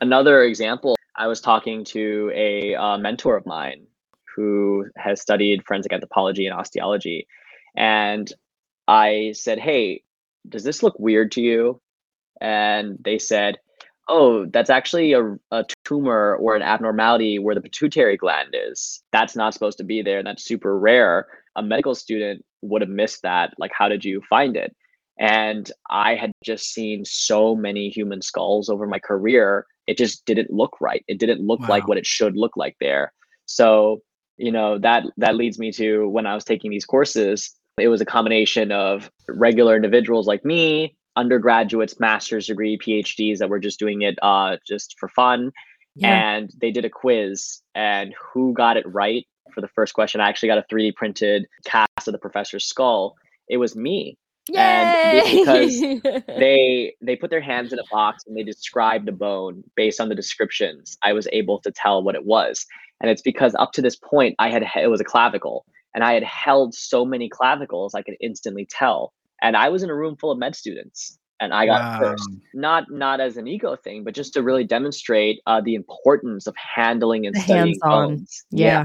another 0.00 0.42
example, 0.42 0.96
I 1.16 1.26
was 1.26 1.40
talking 1.40 1.84
to 1.86 2.30
a 2.34 2.74
uh, 2.74 2.98
mentor 2.98 3.36
of 3.36 3.46
mine 3.46 3.86
who 4.34 4.86
has 4.96 5.20
studied 5.20 5.64
forensic 5.66 5.92
anthropology 5.92 6.46
and 6.46 6.58
osteology. 6.58 7.26
And 7.76 8.32
I 8.88 9.32
said, 9.34 9.58
Hey, 9.58 10.02
does 10.48 10.64
this 10.64 10.82
look 10.82 10.98
weird 10.98 11.32
to 11.32 11.40
you? 11.40 11.80
And 12.40 12.98
they 13.04 13.18
said, 13.18 13.56
Oh, 14.06 14.44
that's 14.46 14.68
actually 14.68 15.14
a, 15.14 15.34
a 15.50 15.64
tumor 15.86 16.36
or 16.36 16.54
an 16.54 16.62
abnormality 16.62 17.38
where 17.38 17.54
the 17.54 17.62
pituitary 17.62 18.18
gland 18.18 18.54
is. 18.54 19.02
That's 19.12 19.34
not 19.34 19.54
supposed 19.54 19.78
to 19.78 19.84
be 19.84 20.02
there. 20.02 20.22
That's 20.22 20.44
super 20.44 20.78
rare. 20.78 21.26
A 21.56 21.62
medical 21.62 21.94
student 21.94 22.44
would 22.60 22.82
have 22.82 22.90
missed 22.90 23.22
that. 23.22 23.54
Like, 23.58 23.70
how 23.76 23.88
did 23.88 24.04
you 24.04 24.20
find 24.28 24.56
it? 24.56 24.76
And 25.18 25.70
I 25.88 26.16
had 26.16 26.32
just 26.44 26.74
seen 26.74 27.04
so 27.04 27.54
many 27.54 27.88
human 27.88 28.20
skulls 28.20 28.68
over 28.68 28.86
my 28.86 28.98
career. 28.98 29.66
It 29.86 29.96
just 29.96 30.26
didn't 30.26 30.52
look 30.52 30.80
right. 30.80 31.04
It 31.08 31.18
didn't 31.18 31.40
look 31.40 31.60
like 31.68 31.86
what 31.86 31.98
it 31.98 32.06
should 32.06 32.36
look 32.36 32.56
like 32.56 32.76
there. 32.80 33.12
So, 33.46 34.02
you 34.36 34.50
know, 34.50 34.78
that 34.78 35.04
that 35.16 35.36
leads 35.36 35.58
me 35.58 35.70
to 35.72 36.08
when 36.08 36.26
I 36.26 36.34
was 36.34 36.44
taking 36.44 36.70
these 36.70 36.84
courses, 36.84 37.54
it 37.78 37.88
was 37.88 38.00
a 38.00 38.06
combination 38.06 38.72
of 38.72 39.10
regular 39.28 39.76
individuals 39.76 40.26
like 40.26 40.44
me, 40.44 40.96
undergraduates, 41.16 41.98
master's 42.00 42.46
degree, 42.46 42.78
PhDs 42.78 43.38
that 43.38 43.48
were 43.48 43.58
just 43.60 43.78
doing 43.78 44.02
it 44.02 44.18
uh, 44.22 44.56
just 44.66 44.96
for 44.98 45.08
fun. 45.08 45.52
And 46.08 46.50
they 46.60 46.70
did 46.72 46.84
a 46.84 46.90
quiz, 46.90 47.60
and 47.74 48.12
who 48.20 48.52
got 48.52 48.76
it 48.76 48.84
right 48.88 49.24
for 49.54 49.60
the 49.60 49.68
first 49.68 49.94
question? 49.94 50.20
I 50.20 50.28
actually 50.28 50.48
got 50.48 50.58
a 50.58 50.64
3D 50.72 50.94
printed 50.96 51.46
cast 51.64 52.08
of 52.08 52.12
the 52.12 52.18
professor's 52.18 52.64
skull. 52.66 53.14
It 53.48 53.58
was 53.58 53.76
me. 53.76 54.18
and 55.22 55.38
because 55.38 55.80
They 56.38 56.94
they 57.00 57.16
put 57.16 57.30
their 57.30 57.40
hands 57.40 57.72
in 57.72 57.78
a 57.78 57.84
box 57.90 58.24
and 58.26 58.36
they 58.36 58.42
described 58.42 59.06
the 59.06 59.12
bone 59.12 59.62
based 59.76 60.00
on 60.00 60.08
the 60.08 60.14
descriptions. 60.14 60.98
I 61.02 61.12
was 61.12 61.28
able 61.32 61.60
to 61.60 61.70
tell 61.70 62.02
what 62.02 62.14
it 62.16 62.26
was, 62.26 62.66
and 63.00 63.10
it's 63.10 63.22
because 63.22 63.54
up 63.58 63.72
to 63.72 63.82
this 63.82 63.96
point 63.96 64.34
I 64.38 64.50
had 64.50 64.64
it 64.76 64.90
was 64.90 65.00
a 65.00 65.04
clavicle, 65.04 65.64
and 65.94 66.02
I 66.04 66.12
had 66.14 66.24
held 66.24 66.74
so 66.74 67.04
many 67.04 67.28
clavicles 67.28 67.94
I 67.94 68.02
could 68.02 68.16
instantly 68.20 68.66
tell. 68.68 69.12
And 69.44 69.58
I 69.58 69.68
was 69.68 69.82
in 69.82 69.90
a 69.90 69.94
room 69.94 70.16
full 70.16 70.30
of 70.30 70.38
med 70.38 70.56
students, 70.56 71.18
and 71.38 71.52
I 71.52 71.66
got 71.66 71.82
Wow. 71.82 71.98
first. 72.00 72.30
Not 72.54 72.90
not 72.90 73.20
as 73.20 73.36
an 73.36 73.46
ego 73.46 73.76
thing, 73.76 74.02
but 74.02 74.14
just 74.14 74.32
to 74.34 74.42
really 74.42 74.64
demonstrate 74.64 75.40
uh, 75.46 75.60
the 75.60 75.74
importance 75.74 76.46
of 76.46 76.54
handling 76.56 77.26
and 77.26 77.34
The 77.34 77.40
studying 77.40 77.66
hands-on. 77.66 78.08
bones. 78.16 78.44
yeah. 78.50 78.84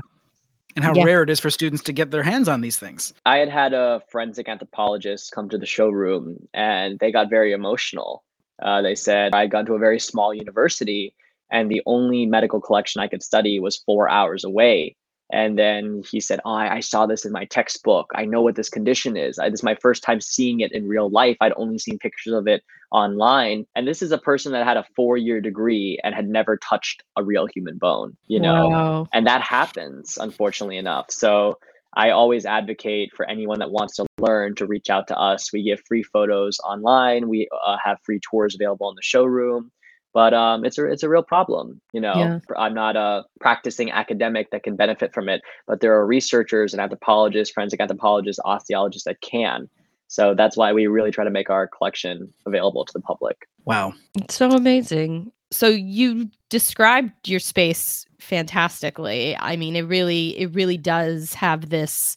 And 0.76 0.84
how 0.86 0.94
Yeah. 0.94 1.04
rare 1.06 1.24
it 1.24 1.30
is 1.30 1.40
for 1.40 1.50
students 1.50 1.82
to 1.84 1.94
get 1.94 2.12
their 2.12 2.24
hands 2.24 2.48
on 2.50 2.62
these 2.62 2.78
things. 2.78 3.14
I 3.26 3.38
had 3.38 3.50
had 3.50 3.74
a 3.74 4.02
forensic 4.12 4.48
anthropologist 4.50 5.32
come 5.32 5.50
to 5.50 5.58
the 5.58 5.66
showroom 5.66 6.48
and 6.54 7.00
they 7.00 7.12
got 7.12 7.30
very 7.30 7.54
emotional. 7.54 8.24
Uh, 8.62 8.82
they 8.82 8.96
said 8.96 9.34
I'd 9.34 9.50
gone 9.52 9.66
to 9.66 9.74
a 9.74 9.80
very 9.80 10.00
small 10.00 10.34
university 10.34 11.16
and 11.52 11.72
the 11.72 11.82
only 11.86 12.26
medical 12.28 12.62
collection 12.62 13.02
I 13.02 13.08
could 13.08 13.24
study 13.24 13.60
was 13.60 13.78
four 13.78 14.10
hours 14.10 14.44
away. 14.44 14.96
And 15.32 15.60
then 15.60 16.04
he 16.10 16.20
said, 16.20 16.40
oh, 16.46 16.54
I, 16.54 16.76
I 16.76 16.80
saw 16.80 17.06
this 17.06 17.26
in 17.26 17.32
my 17.32 17.46
textbook. 17.46 18.12
I 18.16 18.26
know 18.26 18.42
what 18.42 18.56
this 18.56 18.70
condition 18.70 19.16
is. 19.16 19.38
I, 19.38 19.50
this 19.50 19.60
is 19.60 19.64
my 19.64 19.76
first 19.76 20.04
time 20.04 20.22
seeing 20.22 20.62
it 20.62 20.72
in 20.72 20.88
real 20.88 21.10
life. 21.10 21.38
I'd 21.42 21.54
only 21.56 21.78
seen 21.78 22.00
pictures 22.00 22.34
of 22.34 22.48
it 22.48 22.64
online. 22.92 23.66
And 23.76 23.88
this 23.88 24.02
is 24.02 24.12
a 24.12 24.18
person 24.18 24.52
that 24.54 24.66
had 24.66 24.78
a 24.78 24.86
four 24.96 25.18
year 25.18 25.40
degree 25.40 26.00
and 26.04 26.16
had 26.16 26.28
never 26.28 26.58
touched 26.58 27.04
a 27.16 27.24
real 27.24 27.48
human 27.54 27.78
bone, 27.78 28.18
you 28.28 28.40
know? 28.40 28.70
Wow. 28.70 29.08
and 29.14 29.26
that 29.28 29.42
happens 29.42 30.18
unfortunately 30.20 30.78
enough 30.78 31.08
so 31.10 31.58
i 31.96 32.10
always 32.12 32.46
advocate 32.46 33.12
for 33.16 33.28
anyone 33.28 33.60
that 33.60 33.72
wants 33.72 33.96
to 33.96 34.06
learn 34.20 34.56
to 34.56 34.66
reach 34.66 34.90
out 34.90 35.08
to 35.08 35.18
us 35.18 35.52
we 35.52 35.64
give 35.64 35.82
free 35.88 36.04
photos 36.04 36.60
online 36.60 37.30
we 37.30 37.48
uh, 37.66 37.78
have 37.84 37.98
free 38.04 38.20
tours 38.30 38.56
available 38.56 38.90
in 38.90 38.96
the 38.96 39.02
showroom 39.02 39.72
but 40.14 40.34
um, 40.34 40.66
it's 40.66 40.78
a 40.78 40.86
it's 40.86 41.04
a 41.04 41.10
real 41.10 41.24
problem 41.24 41.80
you 41.94 42.02
know 42.02 42.14
Yeah. 42.16 42.40
i'm 42.58 42.74
not 42.74 42.96
a 42.96 43.24
practicing 43.40 43.92
academic 43.92 44.50
that 44.52 44.64
can 44.64 44.76
benefit 44.76 45.14
from 45.14 45.30
it 45.30 45.42
but 45.68 45.82
there 45.82 45.94
are 45.94 46.06
researchers 46.06 46.74
and 46.74 46.82
anthropologists 46.82 47.54
forensic 47.54 47.80
anthropologists 47.80 48.42
osteologists 48.46 49.04
that 49.04 49.22
can 49.22 49.70
so 50.08 50.34
that's 50.34 50.58
why 50.58 50.74
we 50.74 50.88
really 50.88 51.12
try 51.12 51.24
to 51.24 51.30
make 51.30 51.52
our 51.52 51.68
collection 51.68 52.34
available 52.46 52.86
to 52.86 52.94
the 52.94 53.02
public 53.02 53.48
Wow. 53.66 53.94
It's 54.16 54.34
so 54.34 54.50
amazing. 54.50 55.32
So 55.52 55.68
you 55.68 56.32
described 56.50 57.12
your 57.28 57.40
space 57.40 58.04
fantastically. 58.20 59.38
I 59.38 59.58
mean, 59.58 59.76
it 59.76 59.84
really 59.84 60.30
it 60.40 60.56
really 60.56 60.78
does 60.78 61.36
have 61.36 61.70
this 61.70 62.16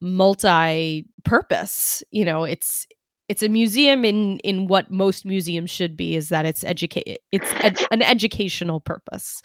multi-purpose. 0.00 2.02
You 2.10 2.24
know, 2.24 2.44
it's 2.44 2.86
it's 3.30 3.44
a 3.44 3.48
museum 3.48 4.04
in 4.04 4.40
in 4.40 4.66
what 4.66 4.90
most 4.90 5.24
museums 5.24 5.70
should 5.70 5.96
be 5.96 6.16
is 6.16 6.30
that 6.30 6.44
it's 6.44 6.64
educate 6.64 7.20
it's 7.30 7.48
ed- 7.60 7.80
an 7.92 8.02
educational 8.02 8.80
purpose. 8.80 9.40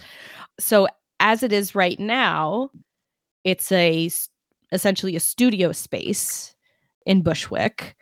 So 0.60 0.88
as 1.20 1.44
it 1.44 1.54
is 1.54 1.76
right 1.76 2.00
now, 2.00 2.72
it's 3.44 3.72
a 3.72 4.10
essentially 4.72 5.16
a 5.16 5.20
studio 5.20 5.72
space 5.72 6.56
in 7.06 7.22
Bushwick. 7.22 7.96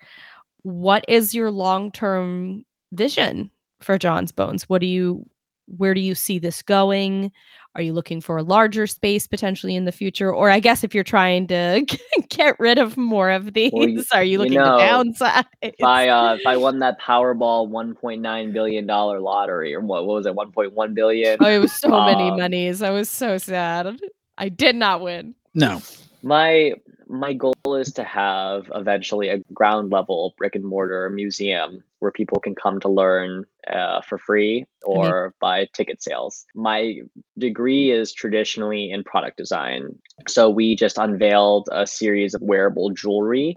What 0.62 1.04
is 1.10 1.36
your 1.36 1.52
long-term 1.52 2.64
vision 2.94 3.52
for 3.82 3.98
Jon's 3.98 4.32
Bones? 4.32 4.70
What 4.70 4.80
do 4.80 4.88
you 4.88 5.26
where 5.68 5.94
do 5.94 6.00
you 6.00 6.16
see 6.16 6.40
this 6.40 6.62
going? 6.62 7.30
Are 7.76 7.82
you 7.82 7.92
looking 7.94 8.22
for 8.22 8.38
a 8.38 8.44
larger 8.44 8.86
space 8.86 9.26
potentially 9.26 9.76
in 9.76 9.86
the 9.86 9.92
future? 9.92 10.32
Or 10.32 10.50
I 10.52 10.60
guess 10.60 10.84
if 10.84 10.94
you're 10.94 11.04
trying 11.04 11.48
to 11.48 11.84
get 12.30 12.56
rid 12.60 12.78
of 12.78 12.98
more 12.98 13.32
of 13.32 13.54
these, 13.54 13.72
Well, 13.74 13.88
y- 13.88 14.04
are 14.14 14.24
you 14.24 14.34
you 14.34 14.38
looking 14.38 14.54
know, 14.56 14.78
to 14.78 14.84
downsize? 14.84 15.44
if 15.64 15.76
I 15.84 16.08
uh, 16.08 16.36
if 16.36 16.46
I 16.46 16.56
won 16.58 16.80
that 16.80 17.02
Powerball 17.02 17.68
1.9 17.70 18.54
billion 18.54 18.86
dollar 18.86 19.20
lottery 19.20 19.74
or 19.74 19.80
what 19.82 20.06
what 20.06 20.14
was 20.16 20.26
it 20.28 20.36
1.1 20.36 20.94
billion? 20.94 21.38
oh, 21.42 21.50
it 21.50 21.58
was 21.60 21.74
so 21.74 21.90
many 21.90 22.30
um, 22.30 22.38
monies. 22.38 22.82
I 22.84 22.92
was 22.92 23.10
so 23.10 23.38
sad. 23.40 24.00
I 24.38 24.50
did 24.50 24.76
not 24.76 25.02
win. 25.02 25.34
No. 25.56 25.82
My 26.22 26.74
my 27.14 27.32
goal 27.32 27.54
is 27.76 27.94
to 27.94 28.04
have 28.04 28.72
eventually 28.74 29.30
a 29.30 29.38
ground 29.54 29.92
level 29.92 30.34
brick 30.38 30.56
and 30.56 30.66
mortar 30.66 31.10
museum 31.10 31.84
where 32.00 32.12
people 32.12 32.40
can 32.40 32.56
come 32.56 32.80
to 32.80 32.90
learn 32.90 33.46
uh, 33.72 34.02
for 34.02 34.18
free 34.18 34.66
or 34.84 35.34
buy 35.40 35.68
ticket 35.74 36.02
sales. 36.02 36.46
My 36.56 37.02
degree 37.38 37.92
is 37.92 38.14
traditionally 38.14 38.90
in 38.90 39.04
product 39.04 39.38
design, 39.38 39.96
so 40.28 40.50
we 40.50 40.76
just 40.76 40.98
unveiled 40.98 41.70
a 41.72 41.86
series 41.86 42.34
of 42.34 42.42
wearable 42.42 42.90
jewelry 42.90 43.56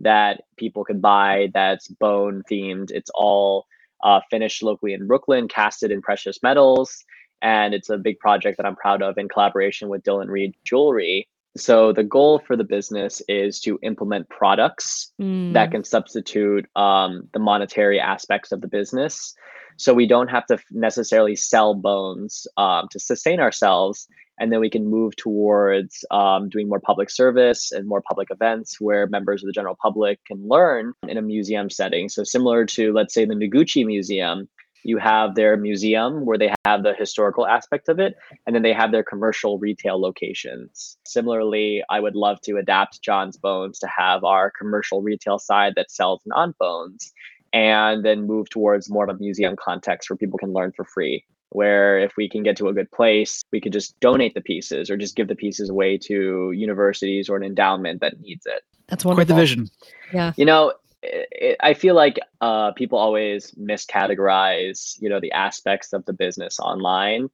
that 0.00 0.42
people 0.56 0.84
can 0.84 1.00
buy 1.00 1.48
that's 1.54 1.88
bone 1.88 2.42
themed. 2.50 2.90
It's 2.90 3.10
all 3.14 3.66
uh, 4.02 4.20
finished 4.30 4.62
locally 4.62 4.92
in 4.92 5.06
Brooklyn, 5.06 5.48
casted 5.48 5.90
in 5.90 6.02
precious 6.02 6.42
metals. 6.42 7.04
And 7.42 7.72
it's 7.74 7.90
a 7.90 7.98
big 7.98 8.18
project 8.18 8.56
that 8.56 8.66
I'm 8.66 8.76
proud 8.76 9.02
of 9.02 9.18
in 9.18 9.28
collaboration 9.28 9.88
with 9.88 10.02
Dylan 10.02 10.28
Reed 10.28 10.54
Jewelry. 10.64 11.28
So 11.56 11.92
the 11.92 12.04
goal 12.04 12.38
for 12.38 12.56
the 12.56 12.64
business 12.64 13.22
is 13.28 13.60
to 13.60 13.78
implement 13.82 14.28
products 14.28 15.12
Mm, 15.46 15.54
that 15.54 15.70
can 15.70 15.84
substitute 15.84 16.66
um, 16.76 17.28
the 17.32 17.38
monetary 17.38 18.00
aspects 18.00 18.52
of 18.52 18.60
the 18.60 18.68
business. 18.68 19.34
So 19.76 19.92
we 19.92 20.06
don't 20.06 20.28
have 20.28 20.46
to 20.46 20.58
necessarily 20.70 21.36
sell 21.36 21.74
bones 21.74 22.46
um, 22.56 22.88
to 22.90 22.98
sustain 22.98 23.40
ourselves. 23.40 24.08
And 24.38 24.52
then 24.52 24.60
we 24.60 24.68
can 24.68 24.86
move 24.86 25.16
towards 25.16 26.04
um, 26.10 26.48
doing 26.50 26.68
more 26.68 26.80
public 26.80 27.10
service 27.10 27.72
and 27.72 27.88
more 27.88 28.02
public 28.02 28.28
events 28.30 28.78
where 28.80 29.06
members 29.06 29.42
of 29.42 29.46
the 29.46 29.52
general 29.52 29.76
public 29.80 30.22
can 30.26 30.46
learn 30.46 30.92
in 31.08 31.16
a 31.16 31.22
museum 31.22 31.70
setting. 31.70 32.08
So, 32.10 32.22
similar 32.22 32.66
to, 32.66 32.92
let's 32.92 33.14
say, 33.14 33.24
the 33.24 33.34
Noguchi 33.34 33.86
Museum, 33.86 34.48
you 34.86 34.98
have 34.98 35.34
their 35.34 35.56
museum 35.56 36.24
where 36.24 36.38
they 36.38 36.54
have 36.64 36.84
the 36.84 36.94
historical 36.94 37.44
aspect 37.44 37.88
of 37.88 37.98
it, 37.98 38.14
and 38.46 38.54
then 38.54 38.62
they 38.62 38.72
have 38.72 38.92
their 38.92 39.02
commercial 39.02 39.58
retail 39.58 40.00
locations. 40.00 40.96
Similarly, 41.04 41.82
I 41.90 41.98
would 41.98 42.14
love 42.14 42.40
to 42.42 42.56
adapt 42.56 43.02
Jon's 43.02 43.36
Bones 43.36 43.80
to 43.80 43.88
have 43.88 44.22
our 44.22 44.52
commercial 44.56 45.02
retail 45.02 45.40
side 45.40 45.72
that 45.74 45.90
sells 45.90 46.22
non 46.24 46.54
bones 46.60 47.12
and 47.52 48.04
then 48.04 48.28
move 48.28 48.48
towards 48.48 48.88
more 48.88 49.02
of 49.02 49.10
a 49.10 49.18
museum 49.18 49.56
context 49.56 50.08
where 50.08 50.16
people 50.16 50.38
can 50.38 50.52
learn 50.52 50.70
for 50.70 50.84
free. 50.84 51.24
Where 51.50 51.98
if 51.98 52.12
we 52.16 52.28
can 52.28 52.44
get 52.44 52.56
to 52.58 52.68
a 52.68 52.72
good 52.72 52.90
place, 52.92 53.42
we 53.50 53.60
could 53.60 53.72
just 53.72 53.98
donate 53.98 54.34
the 54.34 54.40
pieces 54.40 54.88
or 54.88 54.96
just 54.96 55.16
give 55.16 55.26
the 55.26 55.34
pieces 55.34 55.68
away 55.68 55.98
to 56.04 56.52
universities 56.52 57.28
or 57.28 57.36
an 57.36 57.42
endowment 57.42 58.00
that 58.02 58.20
needs 58.20 58.46
it. 58.46 58.62
That's 58.86 59.04
wonderful. 59.04 59.34
Quite 59.34 59.34
wonderful. 59.34 59.36
the 59.36 59.42
vision. 59.42 59.70
Yeah. 60.12 60.32
You 60.36 60.44
know, 60.44 60.74
i 61.04 61.26
i 61.42 61.56
I 61.60 61.74
feel 61.74 61.94
like 61.94 62.18
uh, 62.40 62.72
people 62.72 62.98
always 62.98 63.52
miscategorize, 63.52 65.00
you 65.00 65.08
know, 65.08 65.20
the 65.20 65.32
aspects 65.32 65.92
of 65.92 66.04
the 66.04 66.12
business 66.12 66.58
online. 66.60 67.28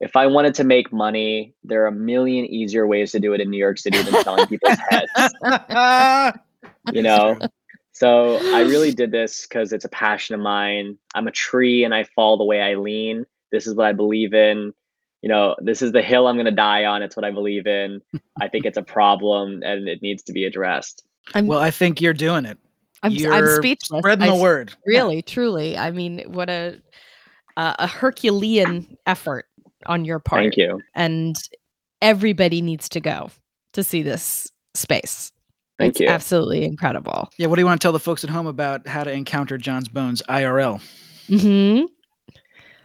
If 0.00 0.16
I 0.16 0.26
wanted 0.26 0.54
to 0.54 0.64
make 0.64 0.92
money, 0.92 1.54
there 1.62 1.84
are 1.84 1.88
a 1.88 1.92
million 1.92 2.44
easier 2.46 2.86
ways 2.86 3.12
to 3.12 3.20
do 3.20 3.34
it 3.34 3.40
in 3.40 3.50
New 3.50 3.58
York 3.58 3.78
City 3.78 4.02
than 4.02 4.20
selling 4.22 4.46
people's 4.46 4.78
heads. 4.88 5.12
you 6.92 7.02
know? 7.02 7.38
So 7.92 8.38
i 8.54 8.62
really 8.62 8.92
did 8.92 9.12
this 9.12 9.46
because 9.46 9.72
it's 9.72 9.84
a 9.84 9.88
passion 9.88 10.34
of 10.34 10.40
mine. 10.40 10.98
I'm 11.14 11.28
a 11.28 11.30
tree 11.30 11.84
and 11.84 11.94
i 11.94 12.04
fall 12.04 12.36
the 12.36 12.44
way 12.44 12.60
i 12.60 12.74
lean. 12.74 13.26
This 13.52 13.66
is 13.66 13.74
what 13.74 13.86
i 13.86 13.92
believe 13.92 14.34
in. 14.34 14.72
You 15.20 15.28
know 15.28 15.54
this 15.60 15.82
is 15.82 15.92
the 15.92 16.02
hill 16.02 16.26
i'm 16.26 16.36
going 16.36 16.46
to 16.46 16.50
die 16.50 16.84
on. 16.84 17.02
It's 17.02 17.16
what 17.16 17.24
i 17.24 17.30
believe 17.30 17.66
in. 17.66 18.00
I 18.40 18.48
think 18.48 18.64
it's 18.64 18.78
a 18.78 18.82
problem 18.82 19.62
and 19.62 19.88
it 19.88 20.02
needs 20.02 20.22
to 20.24 20.32
be 20.32 20.46
addressed. 20.46 21.04
I'm, 21.34 21.46
well, 21.46 21.60
I 21.60 21.70
think 21.70 22.00
you're 22.00 22.14
doing 22.14 22.44
it. 22.44 22.58
I'm, 23.02 23.12
I'm 23.12 23.18
you're 23.18 23.56
speechless. 23.56 24.00
Spreading 24.00 24.22
I 24.24 24.26
the 24.28 24.34
s- 24.34 24.40
word. 24.40 24.72
Really, 24.86 25.22
truly. 25.22 25.76
I 25.76 25.90
mean, 25.90 26.20
what 26.26 26.48
a 26.50 26.80
a, 27.56 27.74
a 27.80 27.86
Herculean 27.86 28.96
effort 29.06 29.46
on 29.86 30.04
your 30.04 30.18
part. 30.20 30.42
thank 30.42 30.56
you 30.56 30.80
And 30.94 31.36
everybody 32.00 32.62
needs 32.62 32.88
to 32.90 33.00
go 33.00 33.30
to 33.74 33.82
see 33.84 34.02
this 34.02 34.50
space. 34.74 35.32
thank 35.78 35.90
it's 35.92 36.00
you 36.00 36.08
absolutely 36.08 36.64
incredible. 36.64 37.28
Yeah. 37.38 37.48
What 37.48 37.56
do 37.56 37.62
you 37.62 37.66
want 37.66 37.80
to 37.80 37.84
tell 37.84 37.92
the 37.92 37.98
folks 38.00 38.22
at 38.24 38.30
home 38.30 38.46
about 38.46 38.86
how 38.86 39.04
to 39.04 39.10
encounter 39.12 39.58
Jon's 39.58 39.88
Bones 39.88 40.22
IRL? 40.28 40.80
hmm 41.28 41.82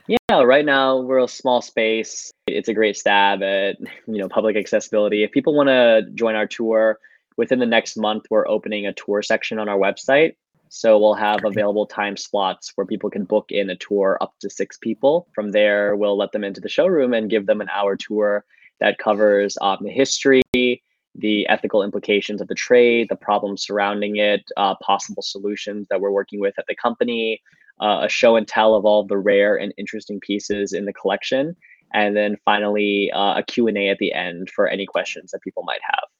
yeah 0.07 0.41
right 0.41 0.63
now 0.63 1.01
we're 1.01 1.17
a 1.19 1.27
small 1.27 1.61
space 1.61 2.31
it's 2.45 2.69
a 2.69 2.73
great 2.73 2.95
stab 2.95 3.41
at 3.41 3.75
you 4.07 4.19
know 4.19 4.29
public 4.29 4.55
accessibility 4.55 5.23
if 5.23 5.31
people 5.31 5.53
want 5.53 5.67
to 5.67 6.03
join 6.13 6.33
our 6.35 6.47
tour 6.47 6.97
within 7.37 7.59
the 7.59 7.65
next 7.65 7.97
month 7.97 8.25
we're 8.29 8.47
opening 8.47 8.85
a 8.85 8.93
tour 8.93 9.21
section 9.21 9.59
on 9.59 9.69
our 9.69 9.77
website 9.77 10.33
So 10.69 10.97
we'll 10.97 11.13
have 11.13 11.45
available 11.45 11.85
time 11.85 12.17
slots 12.17 12.71
where 12.75 12.85
people 12.85 13.09
can 13.09 13.23
book 13.23 13.51
in 13.51 13.69
a 13.69 13.75
tour 13.75 14.17
up 14.21 14.33
to 14.41 14.49
six 14.49 14.77
people. 14.77 15.27
From 15.33 15.51
there, 15.51 15.95
we'll 15.95 16.17
let 16.17 16.31
them 16.31 16.43
into 16.43 16.61
the 16.61 16.69
showroom 16.69 17.13
and 17.13 17.29
give 17.29 17.45
them 17.45 17.61
an 17.61 17.69
hour 17.73 17.95
tour 17.95 18.43
that 18.79 18.97
covers 18.97 19.57
um, 19.61 19.77
the 19.81 19.89
history, 19.89 20.43
the 20.53 21.47
ethical 21.47 21.83
implications 21.83 22.41
of 22.41 22.47
the 22.47 22.55
trade, 22.55 23.07
the 23.09 23.15
problems 23.15 23.65
surrounding 23.65 24.17
it, 24.17 24.43
uh, 24.57 24.75
possible 24.81 25.23
solutions 25.23 25.87
that 25.89 25.99
we're 25.99 26.11
working 26.11 26.39
with 26.39 26.53
at 26.57 26.65
the 26.67 26.75
company, 26.75 27.41
uh, 27.81 28.01
a 28.03 28.09
show 28.09 28.35
and 28.35 28.47
tell 28.47 28.75
of 28.75 28.85
all 28.85 29.05
the 29.05 29.17
rare 29.17 29.55
and 29.55 29.73
interesting 29.77 30.19
pieces 30.19 30.73
in 30.73 30.85
the 30.85 30.93
collection, 30.93 31.55
and 31.93 32.15
then 32.15 32.35
finally 32.45 33.11
uh, 33.11 33.37
a 33.37 33.43
Q&A 33.43 33.89
at 33.89 33.97
the 33.99 34.13
end 34.13 34.49
for 34.49 34.67
any 34.67 34.85
questions 34.85 35.31
that 35.31 35.41
people 35.41 35.63
might 35.63 35.81
have. 35.81 36.16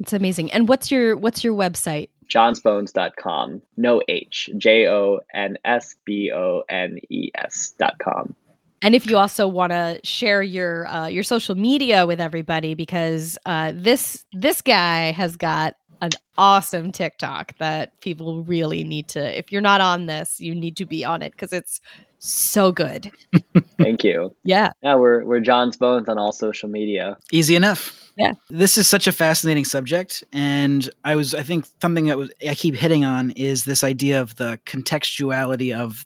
It's 0.00 0.12
amazing. 0.12 0.52
And 0.52 0.68
what's 0.68 0.90
your 0.90 1.16
what's 1.16 1.42
your 1.42 1.54
website? 1.54 2.08
jonsbones.com. 2.28 3.62
No 3.76 4.02
H. 4.08 4.50
J 4.56 4.86
O 4.86 5.20
N 5.34 5.58
S 5.64 5.96
B 6.04 6.30
O 6.32 6.62
N 6.68 6.98
E 7.08 7.30
S.com. 7.34 8.34
And 8.80 8.94
if 8.94 9.06
you 9.06 9.16
also 9.16 9.48
want 9.48 9.72
to 9.72 9.98
share 10.04 10.40
your 10.40 10.86
uh, 10.86 11.06
your 11.08 11.24
social 11.24 11.56
media 11.56 12.06
with 12.06 12.20
everybody, 12.20 12.74
because 12.74 13.36
uh, 13.44 13.72
this 13.74 14.24
this 14.32 14.62
guy 14.62 15.10
has 15.10 15.36
got 15.36 15.74
an 16.00 16.10
awesome 16.36 16.92
TikTok 16.92 17.56
that 17.58 17.98
people 18.00 18.42
really 18.44 18.84
need 18.84 19.08
to. 19.08 19.38
If 19.38 19.50
you're 19.50 19.60
not 19.62 19.80
on 19.80 20.06
this, 20.06 20.40
you 20.40 20.54
need 20.54 20.76
to 20.76 20.86
be 20.86 21.04
on 21.04 21.22
it 21.22 21.32
because 21.32 21.52
it's 21.52 21.80
so 22.18 22.72
good. 22.72 23.10
Thank 23.78 24.04
you. 24.04 24.34
Yeah. 24.44 24.72
Yeah, 24.82 24.96
we're 24.96 25.24
we're 25.24 25.40
Jon's 25.40 25.76
Bones 25.76 26.08
on 26.08 26.18
all 26.18 26.32
social 26.32 26.68
media. 26.68 27.16
Easy 27.32 27.54
enough. 27.56 28.10
Yeah. 28.16 28.32
This 28.50 28.76
is 28.76 28.88
such 28.88 29.06
a 29.06 29.12
fascinating 29.12 29.64
subject. 29.64 30.24
And 30.32 30.90
I 31.04 31.14
was, 31.14 31.34
I 31.34 31.44
think 31.44 31.66
something 31.80 32.06
that 32.06 32.18
was, 32.18 32.32
I 32.48 32.56
keep 32.56 32.74
hitting 32.74 33.04
on 33.04 33.30
is 33.32 33.64
this 33.64 33.84
idea 33.84 34.20
of 34.20 34.34
the 34.36 34.58
contextuality 34.66 35.72
of 35.76 36.04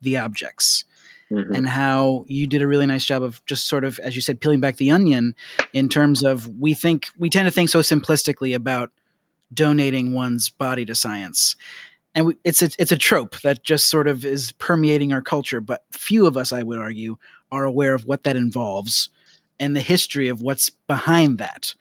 the 0.00 0.16
objects 0.18 0.84
Mhm. 1.30 1.56
and 1.56 1.68
how 1.68 2.24
you 2.28 2.46
did 2.48 2.60
a 2.60 2.66
really 2.66 2.84
nice 2.84 3.04
job 3.04 3.22
of 3.22 3.40
just 3.46 3.66
sort 3.68 3.84
of, 3.84 3.98
as 4.00 4.14
you 4.16 4.20
said, 4.20 4.40
peeling 4.40 4.60
back 4.60 4.76
the 4.76 4.90
onion 4.90 5.34
in 5.72 5.88
terms 5.88 6.22
of 6.24 6.46
we 6.58 6.74
think, 6.74 7.06
we 7.16 7.30
tend 7.30 7.46
to 7.46 7.50
think 7.52 7.70
so 7.70 7.78
simplistically 7.78 8.54
about 8.54 8.90
donating 9.54 10.12
one's 10.12 10.50
body 10.50 10.84
to 10.86 10.94
science. 10.94 11.56
And 12.14 12.26
we, 12.26 12.36
it's 12.44 12.62
a, 12.62 12.70
it's 12.78 12.92
a 12.92 12.98
trope 12.98 13.40
that 13.40 13.62
just 13.62 13.88
sort 13.88 14.06
of 14.06 14.24
is 14.24 14.52
permeating 14.52 15.12
our 15.12 15.22
culture, 15.22 15.60
but 15.60 15.84
few 15.92 16.26
of 16.26 16.36
us, 16.36 16.52
I 16.52 16.62
would 16.62 16.78
argue, 16.78 17.16
are 17.50 17.64
aware 17.64 17.94
of 17.94 18.04
what 18.06 18.24
that 18.24 18.36
involves 18.36 19.08
and 19.58 19.76
the 19.76 19.80
history 19.80 20.28
of 20.28 20.42
what's 20.42 20.70
behind 20.70 21.38
that. 21.38 21.74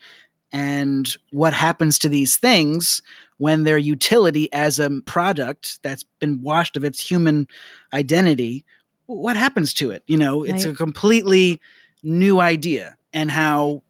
And 0.53 1.15
what 1.31 1.53
happens 1.53 1.97
to 1.99 2.09
these 2.09 2.37
things 2.37 3.01
when 3.37 3.63
their 3.63 3.77
utility 3.77 4.51
as 4.53 4.79
a 4.79 4.89
product 5.05 5.81
that's 5.81 6.03
been 6.19 6.41
washed 6.41 6.75
of 6.75 6.83
its 6.83 6.99
human 6.99 7.47
identity 7.93 8.65
what 9.11 9.35
happens 9.35 9.73
to 9.75 9.91
it? 9.91 10.03
You 10.07 10.17
know 10.17 10.43
it's 10.43 10.65
a 10.65 10.73
completely 10.73 11.59
new 12.03 12.39
idea 12.39 12.95
and 13.13 13.29
how 13.29 13.83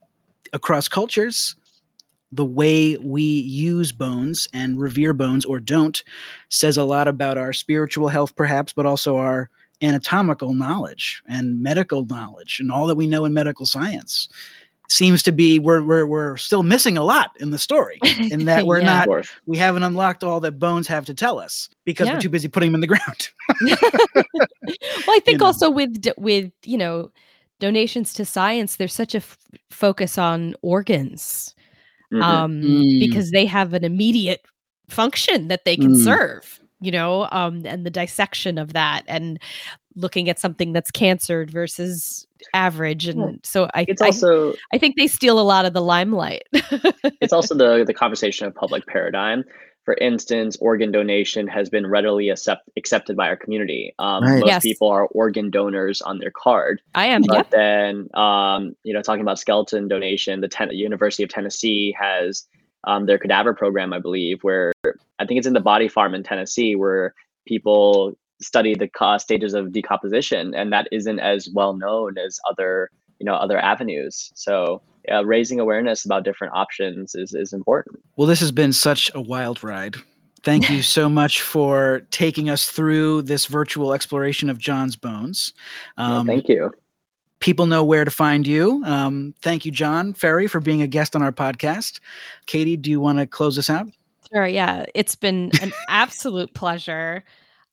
across 0.54 0.88
cultures 0.88 1.56
the 2.32 2.46
way 2.46 2.98
we 2.98 3.22
use 3.24 3.92
bones 3.92 4.48
and 4.54 4.80
revere 4.80 5.14
bones 5.14 5.44
or 5.46 5.60
don't 5.60 6.04
says 6.50 6.78
a 6.78 6.84
lot 6.84 7.08
about 7.08 7.38
our 7.38 7.52
spiritual 7.54 8.08
health 8.08 8.36
perhaps 8.36 8.72
but 8.74 8.86
also 8.86 9.18
our 9.18 9.50
anatomical 9.82 10.54
knowledge 10.54 11.22
and 11.28 11.62
medical 11.62 12.06
knowledge 12.06 12.60
and 12.60 12.72
all 12.72 12.88
that 12.88 12.96
we 12.96 13.08
know 13.08 13.26
in 13.26 13.34
medical 13.34 13.66
science 13.66 14.30
seems 14.90 15.24
to 15.24 15.32
be 15.32 15.58
we're 15.58 15.82
we're, 15.82 16.06
we're 16.06 16.38
still 16.38 16.64
missing 16.64 16.98
a 16.98 17.04
lot 17.04 17.32
in 17.40 17.52
the 17.52 17.58
story 17.58 17.98
in 18.32 18.46
that 18.46 18.66
we're 18.66 18.80
Yeah. 18.80 19.06
Not 19.06 19.28
we 19.46 19.58
haven't 19.58 19.84
unlocked 19.84 20.24
all 20.24 20.40
that 20.42 20.60
bones 20.60 20.88
have 20.88 21.06
to 21.06 21.14
tell 21.14 21.40
us 21.40 21.70
because 21.86 22.08
Yeah. 22.08 22.14
we're 22.16 22.22
too 22.22 22.30
busy 22.30 22.48
putting 22.48 22.72
them 22.72 22.76
in 22.76 22.82
the 22.82 22.88
ground 22.88 23.30
well, 24.16 24.26
I 25.10 25.20
think 25.26 25.40
know. 25.40 25.46
also 25.48 25.70
with 25.70 26.06
with 26.18 26.52
you 26.64 26.78
know 26.78 27.12
donations 27.60 28.12
to 28.14 28.26
science, 28.26 28.78
there's 28.78 28.94
such 28.94 29.14
a 29.14 29.20
f- 29.20 29.38
focus 29.70 30.18
on 30.18 30.56
organs 30.64 31.54
Mhm. 32.12 32.22
um, 32.22 32.62
Mm. 32.62 33.00
because 33.00 33.32
they 33.32 33.46
have 33.46 33.74
an 33.74 33.84
immediate 33.84 34.42
function 34.90 35.48
that 35.48 35.66
they 35.66 35.76
can 35.78 35.94
Mm. 35.94 36.04
serve. 36.04 36.60
You 36.84 36.92
know, 36.92 37.28
um, 37.32 37.62
and 37.66 37.86
the 37.86 37.92
dissection 37.92 38.58
of 38.58 38.74
that, 38.74 39.04
and 39.08 39.40
looking 39.96 40.30
at 40.30 40.40
something 40.40 40.74
that's 40.74 40.90
cancered 40.90 41.52
versus 41.52 42.26
average, 42.56 43.08
and 43.08 43.40
so 43.44 43.70
I, 43.76 43.86
it's 43.88 44.02
I, 44.02 44.08
also 44.08 44.56
I 44.74 44.80
think 44.80 44.96
they 44.98 45.06
steal 45.06 45.40
a 45.40 45.44
lot 45.46 45.66
of 45.66 45.74
the 45.74 45.82
limelight. 45.82 46.42
it's 47.22 47.34
also 47.34 47.54
the 47.54 47.84
the 47.86 47.94
conversation 47.94 48.48
of 48.48 48.56
public 48.56 48.88
paradigm. 48.88 49.44
For 49.86 49.96
instance, 49.96 50.58
organ 50.62 50.92
donation 50.92 51.48
has 51.48 51.70
been 51.70 51.88
readily 51.88 52.30
accept, 52.30 52.70
accepted 52.78 53.18
by 53.18 53.28
our 53.28 53.36
community. 53.36 53.94
Um, 53.98 54.24
Right. 54.24 54.40
Most 54.40 54.48
Yes. 54.48 54.62
people 54.62 54.90
are 54.90 55.08
organ 55.08 55.50
donors 55.50 56.02
on 56.02 56.20
their 56.20 56.32
card. 56.32 56.82
I 56.94 57.08
am. 57.08 57.24
But 57.24 57.36
Yep. 57.38 57.50
then, 57.50 58.10
um, 58.14 58.76
you 58.84 58.94
know, 58.94 59.02
talking 59.02 59.22
about 59.22 59.40
skeleton 59.40 59.88
donation, 59.88 60.42
the 60.42 60.48
ten- 60.48 60.72
University 60.72 61.24
of 61.24 61.30
Tennessee 61.30 61.96
has 62.00 62.48
um, 62.84 63.06
their 63.06 63.20
cadaver 63.20 63.54
program, 63.54 63.94
I 63.94 64.00
believe, 64.00 64.44
where 64.44 64.74
I 65.20 65.26
think 65.26 65.38
it's 65.38 65.46
in 65.46 65.54
the 65.54 65.60
Body 65.60 65.88
Farm 65.88 66.16
in 66.16 66.24
Tennessee, 66.24 66.76
where 66.76 67.14
people 67.46 68.18
study 68.42 68.74
the 68.74 68.88
co- 68.88 69.20
stages 69.20 69.54
of 69.54 69.72
decomposition, 69.72 70.56
and 70.56 70.74
that 70.74 70.88
isn't 70.92 71.20
as 71.20 71.48
well 71.54 71.74
known 71.76 72.18
as 72.18 72.40
other, 72.50 72.90
you 73.20 73.26
know, 73.26 73.36
other 73.36 73.60
avenues. 73.60 74.32
So, 74.34 74.82
uh, 75.12 75.26
raising 75.26 75.60
awareness 75.60 76.06
about 76.06 76.24
different 76.24 76.54
options 76.54 77.16
is 77.16 77.34
is 77.34 77.54
important. 77.54 78.00
well 78.18 78.28
this 78.28 78.40
has 78.40 78.52
been 78.52 78.74
such 78.74 79.10
a 79.16 79.22
wild 79.22 79.64
ride 79.64 79.96
thank 80.44 80.70
you 80.70 80.82
so 80.82 81.08
much 81.08 81.42
for 81.42 82.02
taking 82.12 82.50
us 82.50 82.70
through 82.70 83.22
this 83.22 83.46
virtual 83.46 83.94
exploration 83.94 84.50
of 84.50 84.58
jon's 84.58 84.96
bones 84.96 85.54
Well, 85.98 86.12
um, 86.18 86.28
thank 86.28 86.48
you. 86.50 86.72
people 87.40 87.66
know 87.66 87.84
where 87.84 88.06
to 88.06 88.12
find 88.12 88.46
you 88.46 88.84
um, 88.86 89.34
thank 89.42 89.66
you 89.66 89.72
jon 89.72 90.14
ferry 90.14 90.48
for 90.48 90.60
being 90.60 90.82
a 90.82 90.88
guest 90.88 91.16
on 91.16 91.22
our 91.22 91.32
podcast 91.32 92.00
katie 92.46 92.78
do 92.78 92.90
you 92.90 93.00
want 93.00 93.20
to 93.20 93.26
close 93.28 93.58
us 93.58 93.70
out 93.70 93.88
Sure. 94.34 94.48
Yeah. 94.48 94.86
It's 94.96 95.14
been 95.18 95.52
an 95.62 95.74
absolute 95.90 96.54
pleasure. 96.54 97.26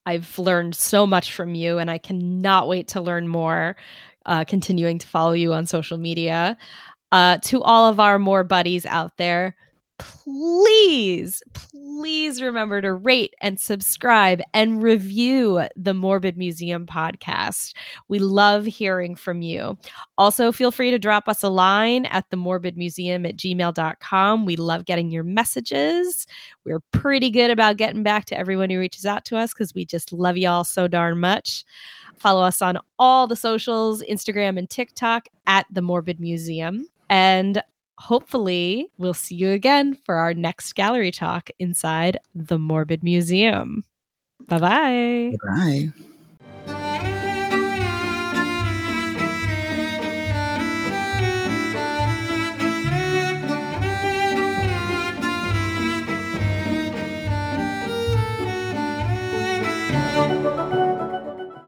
I've 0.07 0.37
learned 0.41 0.75
so 0.75 1.07
much 1.07 1.33
from 1.33 1.55
you, 1.55 1.79
and 1.79 1.89
I 1.89 1.99
cannot 1.99 2.67
wait 2.67 2.89
to 2.89 3.01
learn 3.01 3.29
more, 3.29 3.77
uh, 4.27 4.45
continuing 4.45 4.99
to 4.99 5.07
follow 5.07 5.35
you 5.35 5.53
on 5.53 5.67
social 5.67 5.99
media. 5.99 6.57
Uh, 7.11 7.39
to 7.39 7.63
all 7.63 7.87
of 7.87 7.99
our 7.99 8.19
more 8.19 8.45
buddies 8.45 8.85
out 8.85 9.17
there, 9.17 9.57
please, 9.99 11.43
please 11.53 12.41
remember 12.41 12.81
to 12.81 12.93
rate 12.93 13.35
and 13.41 13.59
subscribe 13.59 14.41
and 14.55 14.83
review 14.83 15.63
the 15.77 15.95
Morbid 15.95 16.37
Museum 16.37 16.87
podcast. 16.87 17.75
We 18.09 18.19
love 18.19 18.65
hearing 18.65 19.17
from 19.17 19.43
you. 19.43 19.77
Also, 20.17 20.53
feel 20.53 20.71
free 20.71 20.91
to 20.91 20.99
drop 20.99 21.29
us 21.29 21.43
a 21.43 21.49
line 21.49 22.07
at 22.07 22.31
the 22.31 22.37
morbid 22.37 22.77
museum 22.77 23.27
at 23.27 23.37
gmail.com. 23.37 24.45
We 24.45 24.57
love 24.57 24.85
getting 24.85 25.11
your 25.11 25.25
messages. 25.25 26.27
We're 26.65 26.81
pretty 26.93 27.31
good 27.31 27.51
about 27.51 27.77
getting 27.77 28.03
back 28.03 28.27
to 28.27 28.39
everyone 28.39 28.71
who 28.71 28.79
reaches 28.79 29.07
out 29.07 29.25
to 29.27 29.37
us 29.37 29.53
because 29.53 29.75
we 29.75 29.85
just 29.85 30.13
love 30.13 30.37
y'all 30.37 30.65
so 30.65 30.87
darn 30.89 31.19
much. 31.19 31.65
Follow 32.19 32.43
us 32.43 32.63
on 32.63 32.79
all 32.99 33.27
the 33.27 33.37
socials 33.37 34.03
Instagram 34.03 34.59
and 34.59 34.69
TikTok 34.69 35.27
at 35.47 35.67
the 35.71 35.83
Morbid 35.83 36.21
Museum. 36.21 36.89
And 37.11 37.63
hopefully, 37.99 38.89
we'll 38.99 39.15
see 39.15 39.35
you 39.35 39.51
again 39.51 39.97
for 40.05 40.17
our 40.17 40.35
next 40.35 40.75
gallery 40.75 41.11
talk 41.11 41.51
inside 41.59 42.19
the 42.35 42.59
Morbid 42.59 43.03
Museum. 43.03 43.85
Bye 44.47 44.59
bye. 44.59 45.37
bye 45.45 45.93